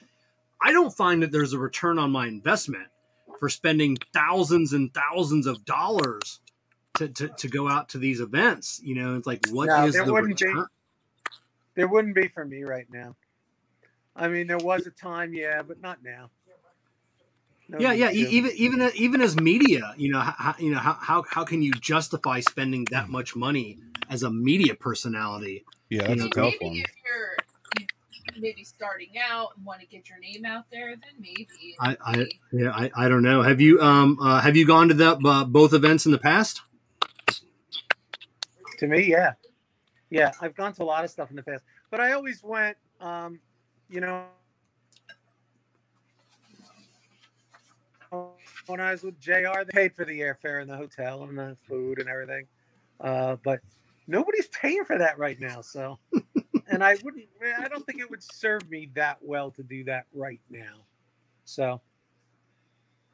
[0.61, 2.89] I don't find that there's a return on my investment
[3.39, 6.41] for spending thousands and thousands of dollars
[6.95, 8.81] to, to, to go out to these events.
[8.83, 10.67] You know, it's like what is No, there the return?
[11.77, 13.17] There wouldn't be for me right now.
[14.17, 16.31] I mean, there was a time, yeah, but not now.
[17.69, 18.11] No yeah, yeah.
[18.11, 18.17] to.
[18.17, 21.63] e- Even even even as media, you know, how, you know how, how how can
[21.63, 23.79] you justify spending that much money
[24.09, 25.65] as a media personality?
[25.91, 26.77] Yeah, I that's a mean, tough maybe one.
[26.79, 27.87] if you're
[28.41, 31.49] maybe starting out and want to get your name out there, then maybe.
[31.79, 33.43] I, I yeah, I, I don't know.
[33.43, 36.63] Have you um uh, have you gone to the uh, both events in the past?
[38.79, 39.33] To me, yeah,
[40.11, 40.33] yeah.
[40.41, 42.77] I've gone to a lot of stuff in the past, but I always went.
[43.01, 43.41] Um,
[43.89, 44.25] you know,
[48.67, 51.57] when I was with Jr., they paid for the airfare and the hotel and the
[51.69, 52.47] food and everything.
[53.01, 53.61] Uh, but
[54.07, 55.99] nobody's paying for that right now, so.
[56.69, 57.27] and I wouldn't.
[57.59, 60.85] I don't think it would serve me that well to do that right now.
[61.45, 61.81] So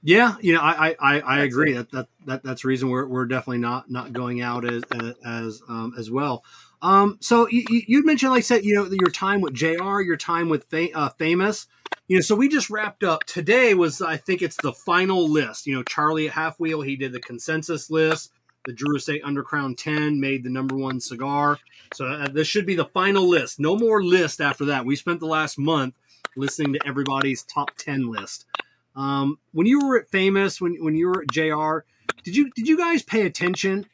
[0.02, 3.06] Yeah, you know, I I, I, I agree that, that that that's the reason we're,
[3.06, 4.86] we're definitely not not going out as
[5.26, 6.44] as um, as well.
[6.82, 10.16] Um, so you, you mentioned, like I said, you know, your time with Jr., your
[10.16, 11.68] time with fa- uh, Famous,
[12.08, 12.22] you know.
[12.22, 13.26] So we just wrapped up.
[13.26, 15.68] Today was, I think, it's the final list.
[15.68, 18.32] You know, Charlie at Half Wheel, he did the consensus list.
[18.66, 21.60] The Drew Estate Undercrown 10 made the number one cigar.
[21.92, 23.60] So uh, this should be the final list.
[23.60, 24.86] No more list after that.
[24.86, 25.96] We spent the last month
[26.36, 28.46] listening to everybody's top 10 list.
[28.94, 31.86] Um, when you were at Famous, when when you were at JR,
[32.24, 33.86] did you did you guys pay attention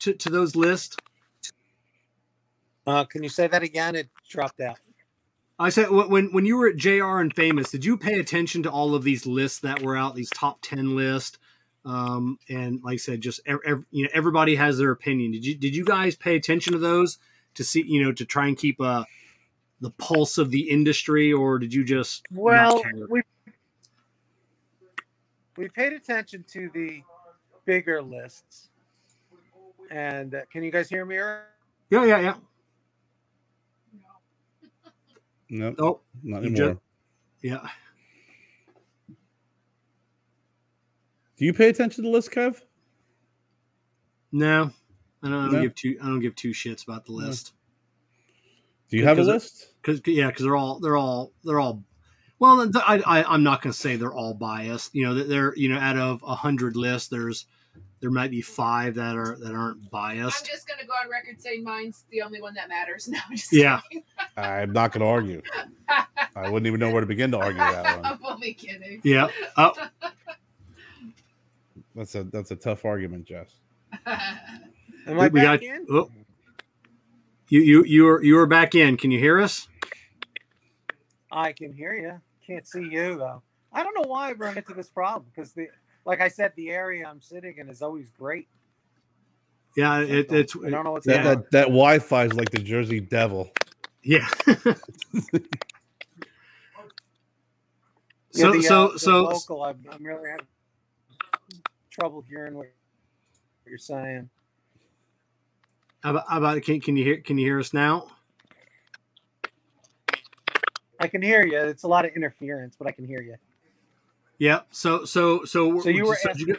[0.00, 0.98] to, to those lists?
[2.86, 3.94] Uh, can you say that again?
[3.94, 4.78] It dropped out.
[5.58, 8.70] I said when when you were at JR and Famous, did you pay attention to
[8.70, 11.38] all of these lists that were out, these top ten lists?
[11.84, 15.32] Um, and like I said, just ev- ev- you know, everybody has their opinion.
[15.32, 17.18] Did you did you guys pay attention to those
[17.54, 19.04] to see you know to try and keep uh
[19.80, 23.08] the pulse of the industry, or did you just not Well, care?
[23.08, 23.22] we
[25.60, 27.02] we paid attention to the
[27.66, 28.70] bigger lists.
[29.90, 31.16] And uh, can you guys hear me?
[31.16, 31.40] Eric?
[31.90, 32.34] yeah yeah yeah
[35.50, 36.68] No, oh not anymore.
[36.70, 36.80] ju-
[37.42, 37.68] yeah
[41.36, 42.60] Do you pay attention to the list, Kev?
[44.32, 44.70] no
[45.22, 45.60] I don't, I don't No?
[45.62, 47.26] give two I don't give two shits about the No.
[47.26, 47.52] list.
[48.90, 49.74] Do you have a list?
[49.82, 51.82] because yeah, because they're all they're all they're all.
[52.40, 54.94] Well, th- I, I I'm not going to say they're all biased.
[54.94, 57.46] You know, that they're you know out of a hundred lists, there's
[58.00, 60.42] there might be five that are that aren't biased.
[60.42, 63.08] I'm just gonna go on record saying mine's the only one that matters.
[63.12, 63.80] No, I'm just Yeah.
[64.38, 65.42] I'm not going to argue.
[66.34, 68.04] I wouldn't even know where to begin to argue that one.
[68.12, 69.00] I'm only kidding.
[69.04, 69.28] Yeah.
[69.58, 69.74] Oh,
[71.94, 73.48] That's a that's a tough argument, Jess.
[74.06, 75.86] Am I We back got- in?
[75.90, 76.10] oh.
[77.48, 78.96] you you you are you are back in.
[78.96, 79.68] Can you hear us?
[81.30, 82.20] I can hear you.
[82.50, 83.42] Can't see you though.
[83.72, 85.68] I don't know why I've run into this problem because the
[86.04, 88.48] like I said, the area I'm sitting in is always great.
[89.76, 92.58] Yeah, it, it's I don't know what's That going that, that Wi-Fi is like the
[92.58, 93.50] Jersey Devil.
[94.02, 94.26] yeah.
[98.32, 99.62] Yeah, so the, uh, so the so local.
[99.64, 100.46] I'm, I'm really having
[101.90, 102.68] trouble hearing what
[103.66, 104.30] you're saying.
[106.02, 108.06] how about, how about can can you hear can you hear us now?
[111.00, 111.58] I can hear you.
[111.58, 113.36] It's a lot of interference, but I can hear you.
[114.38, 114.60] Yeah.
[114.70, 116.56] So so so So you were so asking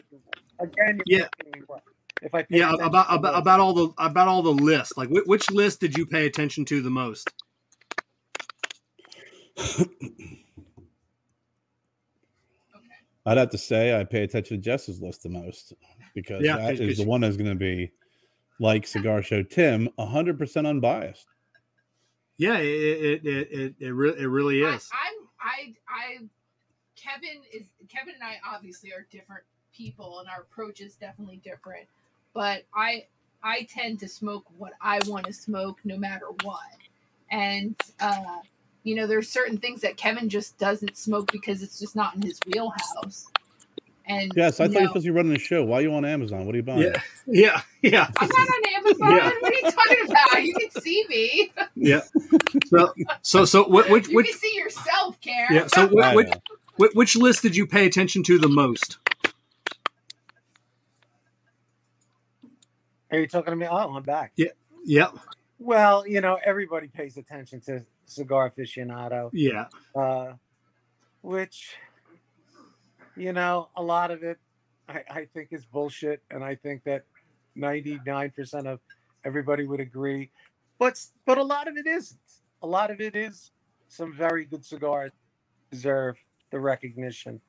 [0.60, 1.02] again.
[1.06, 1.20] You Yeah.
[1.20, 1.84] were asking me what?
[2.22, 5.26] If I paid yeah about about, about all the about all the lists like which,
[5.26, 7.34] which list did you pay attention to the most
[13.26, 15.74] I'd have to say I pay attention to Jess's list the most
[16.16, 17.92] because Yeah, that 'cause- is 'cause the one that's going to be
[18.60, 21.28] like Cigar Show Tim, 100% unbiased.
[22.42, 26.18] Yeah it it it, it, re- it really I, is I'm I I
[26.96, 29.44] Kevin is Kevin and I obviously are different
[29.76, 31.88] people and our approach is definitely different.
[32.34, 33.06] But I
[33.44, 36.60] I tend to smoke what I want to smoke no matter what.
[37.30, 38.40] And uh
[38.84, 42.24] you know, there's certain things that Kevin just doesn't smoke because it's just not in
[42.24, 43.31] his wheelhouse.
[44.12, 45.64] And Yes, I you thought you were supposed to be running the show.
[45.66, 46.46] Why are you on Amazon?
[46.46, 46.82] What are you buying?
[46.84, 49.10] yeah yeah yeah I'm not on Amazon.
[49.18, 49.30] Yeah.
[49.40, 50.44] What are you talking about?
[50.44, 51.54] You can see me.
[51.76, 52.02] yeah
[52.66, 55.54] so so so wh- which You which can see yourself, Karen.
[55.56, 56.30] yeah so I which, which,
[56.78, 58.98] which which list did you pay attention to the most
[63.12, 63.68] Are you talking to me?
[63.70, 64.34] Oh, I'm back.
[64.38, 64.50] yeah
[64.86, 65.18] Yep.
[65.60, 70.34] Well, you know, everybody pays attention to cigar aficionado, yeah uh,
[71.22, 71.76] which,
[73.16, 74.40] you know, a lot of it
[74.88, 76.22] I, I think is bullshit.
[76.32, 77.04] And I think that
[77.58, 78.80] 99% of
[79.26, 80.30] everybody would agree.
[80.80, 82.20] But, but a lot of it isn't.
[82.64, 83.52] A lot of it is
[83.88, 85.12] some very good cigars
[85.72, 86.18] deserve
[86.52, 87.40] the recognition.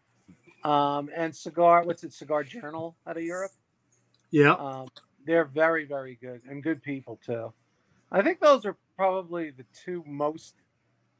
[0.64, 3.50] Um, and cigar, what's it, Cigar Journal out of Europe?
[4.30, 4.88] yeah Um,
[5.26, 7.52] they're very, very good and good people too.
[8.10, 10.54] I think those are probably the two most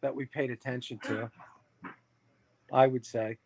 [0.01, 1.31] that we paid attention to.
[2.73, 3.39] I would say.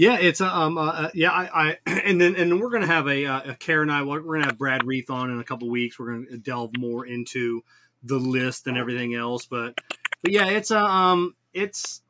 [0.00, 3.06] Yeah, it's uh, um uh, uh, yeah I, I and then and we're gonna have
[3.06, 5.68] a, uh, a Karen and I we're gonna have Brad Reith on in a couple
[5.68, 5.98] weeks.
[5.98, 7.62] We're gonna delve more into
[8.02, 9.74] the list and everything else, but
[10.22, 12.00] but yeah, it's a um it's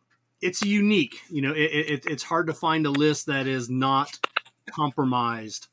[0.41, 1.17] it's unique.
[1.31, 4.17] You know, it, it it's hard to find a list that is not
[4.71, 5.67] compromised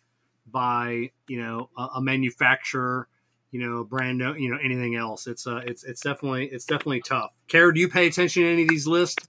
[0.51, 3.07] by you know a, a manufacturer,
[3.51, 5.27] you know, brand, you know, anything else.
[5.27, 7.31] It's uh it's it's definitely it's definitely tough.
[7.47, 9.27] Kara, do you pay attention to any of these lists?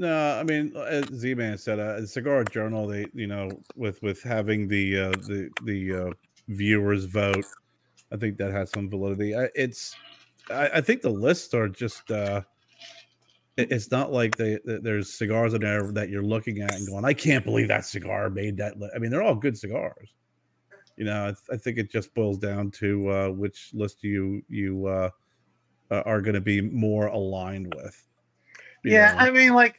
[0.00, 4.66] No, I mean, as Z-Man said, uh, Cigar Journal, they, you know, with with having
[4.66, 6.10] the uh, the the uh,
[6.48, 7.44] viewers vote,
[8.10, 9.36] I think that has some validity.
[9.36, 9.94] I, it's,
[10.50, 12.40] I, I think the lists are just, uh,
[13.58, 16.86] it- it's not like they, th- there's cigars in there that you're looking at and
[16.88, 18.80] going, I can't believe that cigar made that.
[18.80, 18.88] Li-.
[18.96, 20.14] I mean, they're all good cigars.
[20.96, 24.42] You know, I, th- I think it just boils down to uh, which list you
[24.48, 25.10] you uh,
[25.90, 28.02] uh, are going to be more aligned with.
[28.82, 29.18] Yeah, know.
[29.18, 29.76] I mean, like,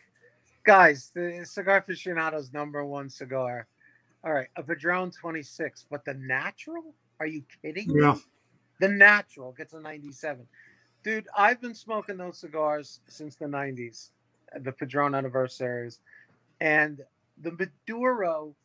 [0.64, 3.68] guys, the Cigar Aficionado's number one cigar.
[4.24, 6.94] All right, a Padron 26, but the natural?
[7.20, 8.02] Are you kidding me?
[8.02, 8.16] Yeah.
[8.80, 10.46] The natural gets a 97.
[11.04, 14.10] Dude, I've been smoking those cigars since the 90s,
[14.56, 16.00] uh, the Padron anniversaries,
[16.60, 17.02] and
[17.42, 18.56] the Maduro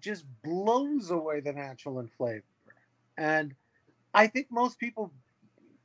[0.00, 2.44] just blows away the natural in flavor.
[3.16, 3.54] And
[4.14, 5.12] I think most people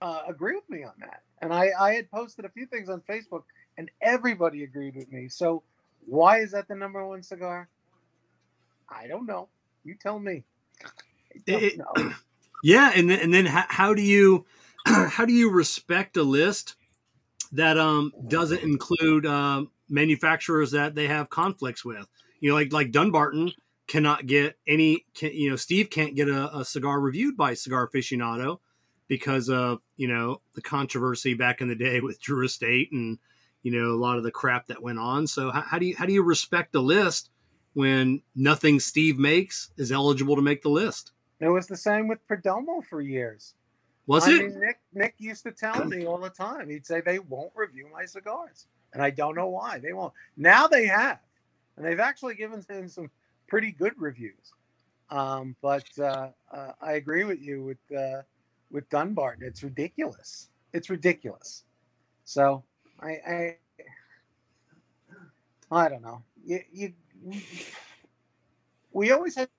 [0.02, 1.22] uh, agree with me on that.
[1.42, 3.44] And I, I had posted a few things on Facebook,
[3.78, 5.28] and everybody agreed with me.
[5.30, 5.64] So
[6.06, 7.68] why is that the number one cigar?
[8.90, 9.50] I don't know.
[9.84, 10.44] You tell me.
[11.46, 12.12] It- know.
[12.64, 14.46] Yeah, and then and then how, how do you
[14.88, 16.76] how do you respect a list
[17.52, 22.08] that um doesn't include um, manufacturers that they have conflicts with?
[22.40, 23.52] You know, like like Dunbarton
[23.88, 25.06] cannot get any.
[25.14, 28.58] Can, you know, Steve can't get a, a cigar reviewed by Cigar Aficionado
[29.08, 33.20] because of you know the controversy back in the day with Drew Estate and
[33.66, 35.26] you know a lot of the crap that went on.
[35.26, 37.32] So how, how do you how do you respect the list
[37.74, 41.14] when nothing Steve makes is eligible to make the list?
[41.40, 43.56] It was the same with Perdomo for years.
[44.06, 44.38] Was I it?
[44.38, 46.70] Mean, Nick Nick used to tell me all the time.
[46.70, 50.14] He'd say they won't review my cigars, and I don't know why they won't.
[50.38, 51.18] Now they have,
[51.76, 53.10] and they've actually given him some
[53.48, 54.54] pretty good reviews.
[55.10, 58.22] Um, but uh, uh, I agree with you with uh,
[58.70, 59.44] with Dunbarton.
[59.44, 60.50] It's ridiculous.
[60.72, 61.64] It's ridiculous.
[62.26, 62.64] So
[63.02, 63.56] I I,
[65.72, 66.22] I don't know.
[66.44, 66.94] You, you
[68.92, 69.50] we always had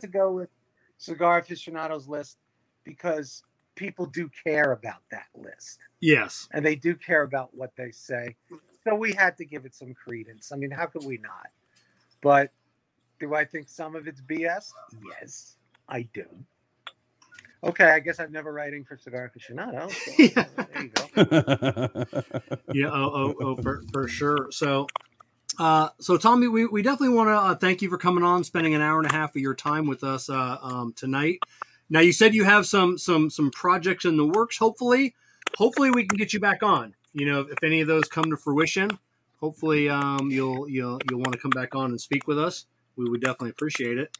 [0.00, 0.50] to go with
[0.98, 2.36] cigar aficionados list
[2.84, 3.42] because
[3.74, 6.48] people do care about that list Yes.
[6.52, 8.36] and they do care about what they say.
[8.84, 10.52] So we had to give it some credence.
[10.52, 11.48] I mean, how could we not?
[12.22, 12.52] But
[13.18, 14.72] do I think some of it's BS?
[15.20, 15.56] Yes,
[15.88, 16.26] I do.
[17.64, 19.90] Okay, I guess I'm never writing for Cigar Aficionado.
[20.04, 20.46] So Yeah.
[20.54, 21.08] there you go.
[22.72, 22.90] Yeah.
[22.92, 24.48] Oh, oh, oh for, for sure.
[24.50, 24.86] So,
[25.58, 28.74] uh, so Tommy, we, we definitely want to uh, thank you for coming on, spending
[28.74, 31.38] an hour and a half of your time with us uh, um, tonight.
[31.88, 34.58] Now, you said you have some some some projects in the works.
[34.58, 35.14] Hopefully,
[35.54, 36.94] hopefully we can get you back on.
[37.12, 38.98] You know, if any of those come to fruition,
[39.40, 42.66] hopefully um, you'll you'll you'll want to come back on and speak with us.
[42.96, 44.10] We would definitely appreciate it.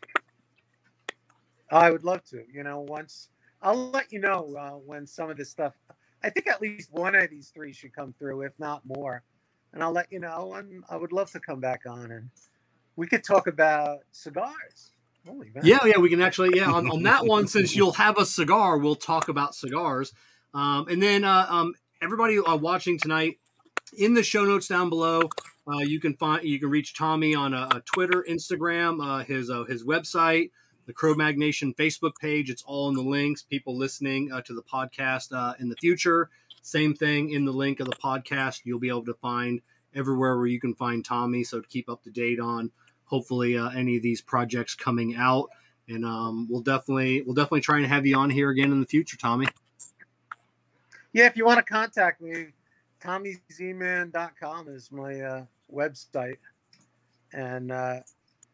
[1.71, 2.45] I would love to.
[2.53, 3.31] You know, once
[3.65, 5.73] I'll let you know uh, when some of this stuff.
[6.23, 9.23] I think at least one of these three should come through, if not more.
[9.73, 10.55] And I'll let you know.
[10.55, 12.31] And I would love to come back on and
[12.97, 14.93] we could talk about cigars.
[15.63, 18.77] Yeah, yeah, we can actually, yeah, on, on that one, since you'll have a cigar,
[18.77, 20.13] we'll talk about cigars.
[20.53, 23.39] Um, and then uh, um, everybody uh, watching tonight,
[23.97, 25.23] in the show notes down below,
[25.67, 29.65] uh, you can find you can reach Tommy on a Twitter, Instagram, uh, his uh,
[29.65, 30.51] his website,
[30.87, 32.51] the Cro-Mag Nation Facebook page.
[32.51, 33.43] It's all in the links.
[33.43, 36.31] People listening uh, to the podcast uh, in the future,
[36.63, 38.63] same thing in the link of the podcast.
[38.65, 39.61] You'll be able to find
[39.95, 41.45] everywhere where you can find Tommy.
[41.45, 42.71] So to keep up to date on
[43.05, 45.51] hopefully uh, any of these projects coming out
[45.89, 48.87] and um, we'll definitely we'll definitely try and have you on here again in the
[48.87, 49.47] future tommy
[51.13, 52.47] Yeah, if you want to contact me,
[53.01, 56.39] TommyZman.com is my uh, website.
[57.33, 57.71] And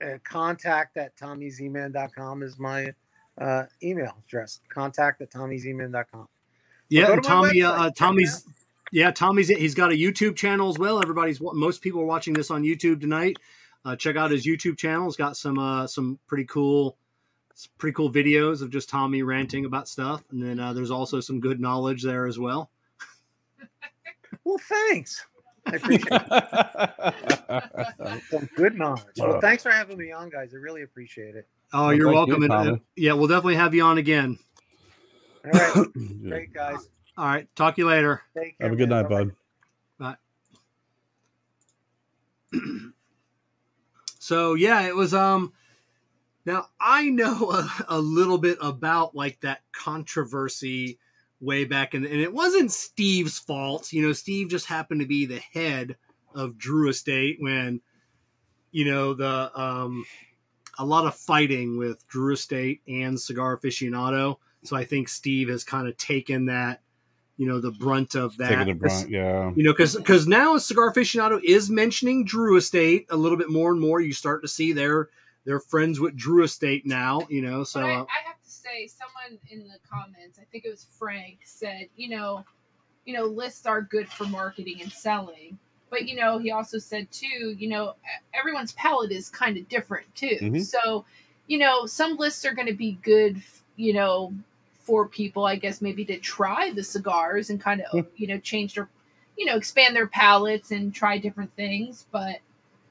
[0.04, 2.92] uh, contact at TommyZman.com is my
[3.40, 4.60] uh, email address.
[4.68, 6.28] Contact at TommyZman.com.
[6.88, 8.44] yeah to tommy uh, tommy's
[8.92, 12.50] yeah tommy's he's got a youtube channel as well everybody's most people are watching this
[12.50, 13.36] on youtube tonight
[13.84, 16.96] uh, check out his youtube channel He's got some uh, some pretty cool
[17.54, 21.20] some pretty cool videos of just tommy ranting about stuff and then uh, there's also
[21.20, 22.70] some good knowledge there as well
[24.44, 25.26] Well, thanks.
[25.72, 26.22] I appreciate it.
[28.30, 29.02] Some good knowledge.
[29.18, 30.52] Well, thanks for having me on, guys.
[30.54, 31.46] I really appreciate it.
[31.72, 34.38] oh Well, you're thank you, welcome and, uh, yeah we'll definitely have you on again
[35.44, 35.86] All right.
[36.28, 36.88] Great, guys.
[37.16, 38.66] all right talk to you later Take care.
[38.68, 39.02] Have a good man.
[39.02, 39.08] night,
[39.98, 40.16] bud.
[42.52, 42.52] Bye.
[44.18, 45.52] So yeah, it was um
[46.46, 50.98] now I know a, a little bit about like that controversy
[51.40, 53.92] way back in, and it wasn't Steve's fault.
[53.92, 55.96] You know, Steve just happened to be the head
[56.34, 57.80] of Drew Estate when
[58.72, 60.04] you know the um
[60.78, 64.36] a lot of fighting with Drew Estate and Cigar Aficionado.
[64.64, 66.80] So I think Steve has kind of taken that,
[67.36, 68.48] you know, the brunt of that.
[68.48, 69.52] Taking the brunt, yeah.
[69.54, 73.72] You know, because because now Cigar Aficionado is mentioning Drew Estate a little bit more
[73.72, 74.00] and more.
[74.00, 75.08] You start to see they're
[75.44, 77.26] they're friends with Drew Estate now.
[77.28, 78.29] You know, so but I, uh, I have to
[78.70, 82.44] say, someone in the comments, I think it was Frank, said, you know,
[83.04, 85.58] you know, lists are good for marketing and selling.
[85.90, 87.94] But you know, he also said too, you know,
[88.32, 90.38] everyone's palate is kind of different too.
[90.40, 90.64] Mhm.
[90.64, 91.04] So,
[91.48, 93.42] you know, some lists are going to be good,
[93.76, 94.32] you know,
[94.78, 98.74] for people, I guess, maybe to try the cigars and kind of, you know, change
[98.74, 98.88] their,
[99.36, 102.06] you know, expand their palates and try different things.
[102.12, 102.38] But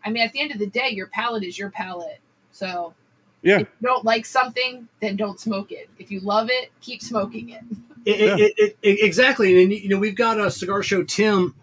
[0.04, 2.20] I mean, at the end of the day, your palate is your palate.
[2.52, 2.94] So,
[3.42, 3.60] Yeah.
[3.60, 5.90] if you don't like something, then don't smoke it.
[5.98, 7.64] If you love it, keep smoking it.
[8.06, 8.36] it, Yeah.
[8.38, 9.62] it, it, it, exactly.
[9.62, 11.56] And you know, we've got a cigar show Tim,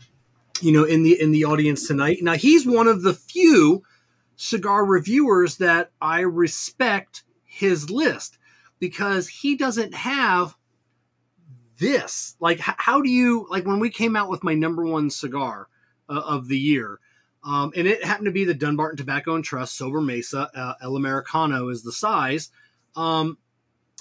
[0.60, 2.18] you know, in the in the audience tonight.
[2.22, 3.82] Now he's one of the few
[4.36, 8.38] cigar reviewers that I respect his list
[8.78, 10.54] because he doesn't have
[11.78, 12.36] this?
[12.40, 15.68] Like, h- how do you like when we came out with my number one cigar
[16.08, 16.98] uh, of the year?
[17.46, 21.68] Um, and it happened to be the Dunbarton Tobacco and Trust Sobremesa uh, El Americano
[21.68, 22.50] is the size.
[22.96, 23.38] Um,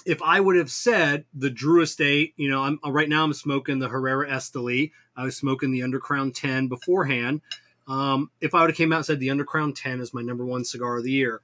[0.04, 3.78] if I would have said the Drew Estate, you know, I'm right now I'm smoking
[3.78, 4.90] the Herrera Esteli.
[5.16, 7.40] I was smoking the Undercrown 10 beforehand.
[7.86, 10.44] Um, if I would have came out and said the Undercrown 10 is my number
[10.44, 11.40] one cigar of the year,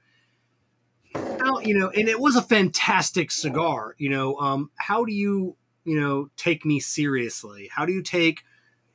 [1.13, 3.95] how, you know, and it was a fantastic cigar.
[3.97, 5.55] You know, um, how do you,
[5.85, 7.69] you know, take me seriously?
[7.73, 8.43] How do you take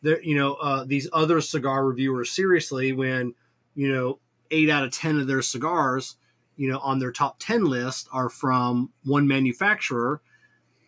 [0.02, 3.34] the, you know, uh, these other cigar reviewers seriously when,
[3.74, 4.18] you know,
[4.50, 6.16] eight out of ten of their cigars,
[6.56, 10.20] you know, on their top ten list are from one manufacturer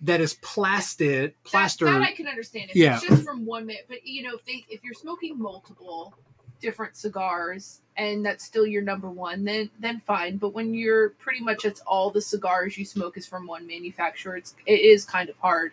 [0.03, 2.70] that is plastered, That, that I can understand.
[2.70, 2.95] If Yeah.
[2.95, 6.15] it's just from one but you know, if they if you're smoking multiple
[6.61, 10.37] different cigars and that's still your number one, then then fine.
[10.39, 14.37] But when you're pretty much it's all the cigars you smoke is from one manufacturer,
[14.37, 15.73] it's it is kind of hard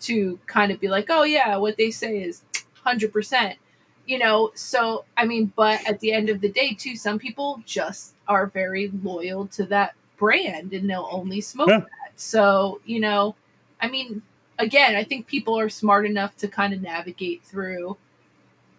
[0.00, 2.42] to kind of be like, oh yeah, what they say is
[2.90, 3.58] hundred percent.
[4.06, 7.62] You know, so I mean, but at the end of the day, too, some people
[7.64, 11.80] just are very loyal to that brand and they'll only smoke Yeah.
[11.80, 12.12] that.
[12.16, 13.36] So, you know,
[13.80, 14.22] I mean,
[14.58, 17.96] again, I think people are smart enough to kind of navigate through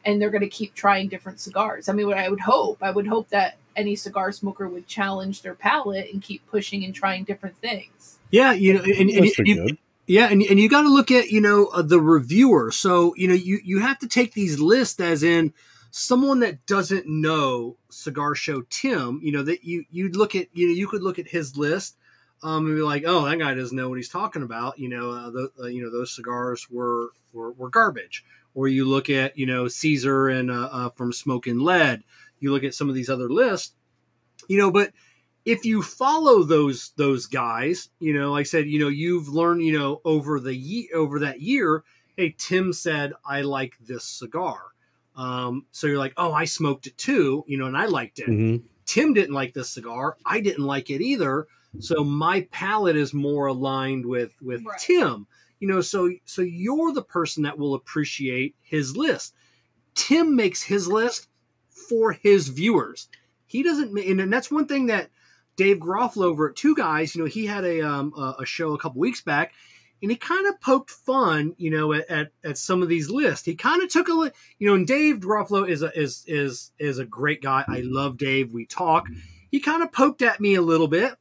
[0.06, 1.88] and they're going to keep trying different cigars.
[1.90, 5.42] I mean, what I would hope, I would hope that any cigar smoker would challenge
[5.44, 8.20] their palate and keep pushing and trying different things.
[8.32, 9.78] yeah, you know, and, and, That's and pretty you, good.
[10.12, 12.70] Yeah, and, and you got to look at you know uh, the reviewer.
[12.72, 15.54] So you know you you have to take these lists as in
[15.92, 19.22] someone that doesn't know Cigar Show Tim.
[19.24, 21.96] You know that you you'd look at you know you could look at his list
[22.44, 24.78] um, and be like, oh, that guy doesn't know what he's talking about.
[24.78, 28.26] You know, uh, the, uh, you know those cigars were, were were garbage.
[28.54, 32.04] Or you look at you know Caesar and uh, uh, from Smoking Lead.
[32.42, 33.74] You look at some of these other lists.
[34.50, 34.92] You know, but
[35.46, 39.64] if you follow those those guys, you know, like I said, you know, you've learned,
[39.64, 41.84] you know, over the year over that year,
[42.18, 44.60] hey, Tim said I like this cigar.
[45.16, 48.28] Um, so you're like, oh, I smoked it too, you know, and I liked it.
[48.30, 48.64] Mhm.
[48.86, 50.18] Tim didn't like this cigar.
[50.26, 51.48] I didn't like it either.
[51.80, 54.80] So my palate is more aligned with with Right.
[54.80, 55.28] Tim.
[55.60, 59.34] You know, so so you're the person that will appreciate his list.
[59.96, 61.28] Tim makes his list
[61.70, 63.08] for his viewers.
[63.46, 65.10] He doesn't, and and that's one thing that
[65.62, 68.80] Dave Garofalo over at Two Guys, you know, he had a um, a, show a
[68.80, 69.54] couple weeks back,
[70.02, 73.46] and he kind of poked fun, you know, at, at, at some of these lists.
[73.46, 76.98] He kind of took a, you know, and Dave Garofalo is a is is is
[76.98, 77.64] a great guy.
[77.68, 78.52] I love Dave.
[78.52, 79.06] We talk.
[79.52, 81.14] He kind of poked at me a little bit,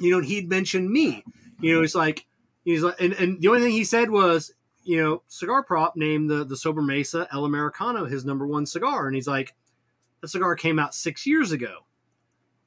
[0.00, 1.22] you know, and he'd mentioned me.
[1.60, 2.24] You know, he's like,
[2.64, 4.50] he's like, and, and the only thing he said was,
[4.82, 9.14] you know, Cigar Prop named the the Sobremesa El Americano his number one cigar, and
[9.14, 9.54] he's like,
[10.22, 11.80] that cigar came out six years ago,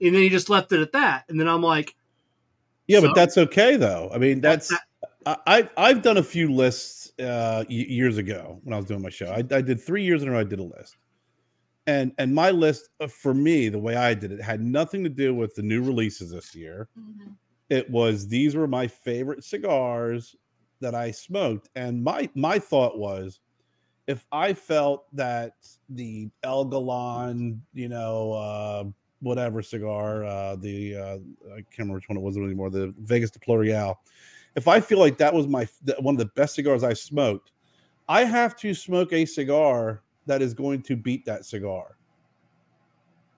[0.02, 1.26] and then he just left it at that.
[1.30, 1.96] And then I'm like,
[2.88, 4.10] Yeah, So- but that's okay though.
[4.14, 4.72] I mean, that's
[5.26, 9.10] I, I've I've done a few lists uh, years ago when I was doing my
[9.10, 9.28] show.
[9.32, 10.40] I, I did three years in a row.
[10.40, 10.96] I did a list,
[11.86, 15.10] and and my list uh, for me, the way I did it, had nothing to
[15.10, 16.88] do with the new releases this year.
[17.70, 20.34] It was these were my favorite cigars
[20.80, 23.42] that I smoked, and my my thought was,
[24.08, 25.56] if I felt that
[25.90, 28.84] the El Galan, you know, uh,
[29.22, 31.18] whatever cigar, uh, the uh,
[31.52, 33.96] I can't remember which one it was anymore, the Vegas de Plurial.
[34.56, 35.68] If I feel like that was my
[36.00, 37.52] one of the best cigars I smoked,
[38.08, 41.98] I have to smoke a cigar that is going to beat that cigar.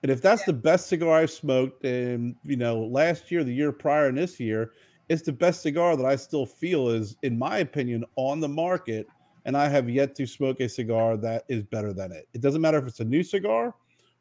[0.02, 3.72] And if that's the best cigar I've smoked, and you know, last year, the year
[3.72, 4.72] prior, and this year,
[5.08, 9.06] it's the best cigar that I still feel is, in my opinion, on the market.
[9.44, 12.28] And I have yet to smoke a cigar that is better than it.
[12.34, 13.74] It doesn't matter if it's a new cigar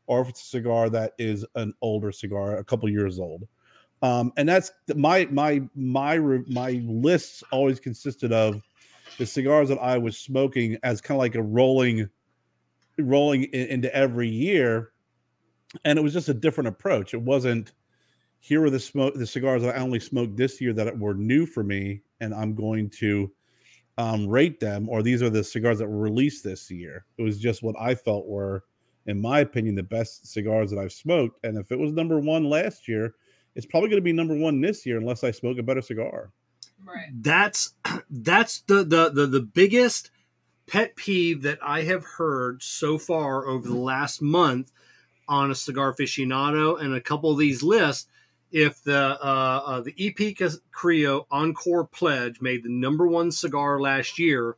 [0.10, 3.48] or if it's a cigar that is an older cigar, a couple years old.
[4.02, 8.62] Um, and that's my my my my lists always consisted of
[9.18, 12.10] the cigars that I was smoking as kind of like a rolling
[12.98, 14.92] rolling in, into every year,
[15.86, 17.14] and it was just a different approach.
[17.14, 17.74] It wasn't
[18.40, 21.46] here are the smoke the cigars that I only smoked this year that were new
[21.46, 23.32] for me, and I'm going to
[24.00, 27.06] um, rate them, or these are the cigars that were released this year.
[27.18, 28.64] It was just what I felt were,
[29.06, 31.44] in my opinion, the best cigars that I've smoked.
[31.44, 33.16] And if it was number one last year,
[33.56, 36.32] it's probably going to be number one this year unless I smoke a better cigar.
[36.86, 37.10] Right.
[37.22, 37.74] that's
[38.10, 40.12] that's the the the, the biggest
[40.68, 44.72] pet peeve that I have heard so far over the last month
[45.28, 48.08] on a cigar aficionado and a couple of these lists.
[48.52, 50.38] If the uh, uh, the E.P.
[50.72, 54.56] Carrillo Encore Pledge made the number one cigar last year,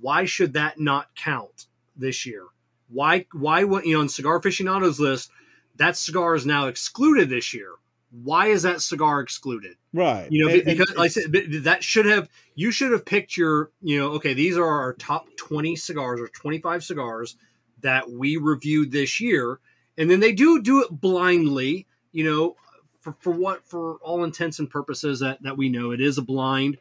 [0.00, 2.44] why should that not count this year?
[2.88, 5.30] Why why would you know on Cigar Aficionado's list
[5.76, 7.72] that cigar is now excluded this year?
[8.10, 9.76] Why is that cigar excluded?
[9.92, 10.30] Right.
[10.30, 11.32] You know, And- because and like I said,
[11.64, 15.26] that should have you should have picked your, you know, okay, these are our top
[15.36, 17.36] 20 cigars or 25 cigars
[17.82, 19.60] that we reviewed this year.
[19.98, 22.56] And then they do do it blindly, you know,
[23.00, 26.22] for, for what for all intents and purposes that, that we know it is a
[26.22, 26.78] blind.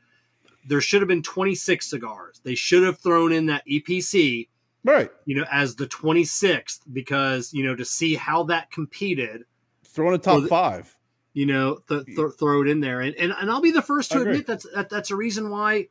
[0.67, 2.41] There should have been 26 cigars.
[2.43, 4.47] They should have thrown in that EPC,
[4.85, 5.11] right.
[5.25, 9.43] you know, as the 26th because, you know, to see how that competed
[9.87, 10.95] Throw in a top Well, the- five.
[11.33, 13.01] you know, th- th- throw it in there.
[13.01, 15.87] And, and and I'll be the first to admit that's that, that's a reason why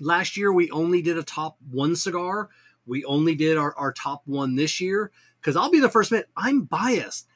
[0.00, 2.48] last year we only did a top one cigar.
[2.86, 5.10] We only did our, our top one this year
[5.40, 7.26] because I'll be the first to admit I'm biased.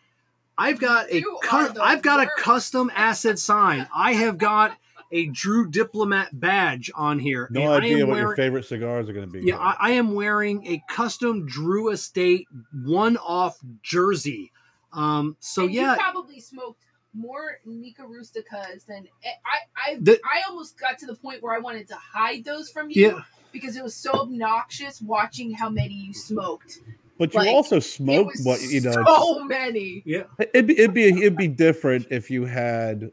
[0.57, 3.87] I've got a You cu- are the I've got a custom acid sign.
[3.95, 4.77] I have got
[5.11, 7.49] a Drew Diplomat badge on here.
[7.51, 9.47] No and I am idea what your favorite cigars are going to be.
[9.47, 12.47] yeah, I, I am wearing a custom Drew Estate
[12.85, 14.53] one-off jersey.
[14.93, 16.83] Um, so And yeah, you probably smoked
[17.15, 19.93] more Nica Rusticas than I.
[19.93, 22.91] I The- I almost got to the point where I wanted to hide those from
[22.91, 23.21] you yeah,
[23.53, 26.79] because it was so obnoxious watching how many you smoked.
[27.19, 28.93] but you like, also It smoke what you know.
[28.93, 30.03] so many.
[30.07, 30.25] yeah.
[30.39, 33.11] It'd be it'd be it'd be different if you had,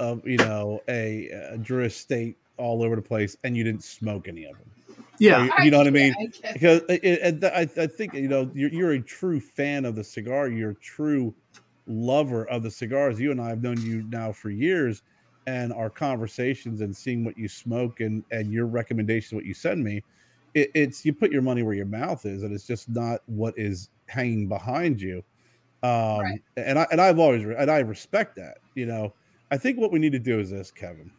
[0.00, 4.28] um, you know, a, a Drew Estate all over the place and you didn't smoke
[4.28, 4.72] any of them.
[5.18, 6.16] Yeah, You- you know what I mean?
[6.18, 6.28] I.
[6.52, 10.04] Because it, it, I, I think you know you're, you're a true fan of the
[10.04, 10.48] cigar.
[10.48, 11.34] You're a true
[11.86, 13.20] lover of the cigars.
[13.20, 15.02] You and I have known you now for years,
[15.46, 19.82] and our conversations and seeing what you smoke and and your recommendations, what you send
[19.84, 20.04] me,
[20.54, 23.54] it, it's you put your money where your mouth is, and it's just not what
[23.56, 25.22] is hanging behind you.
[25.82, 26.42] Um, Right.
[26.56, 28.58] And I and I've always re- and I respect that.
[28.74, 29.14] You know,
[29.50, 31.10] I think what we need to do is this, Kevin.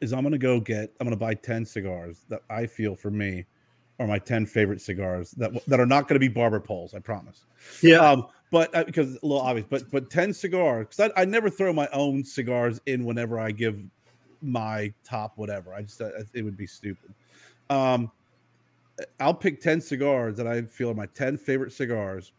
[0.00, 3.46] Is I'm gonna go get I'm gonna buy ten cigars that I feel for me
[4.00, 6.98] are my 10 favorite cigars that that are not going to be barber poles i
[6.98, 7.44] promise
[7.82, 7.98] yeah.
[7.98, 11.50] um but uh, because a little obvious but but 10 cigars because I, I never
[11.50, 13.80] throw my own cigars in whenever i give
[14.40, 17.12] my top whatever i just uh, it would be stupid
[17.70, 18.10] um
[19.20, 22.32] i'll pick 10 cigars that i feel are my 10 favorite cigars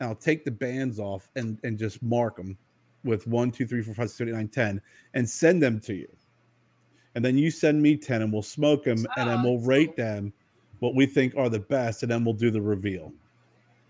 [0.00, 2.56] and i'll take the bands off and and just mark them
[3.08, 4.80] with 1 2 3 4 5 6 7 8 9 10
[5.14, 6.06] and send them to you
[7.14, 9.96] and then you send me 10 and we'll smoke them and then Oh, we'll rate
[9.96, 10.04] cool.
[10.04, 10.32] them
[10.80, 13.12] what we think are the best and then we'll do the reveal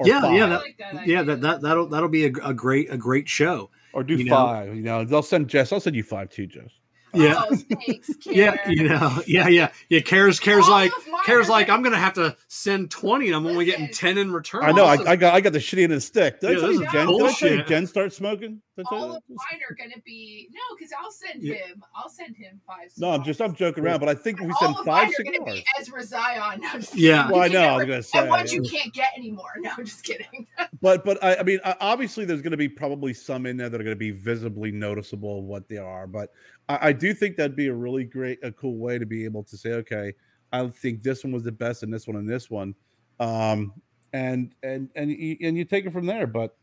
[0.05, 0.35] Yeah, five.
[0.35, 1.23] yeah, that, like that yeah.
[1.23, 4.31] That, that that'll that'll be a, a great a great show or do you know-
[4.37, 6.71] five you know they'll send jess i'll send you five too jess
[7.15, 10.93] yeah Oh, thanks, yeah you know yeah yeah yeah cares cares All like
[11.25, 14.63] cares like i'm gonna have to send 20 and i'm only getting 10 in return
[14.65, 16.57] i know I, I got i got the shitty end of the stick did, Yeah,
[16.57, 19.61] I, tell this jen, did I tell you jen start smoking Did All of mine
[19.69, 21.55] are gonna be no, because I'll send yeah.
[21.55, 21.83] him.
[21.97, 22.91] I'll send him five.
[22.93, 22.99] Cigars.
[22.99, 25.09] No, I'm just i'm joking around but i think if we All send of five
[25.09, 26.61] mine are gonna be Ezra Zion.
[26.63, 27.23] No, Yeah.
[27.25, 27.33] kidding.
[27.33, 28.71] Well, I You know, can I was never- gonna say, and ones you yeah.
[28.79, 29.51] can't get anymore.
[29.59, 30.47] No, I'm just kidding.
[30.83, 33.81] but but I, I mean obviously there's going to be probably some in there that
[33.81, 36.31] are going to be visibly noticeable what they are but
[36.69, 39.43] I, I do think that'd be a really great a cool way to be able
[39.45, 40.13] to say okay
[40.53, 42.75] i think this one was the best and this one and this one.
[43.21, 43.73] Um
[44.13, 46.57] and and and you, and you take it from there but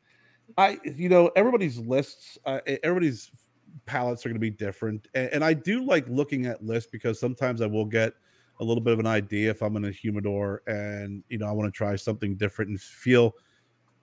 [0.58, 3.32] i you know everybody's lists uh, everybody's
[3.86, 7.20] palettes are going to be different and, and i do like looking at lists because
[7.20, 8.14] sometimes i will get
[8.62, 11.52] a little bit of an idea if i'm in a humidor and you know i
[11.52, 13.36] want to try something different and feel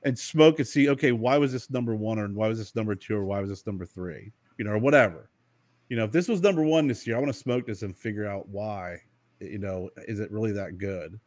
[0.04, 2.94] and smoke and see okay why was this number one or why was this number
[2.94, 4.32] two or why was this number three?
[4.58, 5.30] You know or whatever
[5.92, 7.94] you know if this was number one this year i want to smoke this and
[7.94, 8.96] figure out why
[9.40, 11.20] you know is it really that good?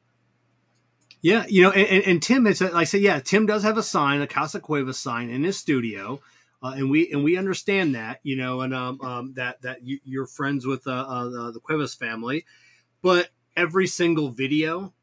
[1.21, 3.77] Yeah you know and, and, and tim it's like i said yeah tim does have
[3.77, 6.19] a sign a casa cuevas sign in his studio
[6.63, 9.99] uh, and we and we understand that you know and um, um that that you,
[10.03, 12.43] you're friends with uh, uh the cuevas family.
[13.03, 14.95] But every single video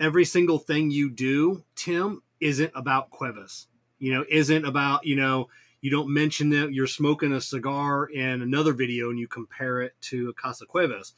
[0.00, 3.68] every single thing you do tim isn't about cuevas.
[4.00, 5.50] You know isn't about you know
[5.84, 9.92] you don't mention that you're smoking a cigar in another video and you compare it
[10.00, 11.14] to a casa cuevas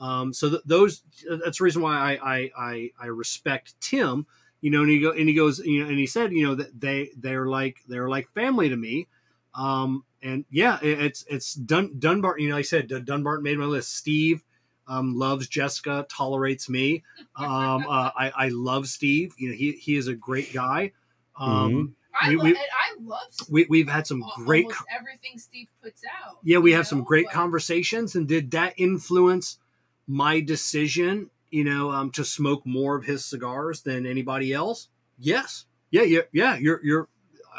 [0.00, 1.02] um, so th- those
[1.44, 4.26] that's the reason why I, I I I respect Tim.
[4.62, 6.54] You know, and he go and he goes, you know, and he said, you know,
[6.54, 9.08] that they they're like they're like family to me.
[9.54, 12.38] Um, and yeah, it, it's it's Dun, Dunbar.
[12.38, 13.94] You know, I said Dun- Dunbar made my list.
[13.94, 14.42] Steve
[14.86, 17.02] um, loves Jessica, tolerates me.
[17.36, 19.34] Um, uh, I I love Steve.
[19.38, 20.92] You know, he he is a great guy.
[21.38, 24.82] Um, I, We- lo- we- and I love we we've had some al- great almost
[24.94, 26.38] everything Steve puts out.
[26.44, 29.58] yeah we you have some great Like, conversations and did that influence
[30.06, 34.88] my decision you know um, to smoke more of his cigars than anybody else?
[35.18, 35.66] Yes.
[35.90, 37.08] Yeah yeah yeah you're you're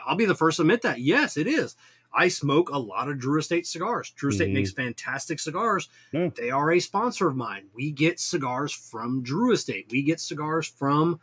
[0.08, 1.00] i'll be the first to admit that.
[1.00, 1.76] Yes it is.
[2.14, 4.10] I smoke a lot of drew estate cigars.
[4.12, 4.54] Drew estate Mhm.
[4.54, 5.88] makes fantastic cigars.
[6.12, 6.30] Yeah.
[6.36, 7.68] they are a sponsor of mine.
[7.74, 9.88] We get cigars from drew estate.
[9.90, 11.22] We get cigars from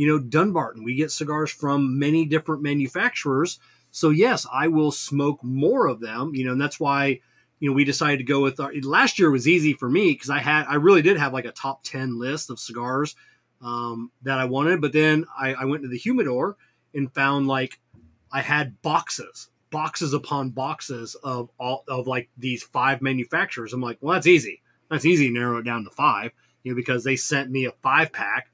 [0.00, 3.50] you know dunbarton we get cigars from many different manufacturers
[3.90, 6.24] So yes, I will smoke more of them.
[6.34, 7.20] You know, and that's why
[7.58, 10.30] you know we decided to go with our last year was easy for me because
[10.30, 13.16] I had I really did have like a top ten list of cigars
[13.60, 16.56] um, that I wanted, but then I, I went to the humidor
[16.94, 17.78] and found like
[18.32, 23.72] I had boxes, boxes upon boxes of all of like these five manufacturers.
[23.72, 24.62] I'm like, well, that's easy.
[24.88, 26.30] That's easy to narrow it down to five,
[26.62, 28.50] you know, because they sent me a five pack,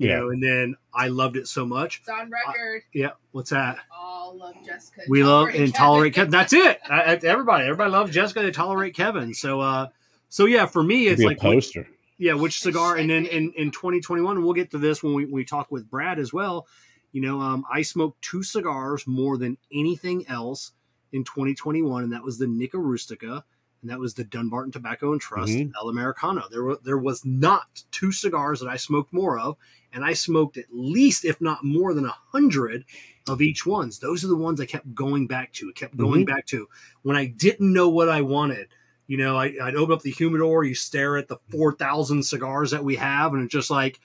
[0.00, 0.20] you Yeah.
[0.20, 1.98] know, and then I loved it so much.
[2.00, 2.82] It's on record.
[2.94, 3.78] Yeah, what's that?
[3.94, 5.02] All love Jessica.
[5.08, 6.30] We love tolerate and tolerate Kevin.
[6.30, 6.80] That's it.
[6.88, 8.42] I, I- everybody, everybody loves Jessica.
[8.42, 9.34] They tolerate Kevin.
[9.34, 9.88] So, uh,
[10.30, 11.86] so yeah, for me, it's like a poster.
[12.18, 12.96] yeah, which cigar?
[12.96, 15.70] And then should in, in 2021, and we'll get to this when we, we talk
[15.70, 16.66] with Brad as well.
[17.12, 20.72] You know, um, I smoked two cigars more than anything else
[21.12, 23.44] in 2021, and that was the Nica Rustica,
[23.82, 25.72] and that was the Dunbarton Tobacco and Trust Mhm.
[25.80, 26.44] El Americano.
[26.50, 29.56] There were there was not two cigars that I smoked more of,
[29.92, 32.84] and I smoked at least, if not more than a hundred
[33.28, 33.98] of each ones.
[33.98, 35.68] Those are the ones I kept going back to.
[35.70, 36.68] I kept going back to
[37.02, 38.68] when I didn't know what I wanted.
[39.06, 42.84] You know, I, I'd open up the humidor, you stare at the 4,000 cigars that
[42.84, 43.98] we have, and it's just like,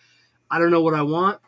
[0.50, 1.40] I don't know what I want.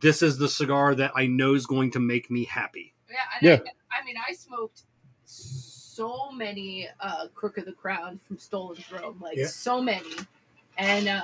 [0.00, 2.94] This is the cigar that I know is going to make me happy.
[3.10, 3.70] Yeah, and Yeah.
[3.90, 4.82] I, I mean, I smoked
[5.94, 9.46] so many uh, Crook of the Crown from Stolen Throne, like Yeah.
[9.46, 10.10] so many,
[10.76, 11.22] and uh,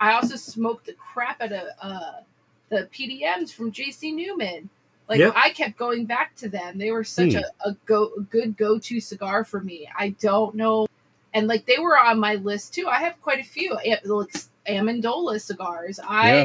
[0.00, 2.12] I also smoked the crap out of uh,
[2.68, 4.68] the PDMs from JC Newman.
[5.08, 5.32] Like Yep.
[5.34, 6.78] I kept going back to them.
[6.78, 7.40] They were such Hmm.
[7.40, 9.88] a, a go a good go to cigar for me.
[9.98, 10.86] I don't know,
[11.34, 12.86] and like they were on my list too.
[12.86, 13.74] I have quite a few
[14.04, 14.34] like
[14.68, 15.98] Amendola cigars.
[16.02, 16.44] I Yeah.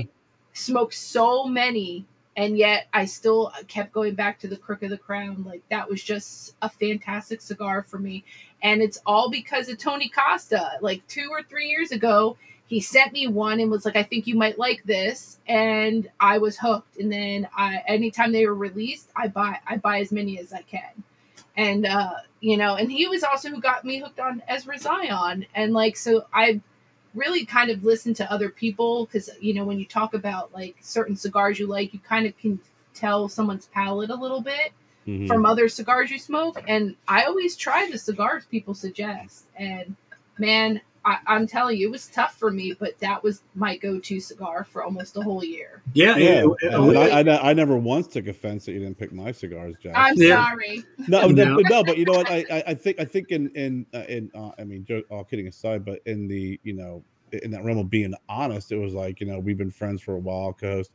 [0.53, 2.05] smoked so many
[2.35, 5.43] and yet I still kept going back to the Crook of the Crown.
[5.47, 8.23] Like that was just a fantastic cigar for me,
[8.61, 10.77] and it's all because of Tony Costa.
[10.81, 12.37] Like two or three years ago,
[12.67, 16.39] he sent me one and was like, "I think you might like this," and I
[16.39, 16.97] was hooked.
[16.97, 20.61] And then I, anytime they were released, I buy I buy as many as I
[20.63, 21.03] can,
[21.55, 25.45] and uh, you know, and he was also who got me hooked on Ezra Zion,
[25.55, 26.61] and like so I
[27.15, 30.75] really kind of listen to other people because you know when you talk about like
[30.81, 32.59] certain cigars you like you kind of can
[32.93, 34.71] tell someone's palate a little bit
[35.07, 35.27] Mhm.
[35.27, 39.95] from other cigars you smoke and i always try the cigars people suggest and
[40.39, 44.19] man I, i'm telling you it was tough for me but that was my go-to
[44.19, 48.07] cigar for almost a whole year Yeah, Yeah, it- it- I, I, I never once
[48.07, 49.95] took offense that you didn't pick my cigars, Jack.
[49.95, 50.37] i'm Yeah.
[50.37, 52.29] sorry no, no, no, but you know what?
[52.29, 55.23] I, I, I think I think in in uh, in uh, I mean, jo- all
[55.23, 57.03] kidding aside, but in the you know
[57.43, 60.15] in that realm of being honest, it was like you know we've been friends for
[60.15, 60.89] a while, cause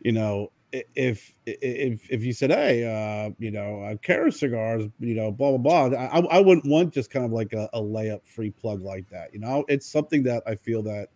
[0.00, 0.53] you know i-
[0.94, 5.56] if if if you said hey uh you know uh, Cara cigars you know blah
[5.56, 8.82] blah blah I, I wouldn't want just kind of like a, a layup free plug
[8.82, 11.08] like that you know it's something that I feel that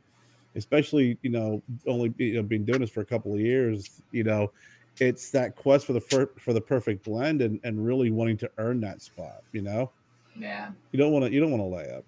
[0.54, 4.24] especially you know only you know, been doing this for a couple of years you
[4.24, 4.52] know
[5.00, 8.50] it's that quest for the fir- for the perfect blend and, and really wanting to
[8.58, 9.90] earn that spot you know
[10.36, 12.04] yeah you don't want to you don't want to lay up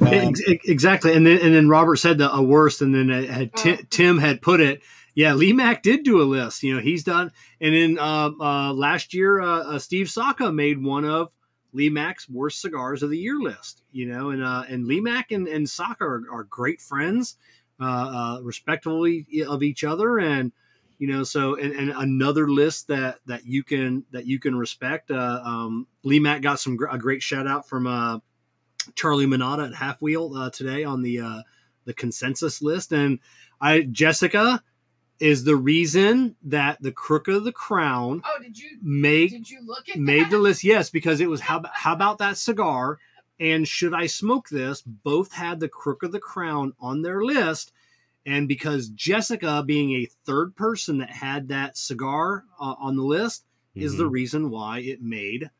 [0.00, 1.14] Um, Ex- ex- exactly.
[1.14, 3.76] And then and then Robert said the a worst, and then it had Oh.
[3.90, 4.82] Tim had put it.
[5.20, 6.62] Yeah, Lee Mack did do a list.
[6.62, 7.30] You know, he's done.
[7.60, 11.28] And then uh, uh, last year, uh, uh, Steve Saka made one of
[11.74, 13.82] Lee Mack's worst cigars of the year list.
[13.92, 17.36] You know, and uh, and Lee Mack and, and Saka are, are great friends,
[17.78, 20.52] uh, respectfully of each other, and
[20.96, 25.10] you know, so and, and another list that that you can that you can respect.
[25.10, 28.22] Um, Lee Mack got some a great shout out from.
[28.94, 31.44] Charlie Minato at Half Wheel today on the
[31.84, 33.18] the consensus list, and
[33.60, 34.62] I Jessica
[35.20, 39.60] is the reason that the Crook of the Crown oh did you made did you
[39.64, 40.30] look at made that?
[40.30, 40.64] the list.
[40.64, 42.98] Yes, because it was how about- how about that cigar
[43.38, 44.82] and should I smoke this?
[44.82, 47.72] Both had the Crook of the Crown on their list,
[48.26, 53.46] and because Jessica, being a third person that had that cigar uh, on the list,
[53.74, 54.10] is the mhm.
[54.10, 55.50] reason why it made.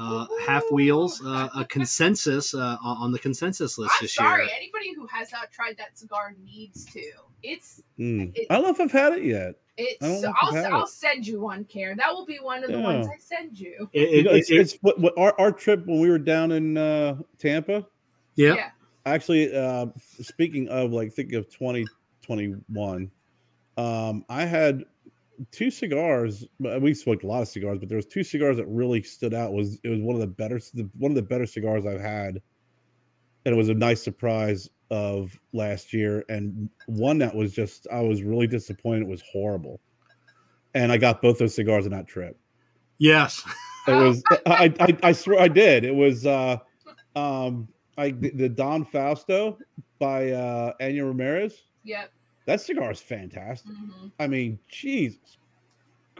[0.00, 4.52] Uh, half wheels, uh, a consensus uh, on the consensus list i'm this sorry year.
[4.56, 7.02] anybody who has not tried that cigar needs to
[7.42, 8.30] it's Mm.
[8.36, 10.48] it- I don't know if I've had it yet it's I don't know if I'll,
[10.50, 10.88] I've had I'll it.
[10.88, 12.84] send you one Kerr that will be one of the Yeah.
[12.84, 15.50] ones i send you It- You it- know, it's, it- it's what, what our, our
[15.50, 17.84] trip when we were down in uh, Tampa.
[18.36, 18.54] yeah.
[18.54, 18.70] yeah
[19.06, 19.86] Actually, uh,
[20.20, 23.10] speaking of like thinking of 2021,
[23.78, 24.84] um, I had
[25.50, 26.44] two cigars.
[26.58, 29.52] We smoked a lot of cigars, but there was two cigars that really stood out.
[29.52, 30.60] Was it was one of the better
[30.98, 32.40] one of the better cigars I've had,
[33.44, 36.24] and it was a nice surprise of last year.
[36.28, 39.02] And one that was just I was really disappointed.
[39.02, 39.80] It was horrible,
[40.74, 42.38] and I got both those cigars on that trip.
[42.98, 43.42] Yes.
[43.86, 45.84] It was I, I I swear I did.
[45.84, 46.58] It was uh
[47.16, 49.58] um I the, the Don Fausto
[49.98, 51.62] by uh Anya Ramirez.
[51.84, 52.10] yep
[52.48, 53.70] That cigar is fantastic.
[53.70, 55.36] hmm I mean, Jesus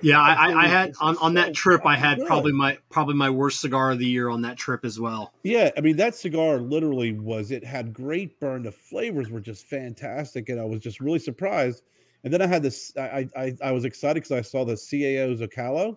[0.03, 1.81] Yeah, I, I, I had on, on that trip.
[1.87, 2.27] I had good.
[2.27, 5.33] probably my probably my worst cigar of the year on that trip as well.
[5.43, 7.51] Yeah, I mean that cigar literally was.
[7.51, 8.63] It had great burn.
[8.63, 11.83] The flavors were just fantastic, and I was just really surprised.
[12.25, 12.93] And then I had this.
[12.97, 15.97] I I, I was excited because I saw the CAO Zocalo.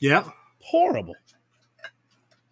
[0.00, 0.28] Yeah,
[0.60, 1.14] Horrible.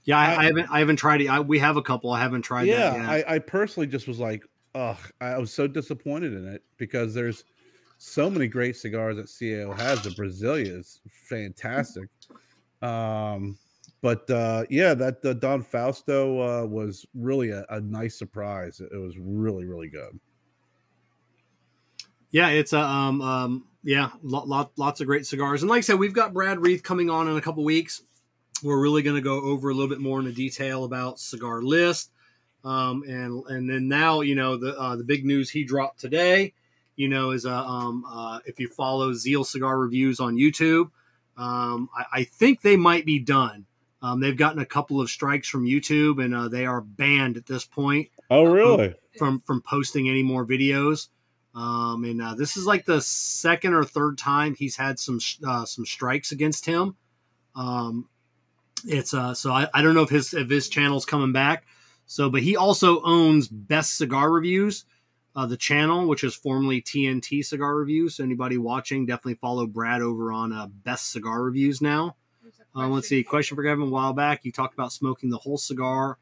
[0.05, 0.19] yeah.
[0.19, 1.29] I, I- I haven't I haven't tried it.
[1.29, 2.11] I, we have a couple.
[2.13, 3.01] I haven't tried yeah, that.
[3.01, 3.29] Yet.
[3.29, 4.43] I, I personally just was like,
[4.75, 7.45] ugh, I was so disappointed in it because there's
[7.99, 10.03] so many great cigars that CAO has.
[10.03, 12.09] The Brazilia is fantastic.
[12.81, 13.57] Um,
[14.01, 18.81] but uh, yeah, that Don Fausto uh, was really a, a nice surprise.
[18.81, 20.19] It, was really, really good.
[22.33, 25.63] Yeah, it's a um um yeah, lot, lot lots of great cigars.
[25.63, 28.03] And like I said, we've got Brad Reith coming on in a couple weeks.
[28.63, 32.13] We're really going to go over a little bit more into detail about cigar list.
[32.65, 36.55] Um and and then now, you know, the uh, the big news he dropped today,
[36.97, 40.91] you know, is uh, um uh if you follow Zeal Cigar Reviews on YouTube,
[41.37, 43.67] um I, I think they might be done.
[44.01, 47.47] Um, they've gotten a couple of strikes from YouTube, and uh, they are banned at
[47.47, 48.95] this point Oh, really?
[49.17, 51.09] from from posting any more videos.
[51.55, 55.65] Um, and uh, this is like the second or third time he's had some uh,
[55.67, 56.97] some strikes against him.
[57.55, 58.09] Um,
[58.85, 61.65] it's uh, so I, I don't know if his if his channel's coming back.
[62.13, 64.85] So, but he also owns Best Cigar Reviews,
[65.35, 68.17] uh, the channel, which is formerly TNT Cigar Reviews.
[68.17, 72.17] So anybody watching, definitely follow Brad over on uh, Best Cigar Reviews now.
[72.77, 73.23] Uh, let's see.
[73.23, 73.87] Question for Kevin.
[73.87, 76.19] A while back, you talked about smoking the whole cigar,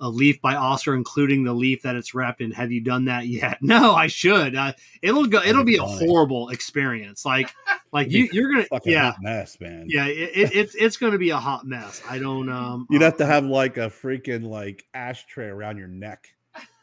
[0.00, 2.50] a leaf by Oscar, including the leaf that it's wrapped in.
[2.52, 3.58] Have you done that yet?
[3.62, 4.54] No, I should.
[4.54, 4.72] Uh,
[5.02, 5.42] it'll go.
[5.42, 7.24] It'll be a horrible experience.
[7.24, 7.52] Like,
[7.92, 8.64] like you, you're gonna.
[8.64, 9.86] Fucking Yeah, hot mess, man.
[9.88, 10.06] yeah.
[10.06, 12.00] It, it, it's it's gonna be a hot mess.
[12.08, 12.48] I don't.
[12.48, 12.86] Um.
[12.90, 16.28] You'd uh, have to have like a freaking like ashtray around your neck.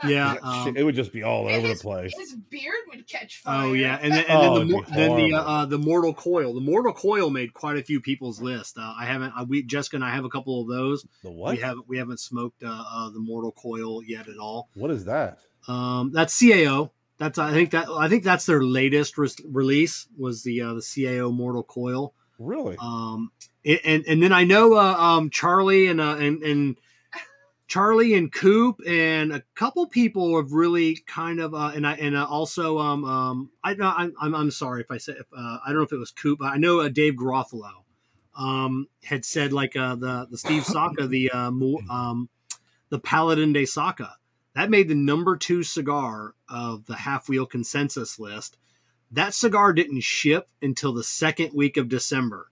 [0.05, 0.35] Yeah.
[0.41, 2.13] Um, it would just be all And over the place.
[2.17, 3.65] His beard would catch fire.
[3.67, 5.77] Oh yeah, and then, and Oh, the it'd mor- be then the uh, uh, the
[5.79, 6.53] Mortal Coil.
[6.53, 8.77] The Mortal Coil made quite a few people's list.
[8.77, 9.33] Uh, I haven't.
[9.37, 11.05] Uh, we Jessica and I have a couple of those.
[11.23, 11.55] The what?
[11.55, 14.69] We haven't we haven't smoked uh, uh, the Mortal Coil yet at all.
[14.75, 15.39] what is that?
[15.67, 16.91] Um, that's CAO.
[17.17, 20.81] That's I think that I think that's their latest re- release was the uh, the
[20.81, 22.13] CAO Mortal Coil.
[22.37, 22.75] Really?
[22.79, 23.31] Um,
[23.63, 26.75] it- and and then I know uh, um, Charlie and uh, and and
[27.67, 32.15] Charlie and Coop and a couple people have really kind of uh, and I and
[32.15, 35.67] uh, also um um I I'm I'm I'm sorry if I said if, uh, I
[35.67, 37.83] don't know if it was Coop but I know uh, Dave Garofalo
[38.37, 42.29] um had said like uh, the the Steve Saka the uh, um
[42.89, 44.15] the Paladin de Saka
[44.55, 48.57] that made the number two cigar of the half wheel consensus list.
[49.11, 52.49] That cigar didn't ship until the second week of December.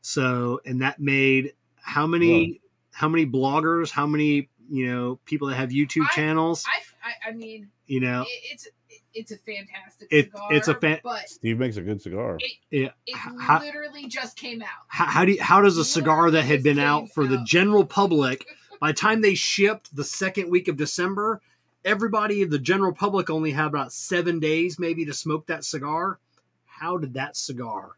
[0.00, 2.61] So, and that made how many
[2.92, 7.30] how many bloggers, how many you know people that have YouTube I- channels, I, I,
[7.30, 8.68] I mean, you know, it, it's
[9.14, 10.52] it's a fantastic It- cigar.
[10.52, 12.38] it's a fan- but Steve makes a good cigar.
[12.70, 12.88] yeah.
[13.06, 14.68] it how- literally just came out.
[14.88, 17.84] How, how do you, how does a cigar that had been out for the general
[17.84, 18.46] public
[18.80, 21.42] by the time they shipped the second week of December,
[21.84, 26.18] everybody the general public only had about seven days maybe to smoke that cigar.
[26.64, 27.90] How did that cigar?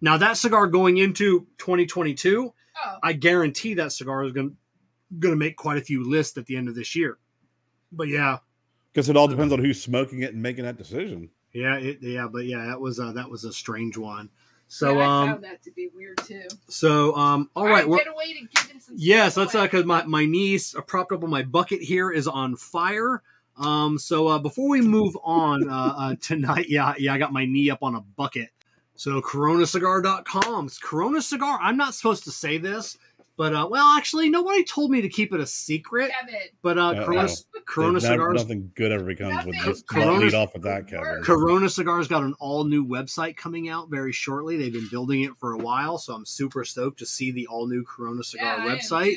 [0.00, 4.56] Now that cigar going into 2022, Oh, I guarantee that cigar is going
[5.18, 7.18] going to make quite a few lists at the end of this year.
[7.92, 8.38] But yeah,
[8.92, 11.30] Because it all depends on who's smoking it and making that decision.
[11.52, 14.30] yeah, it, yeah, but yeah, that was uh, that was a strange one.
[14.66, 16.42] So yeah, I um, found that to be weird too.
[16.68, 18.94] so um, all right, we're, get away to giving some.
[18.98, 22.10] Yes, stuff that's uh, because my, my niece uh, propped up on my bucket here
[22.10, 23.22] is on fire.
[23.56, 27.44] Um, so uh, before we move on uh, uh, tonight, yeah, yeah, I got my
[27.44, 28.48] knee up on a bucket.
[29.04, 30.64] So coronacigar.com.
[30.64, 31.58] It's Corona Cigar.
[31.60, 32.96] I'm not supposed to say this,
[33.36, 36.10] but uh, well, actually, nobody told me to keep it a secret.
[36.18, 36.40] Kevin.
[36.62, 37.04] But uh, Uh-oh.
[37.04, 37.28] Corona,
[37.66, 38.40] Corona Never- Cigars.
[38.40, 39.82] Nothing good ever becomes with Nothing this.
[39.82, 41.04] good Don't lead off with that, Kevin.
[41.04, 41.26] works.
[41.26, 44.56] Corona Cigars got an all new website coming out very shortly.
[44.56, 47.66] They've been building it for a while, so I'm super stoked to see the all
[47.66, 49.16] new Corona Cigar yeah, website.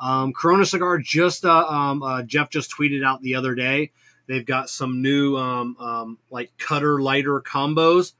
[0.00, 0.20] awesome.
[0.24, 3.92] Um, Corona Cigar just uh, um, uh, Jeff just tweeted out the other day.
[4.26, 8.14] They've got some new um, um, like cutter lighter combos.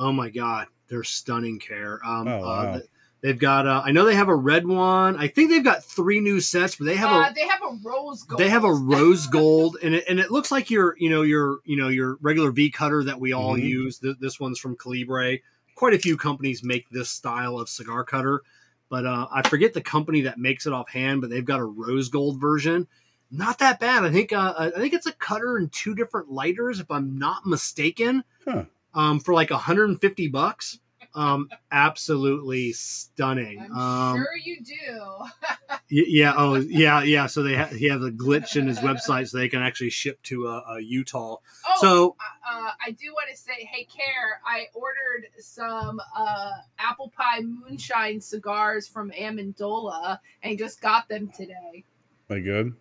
[0.00, 1.60] Oh my god, they're stunning.
[1.60, 2.00] Kerr.
[2.04, 2.46] Um, Oh, wow.
[2.72, 2.80] uh,
[3.22, 3.66] they've got.
[3.66, 5.16] Uh, I know they have a red one.
[5.16, 7.78] I think they've got three new sets, but they have uh, a they have a
[7.84, 8.40] rose gold.
[8.40, 11.58] they have a rose gold, and it and it looks like your you know your
[11.66, 13.62] you know your regular V cutter that we all Mhm.
[13.68, 13.98] use.
[13.98, 15.38] Th- this one's from Calibre.
[15.76, 18.42] Quite a few companies make this style of cigar cutter,
[18.88, 21.20] but uh, I forget the company that makes it offhand.
[21.20, 22.86] But they've got a rose gold version.
[23.30, 24.02] Not that bad.
[24.04, 27.44] I think uh, I think it's a cutter and two different lighters, if I'm not
[27.46, 28.24] mistaken.
[28.46, 28.64] Huh.
[28.94, 30.78] Um, for like 150 bucks.
[31.14, 33.60] Um, absolutely stunning.
[33.60, 35.76] I'm um, sure you do.
[35.92, 36.34] Yeah.
[36.36, 37.02] Oh, yeah.
[37.02, 37.26] Yeah.
[37.26, 40.22] So they ha- he have a glitch in his website, so they can actually ship
[40.24, 41.38] to uh, uh, Utah.
[41.66, 42.16] Oh, So
[42.48, 48.20] uh, I do want to say, hey, Kerr, I ordered some uh, apple pie moonshine
[48.20, 51.84] cigars from Amendola and just got them today.
[52.28, 52.74] Am I good?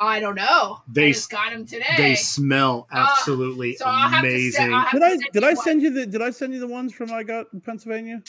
[0.00, 0.80] I don't know.
[0.88, 1.84] They I s- just got them today.
[1.96, 4.52] they smell Uh, absolutely so I'll have to amazing.
[4.52, 5.64] send- I'll Did I send did you I one.
[5.64, 8.22] send you the did I send you the ones from I got in Pennsylvania?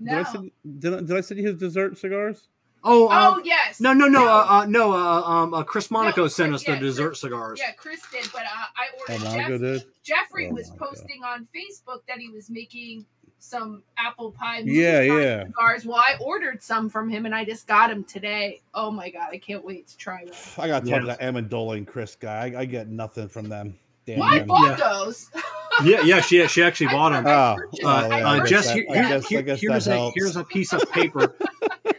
[0.00, 0.10] no.
[0.16, 2.48] Did I send did I, did I send you his dessert cigars?
[2.84, 3.80] oh, uh, oh yes.
[3.80, 4.92] no, no, no, uh, uh, no.
[4.92, 7.58] Uh, um, uh, Chris Monaco No, sent Chris- us the yeah, dessert Chris- cigars.
[7.62, 9.24] Yeah, Chris did, but uh, I Oh, ordered.
[9.24, 9.84] Monaco Jeff- did.
[10.02, 10.88] Jeffrey Oh, was my God.
[10.88, 13.06] posting on Facebook that he was making
[13.42, 15.44] some apple pie Yeah, yeah.
[15.44, 15.84] cigars.
[15.84, 18.60] Well, I ordered some from him and I just got them today.
[18.72, 20.34] Oh my god, I can't wait to try them.
[20.58, 21.00] I got to Yeah.
[21.00, 22.52] talk to that Amendola and Chris guy.
[22.54, 23.76] I, I get nothing from them.
[24.06, 24.88] Damn Well, I bought Yeah.
[25.04, 25.30] those.
[25.84, 26.20] yeah, yeah.
[26.20, 27.26] She she actually I bought them.
[27.26, 29.96] Oh, purchased- oh, Uh, yeah, uh, Jess, that- here, I here- guess- here- here's a
[29.96, 30.14] helps.
[30.16, 31.34] here's a piece of paper.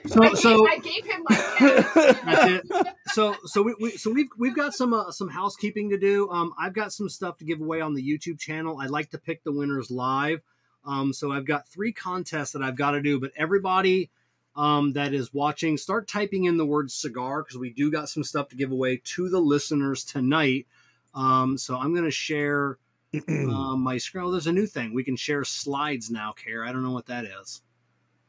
[0.06, 1.36] I So gave, so I gave him my.
[2.26, 2.88] That's it.
[3.08, 6.30] So so we, we so we've we've got some uh, some housekeeping to do.
[6.30, 8.80] Um, I've got some stuff to give away on the YouTube channel.
[8.82, 10.42] I'd like to pick the winners live.
[10.86, 13.20] Um, so I've got three contests that I've got to do.
[13.20, 14.10] But everybody
[14.56, 18.24] um, that is watching, start typing in the word cigar because we do got some
[18.24, 20.68] stuff to give away to the listeners tonight.
[21.16, 22.78] Um, so I'm going to share
[23.28, 24.26] um, my screen.
[24.26, 24.94] Oh, there's a new thing.
[24.94, 26.66] We can share slides now, Kerr.
[26.66, 27.62] I don't know what that is.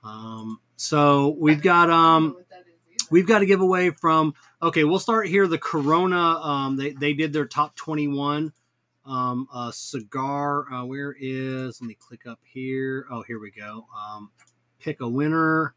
[0.04, 3.08] Um, so we've got I don't know um, what that is either.
[3.10, 7.14] we've got to give away from okay we'll start here the corona um they, they
[7.14, 8.52] did their top 21
[9.06, 13.86] um a cigar uh where is let me click up here oh here we go
[13.96, 14.30] um
[14.80, 15.74] pick a winner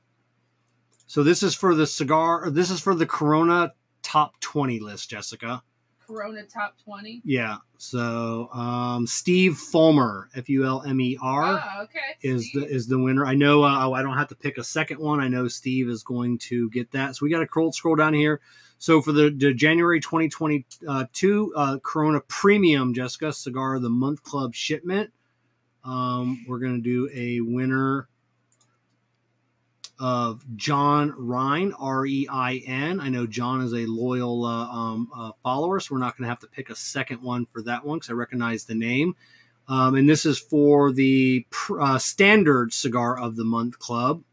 [1.08, 5.62] so this is for the cigar this is for the corona top 20 list jessica
[6.06, 7.22] Corona top twenty.
[7.26, 12.00] yeah so um steve fulmer f-u-l-m-e-r Ah, okay.
[12.22, 12.60] is See?
[12.62, 13.26] the is the winner.
[13.26, 15.20] I know uh, I don't have to pick a second one.
[15.20, 17.16] I know Steve is going to get that.
[17.18, 18.40] So we got to scroll down here.
[18.80, 24.54] So for the, the January 2022 uh, Corona Premium Jessica Cigar of the Month Club
[24.54, 25.12] shipment,
[25.84, 28.08] um, we're going to do a winner
[30.00, 33.00] of John Ryan R E I N.
[33.00, 36.30] I know John is a loyal uh, um, uh, follower, so we're not going to
[36.30, 39.16] have to pick a second one for that one because I recognize the name.
[39.68, 41.46] Um, and this is for the
[41.80, 44.24] uh, standard cigar of the month club.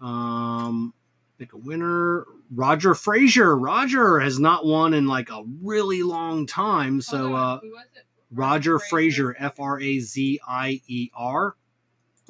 [0.00, 0.94] Um,
[1.38, 2.24] pick a winner.
[2.54, 3.56] Roger Frazier.
[3.56, 7.00] Roger has not won in like a really long time.
[7.00, 7.76] So uh, who?
[8.32, 11.54] Roger Frazier, F R A Z I E R.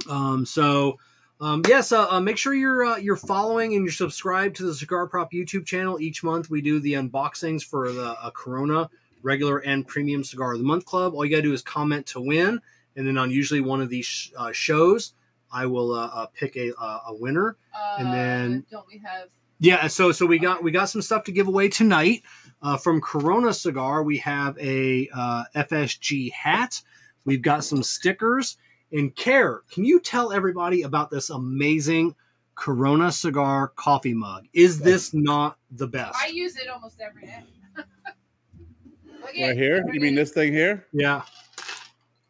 [0.08, 0.98] Um, so
[1.40, 4.74] um, yes, uh, uh, make sure you're uh, you're following and you're subscribed to the
[4.74, 6.00] Cigar Prop YouTube channel.
[6.00, 8.90] Each month we do the unboxings for the uh, Corona
[9.22, 11.14] regular and premium cigar of the month club.
[11.14, 12.60] All you gotta do is comment to win,
[12.96, 15.12] and then on usually one of these sh- uh, shows,
[15.52, 17.56] I will uh, uh, pick a uh, a winner.
[17.74, 19.28] Uh, and then- don't we have?
[19.62, 22.22] Yeah, so so we got we got some stuff to give away tonight
[22.62, 24.02] uh, from Corona Cigar.
[24.02, 26.80] We have a uh, FSG hat.
[27.26, 28.56] We've got some stickers.
[28.90, 32.16] And Kerr, can you tell everybody about this amazing
[32.54, 34.46] Corona Cigar coffee mug?
[34.54, 36.16] Is this not the best?
[36.18, 37.42] I use it almost every day.
[37.76, 39.84] Look at Right here?
[39.92, 40.86] You mean this thing here?
[40.94, 41.20] Yeah,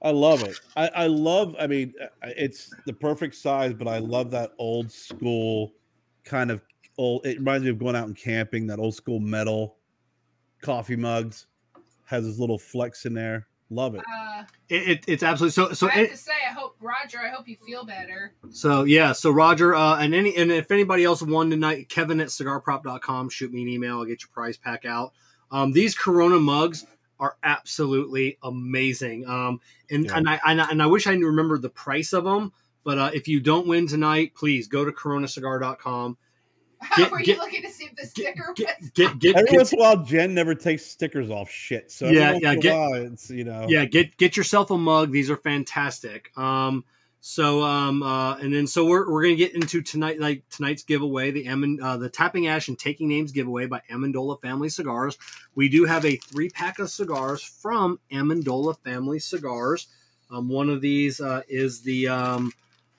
[0.03, 0.59] I love it.
[0.77, 1.55] I, I love.
[1.61, 5.73] I mean, uh, it's the perfect size, but I love that old school
[6.25, 6.61] kind of
[7.01, 7.27] old.
[7.27, 8.67] It reminds me of going out and camping.
[8.69, 9.77] That old school metal
[10.63, 11.47] coffee mugs
[12.05, 13.47] has this little flex in there.
[13.71, 14.01] Love it.
[14.01, 15.73] Uh, it, it, it's absolutely so.
[15.73, 17.19] So I have it, to say, I hope Roger.
[17.21, 18.35] I hope you feel better.
[18.51, 22.29] So yeah, so Roger, uh, and any and if anybody else won tonight, Kevin at
[22.29, 23.99] cigarprop.com, shoot me an email.
[23.99, 25.13] I'll get your prize pack out.
[25.53, 26.85] Um, these Corona mugs
[27.21, 29.27] are absolutely amazing.
[29.29, 30.17] Um, and Yeah.
[30.17, 32.53] and I, and I and I wish I remembered the price of them.
[32.83, 36.17] But uh, if you don't win tonight, please go to coronacigar.com.
[36.97, 38.91] Get- Were you get- looking to see if the sticker Get was?
[38.91, 41.91] get get, Every get once in a while, Jen never takes stickers off shit.
[41.91, 43.67] So Yeah, yeah, get- while, it's you know.
[43.69, 46.85] yeah get get yourself a mug these are fantastic um
[47.21, 51.31] so um uh and then so we're, we're gonna get into tonight like tonight's giveaway
[51.31, 55.19] the Amon, uh, the tapping ash and taking names giveaway by Amendola Family Cigars
[55.55, 59.87] we do have a three pack of cigars from Amendola Family Cigars
[60.31, 62.53] um one of these uh is the um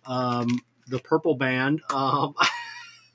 [0.05, 0.47] um
[0.87, 2.35] the purple band um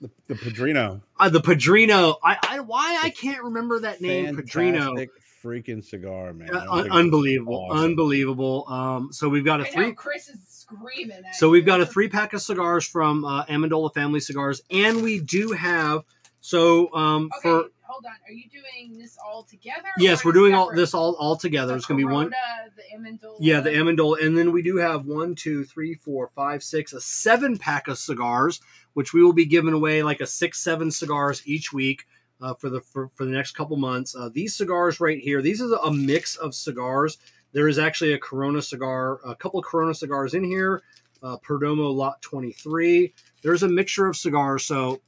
[0.01, 1.01] The, the Padrino.
[1.19, 4.95] uh, the Padrino I, I why I can't remember that name Padrino
[5.43, 6.55] freaking cigar, man.
[6.55, 7.85] Uh, un- unbelievable, awesome.
[7.85, 8.65] unbelievable.
[8.69, 9.93] Um, so we've got a I know three.
[9.95, 11.23] Chris is screaming.
[11.25, 15.03] At So we've got a three pack of cigars from uh, Amendola Family Cigars, and
[15.03, 16.03] we do have
[16.41, 18.13] so um, Okay, for hold hold on.
[18.29, 19.89] Are you doing this all together?
[19.99, 21.73] Yes, we're doing all this all all together.
[21.73, 22.31] The It's gonna be one.
[22.31, 23.37] The Amendola.
[23.41, 27.01] Yeah, the Amendola, and then we do have one, two, three, four, five, six, a
[27.01, 28.61] seven pack of cigars,
[28.97, 32.07] which we will be giving away like a six, seven cigars each week
[32.41, 34.17] uh, for the for, for the next couple months.
[34.17, 37.19] Uh, these cigars right here, these is a mix of cigars.
[37.53, 40.83] There is actually a Corona cigar, a couple of Corona cigars in here.
[41.23, 43.13] Uh, Perdomo Lot 23.
[43.43, 44.65] There's a mixture of cigars.
[44.65, 45.03] So,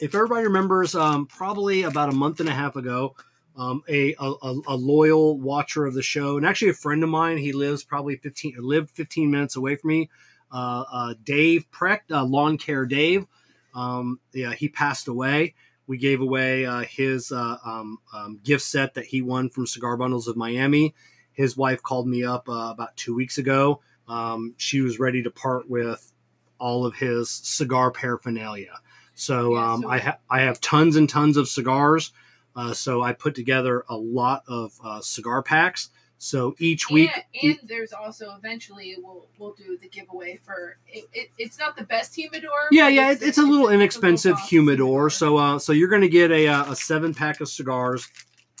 [0.00, 3.16] if everybody remembers, um, probably about a month and a half ago,
[3.56, 4.34] um, a, a
[4.68, 7.38] a loyal watcher of the show, and actually a friend of mine.
[7.38, 10.10] He lives probably fifteen lived fifteen minutes away from me.
[10.52, 13.26] Uh, uh, Dave Precht, uh, Lawn Care Dave.
[13.74, 15.54] Um, yeah, he passed away.
[15.86, 19.96] We gave away uh, his uh, um, um, gift set that he won from Cigar
[19.96, 20.94] Bundles of Miami.
[21.32, 23.80] His wife called me up uh, about two weeks ago.
[24.08, 26.12] Um, she was ready to part with
[26.58, 28.78] all of his cigar paraphernalia.
[29.14, 32.12] So, um, I, ha- I have tons and tons of cigars.
[32.54, 35.90] Uh, so I put together a lot of uh, cigar packs.
[36.18, 37.10] So each week,
[37.42, 41.76] and, and there's also eventually we'll we'll do the giveaway for it, it it's not
[41.76, 42.68] the best humidor.
[42.70, 45.10] yeah, yeah, it's, it's a little inexpensive humidor.
[45.10, 48.08] So, uh, so you're going to get a, uh, a seven pack of cigars.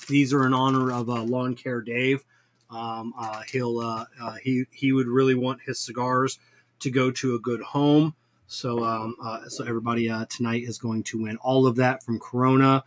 [0.06, 2.22] These are in honor of uh, Lawn Care Dave.
[2.68, 6.38] Um, uh, he'll uh, uh, he he would really want his cigars
[6.80, 8.14] to go to a good home.
[8.48, 12.20] So, um, uh, so everybody uh, tonight is going to win all of that from
[12.20, 12.84] Corona,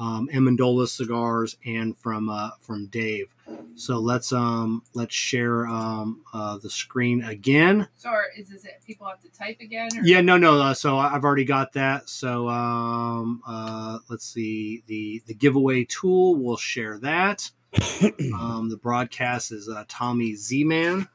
[0.00, 3.32] um, Amendola cigars, and from uh, from Dave.
[3.74, 7.86] So let's um let's share um uh, the screen again.
[7.96, 8.80] So or is this it?
[8.86, 9.88] People have to type again?
[9.96, 10.02] Or?
[10.02, 10.60] Yeah, no, no.
[10.60, 12.08] Uh, so I- I've already got that.
[12.08, 16.34] So um, uh, let's see the the giveaway tool.
[16.36, 17.50] We'll share that.
[18.34, 21.06] Um, the broadcast is uh, Tommy Z Man.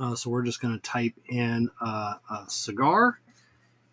[0.00, 3.18] Uh, so we're just going to type in uh, a cigar,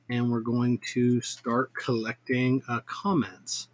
[0.09, 3.67] and we're going to start collecting uh, comments.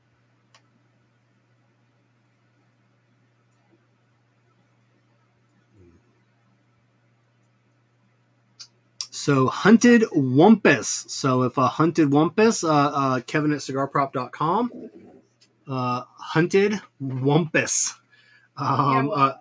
[9.25, 11.09] So hunted wumpus.
[11.09, 14.71] So if a hunted wumpus, uh, uh, Kevin at cigarprop.com,
[15.67, 17.91] uh, hunted wumpus.
[18.59, 19.33] Yeah, Um, well, uh,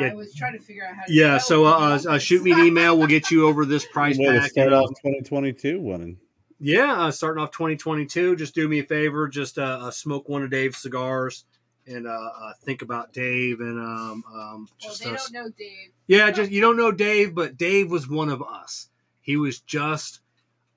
[0.00, 1.12] I was trying to figure out how to.
[1.14, 1.38] yeah.
[1.38, 2.98] So uh, uh, uh, shoot me an email.
[2.98, 4.50] We'll get you over this price Way pack.
[4.50, 6.16] start and, off 2022 winning.
[6.58, 8.34] yeah, uh, starting off 2022.
[8.34, 9.28] Just do me a favor.
[9.28, 11.44] Just uh, uh, smoke one of Dave's cigars
[11.86, 15.30] and uh, uh, think about Dave and um, um, Well, just they us.
[15.30, 15.92] don't know Dave.
[16.08, 18.88] Yeah, just you don't know Dave, but Dave was one of us.
[19.30, 20.22] He was just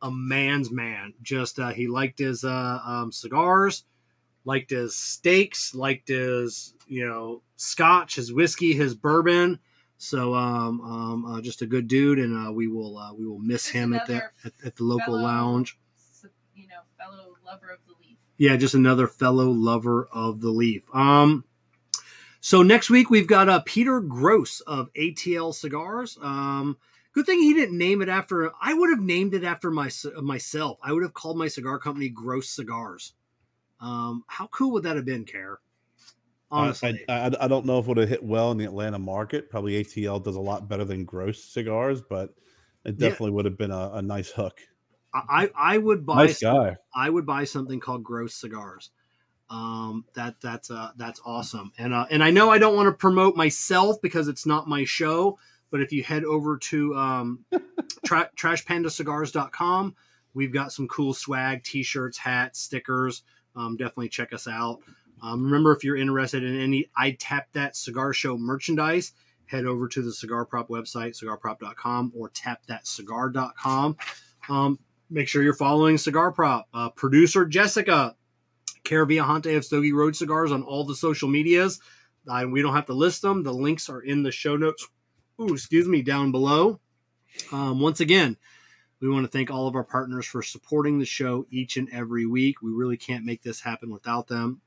[0.04, 1.16] a man's man.
[1.24, 3.84] Just uh, he liked his uh, um, cigars,
[4.46, 9.58] liked his steaks, liked his you know scotch, his whiskey, his bourbon.
[9.98, 13.40] So um, um, uh, just a good dude, and uh, we will uh, we will
[13.40, 15.80] miss Just him at the at, at the local fellow- lounge.
[16.54, 18.18] You know, fellow lover of the leaf.
[18.38, 20.84] Yeah, just another fellow lover of the leaf.
[20.94, 21.44] Um,
[22.40, 26.20] so next week we've got uh, Peter Gross of ATL Cigars.
[26.22, 26.78] Um,
[27.14, 28.52] good thing he didn't name it after.
[28.62, 29.90] I would have named it after my
[30.22, 30.80] myself.
[30.84, 33.14] I would have called my cigar company Gross Cigars.
[33.80, 35.60] Um, how cool would that have been, Kerr?
[36.52, 39.00] Honestly, I, I, I don't know if it would have hit well in the Atlanta
[39.00, 39.50] market.
[39.50, 42.34] Probably ATL does a lot better than Gross cigars, but
[42.86, 43.10] it Yeah.
[43.10, 44.60] definitely would have been a, a nice hook.
[45.14, 46.76] I, I would buy Nice guy.
[46.96, 48.92] I would buy something called Gross Cigars.
[49.50, 51.72] Um, that that's uh, that's awesome.
[51.78, 54.86] And uh, and I know I don't want to promote myself because it's not my
[54.86, 55.38] show,
[55.74, 57.46] but if you head over to um,
[58.06, 59.96] tra- trashpandacigars.com,
[60.36, 63.24] we've got some cool swag, t-shirts, hats, stickers.
[63.56, 64.82] Um, definitely check us out.
[65.24, 69.14] Um, remember, if you're interested in any I Tap That Cigar Show merchandise,
[69.46, 73.98] head over to the Cigar Prop website, cigarprop.com, or tapthatcigar.com.
[74.50, 74.78] Um,
[75.10, 76.68] make sure you're following Cigar Prop.
[76.72, 78.16] Uh, producer Jessica,
[78.84, 81.80] Kerr Viajante of Stogie Road Cigars on all the social medias.
[82.28, 83.42] Uh, we don't have to list them.
[83.42, 84.88] The links are in the show notes.
[85.42, 86.80] Ooh, excuse me, down below.
[87.52, 88.38] Um, once again,
[89.00, 92.26] we want to thank all of our partners for supporting the show each and every
[92.26, 92.62] week.
[92.62, 94.62] We really can't make this happen without them.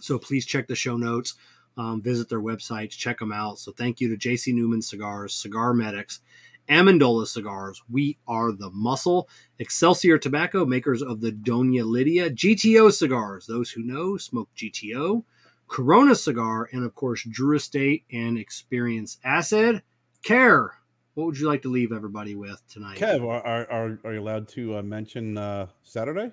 [0.00, 1.34] So please check the show notes,
[1.76, 3.58] um, visit their websites, check them out.
[3.58, 6.20] So thank you to JC Newman Cigars, Cigar Medics,
[6.68, 7.82] Amendola Cigars.
[7.90, 9.28] We are the muscle.
[9.58, 13.46] Excelsior Tobacco, makers of the Doña Lydia, GTO Cigars.
[13.46, 15.24] Those who know smoke GTO.
[15.68, 19.82] Corona Cigar, and of course, Drew Estate and Experience Acid.
[20.24, 20.72] Kerr,
[21.14, 22.98] what would you like to leave everybody with tonight?
[22.98, 26.30] Kev, are, are, are, are you allowed to uh, mention uh, Saturday?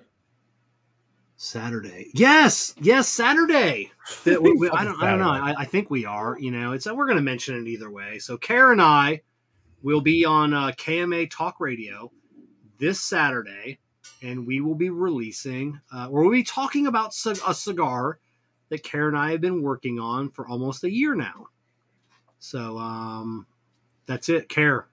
[1.36, 2.10] Saturday.
[2.14, 3.90] Yes, yes, Saturday.
[4.24, 5.30] That we- we- I don't, I don't know.
[5.30, 6.36] I, I think we are.
[6.38, 8.18] You know, it's we're going to mention it either way.
[8.18, 9.22] So, Kerr and I
[9.82, 12.10] will be on uh, KMA Talk Radio
[12.78, 13.78] this Saturday,
[14.22, 18.18] and we will be releasing, uh, or we'll be talking about c- a cigar
[18.68, 21.46] that Kerr and I have been working on for almost a year now.
[22.40, 23.46] So um,
[24.10, 24.86] that's it, Kerr.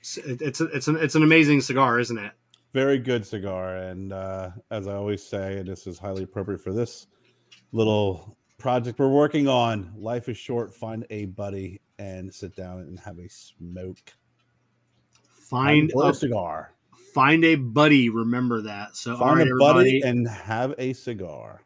[0.00, 2.32] It's it's a, it's an it's an amazing cigar, isn't it?
[2.72, 6.72] Very good cigar, and uh, as I always say, and this is highly appropriate for
[6.72, 7.06] this
[7.72, 9.92] little project we're working on.
[9.96, 10.74] Life is short.
[10.74, 13.98] Find a buddy and sit down and have a smoke.
[15.50, 16.72] Find Enjoy a, cigar.
[17.12, 18.08] find a buddy.
[18.08, 18.96] Remember that.
[18.96, 20.00] So Find right, a buddy everybody.
[20.02, 21.60] and have a cigar.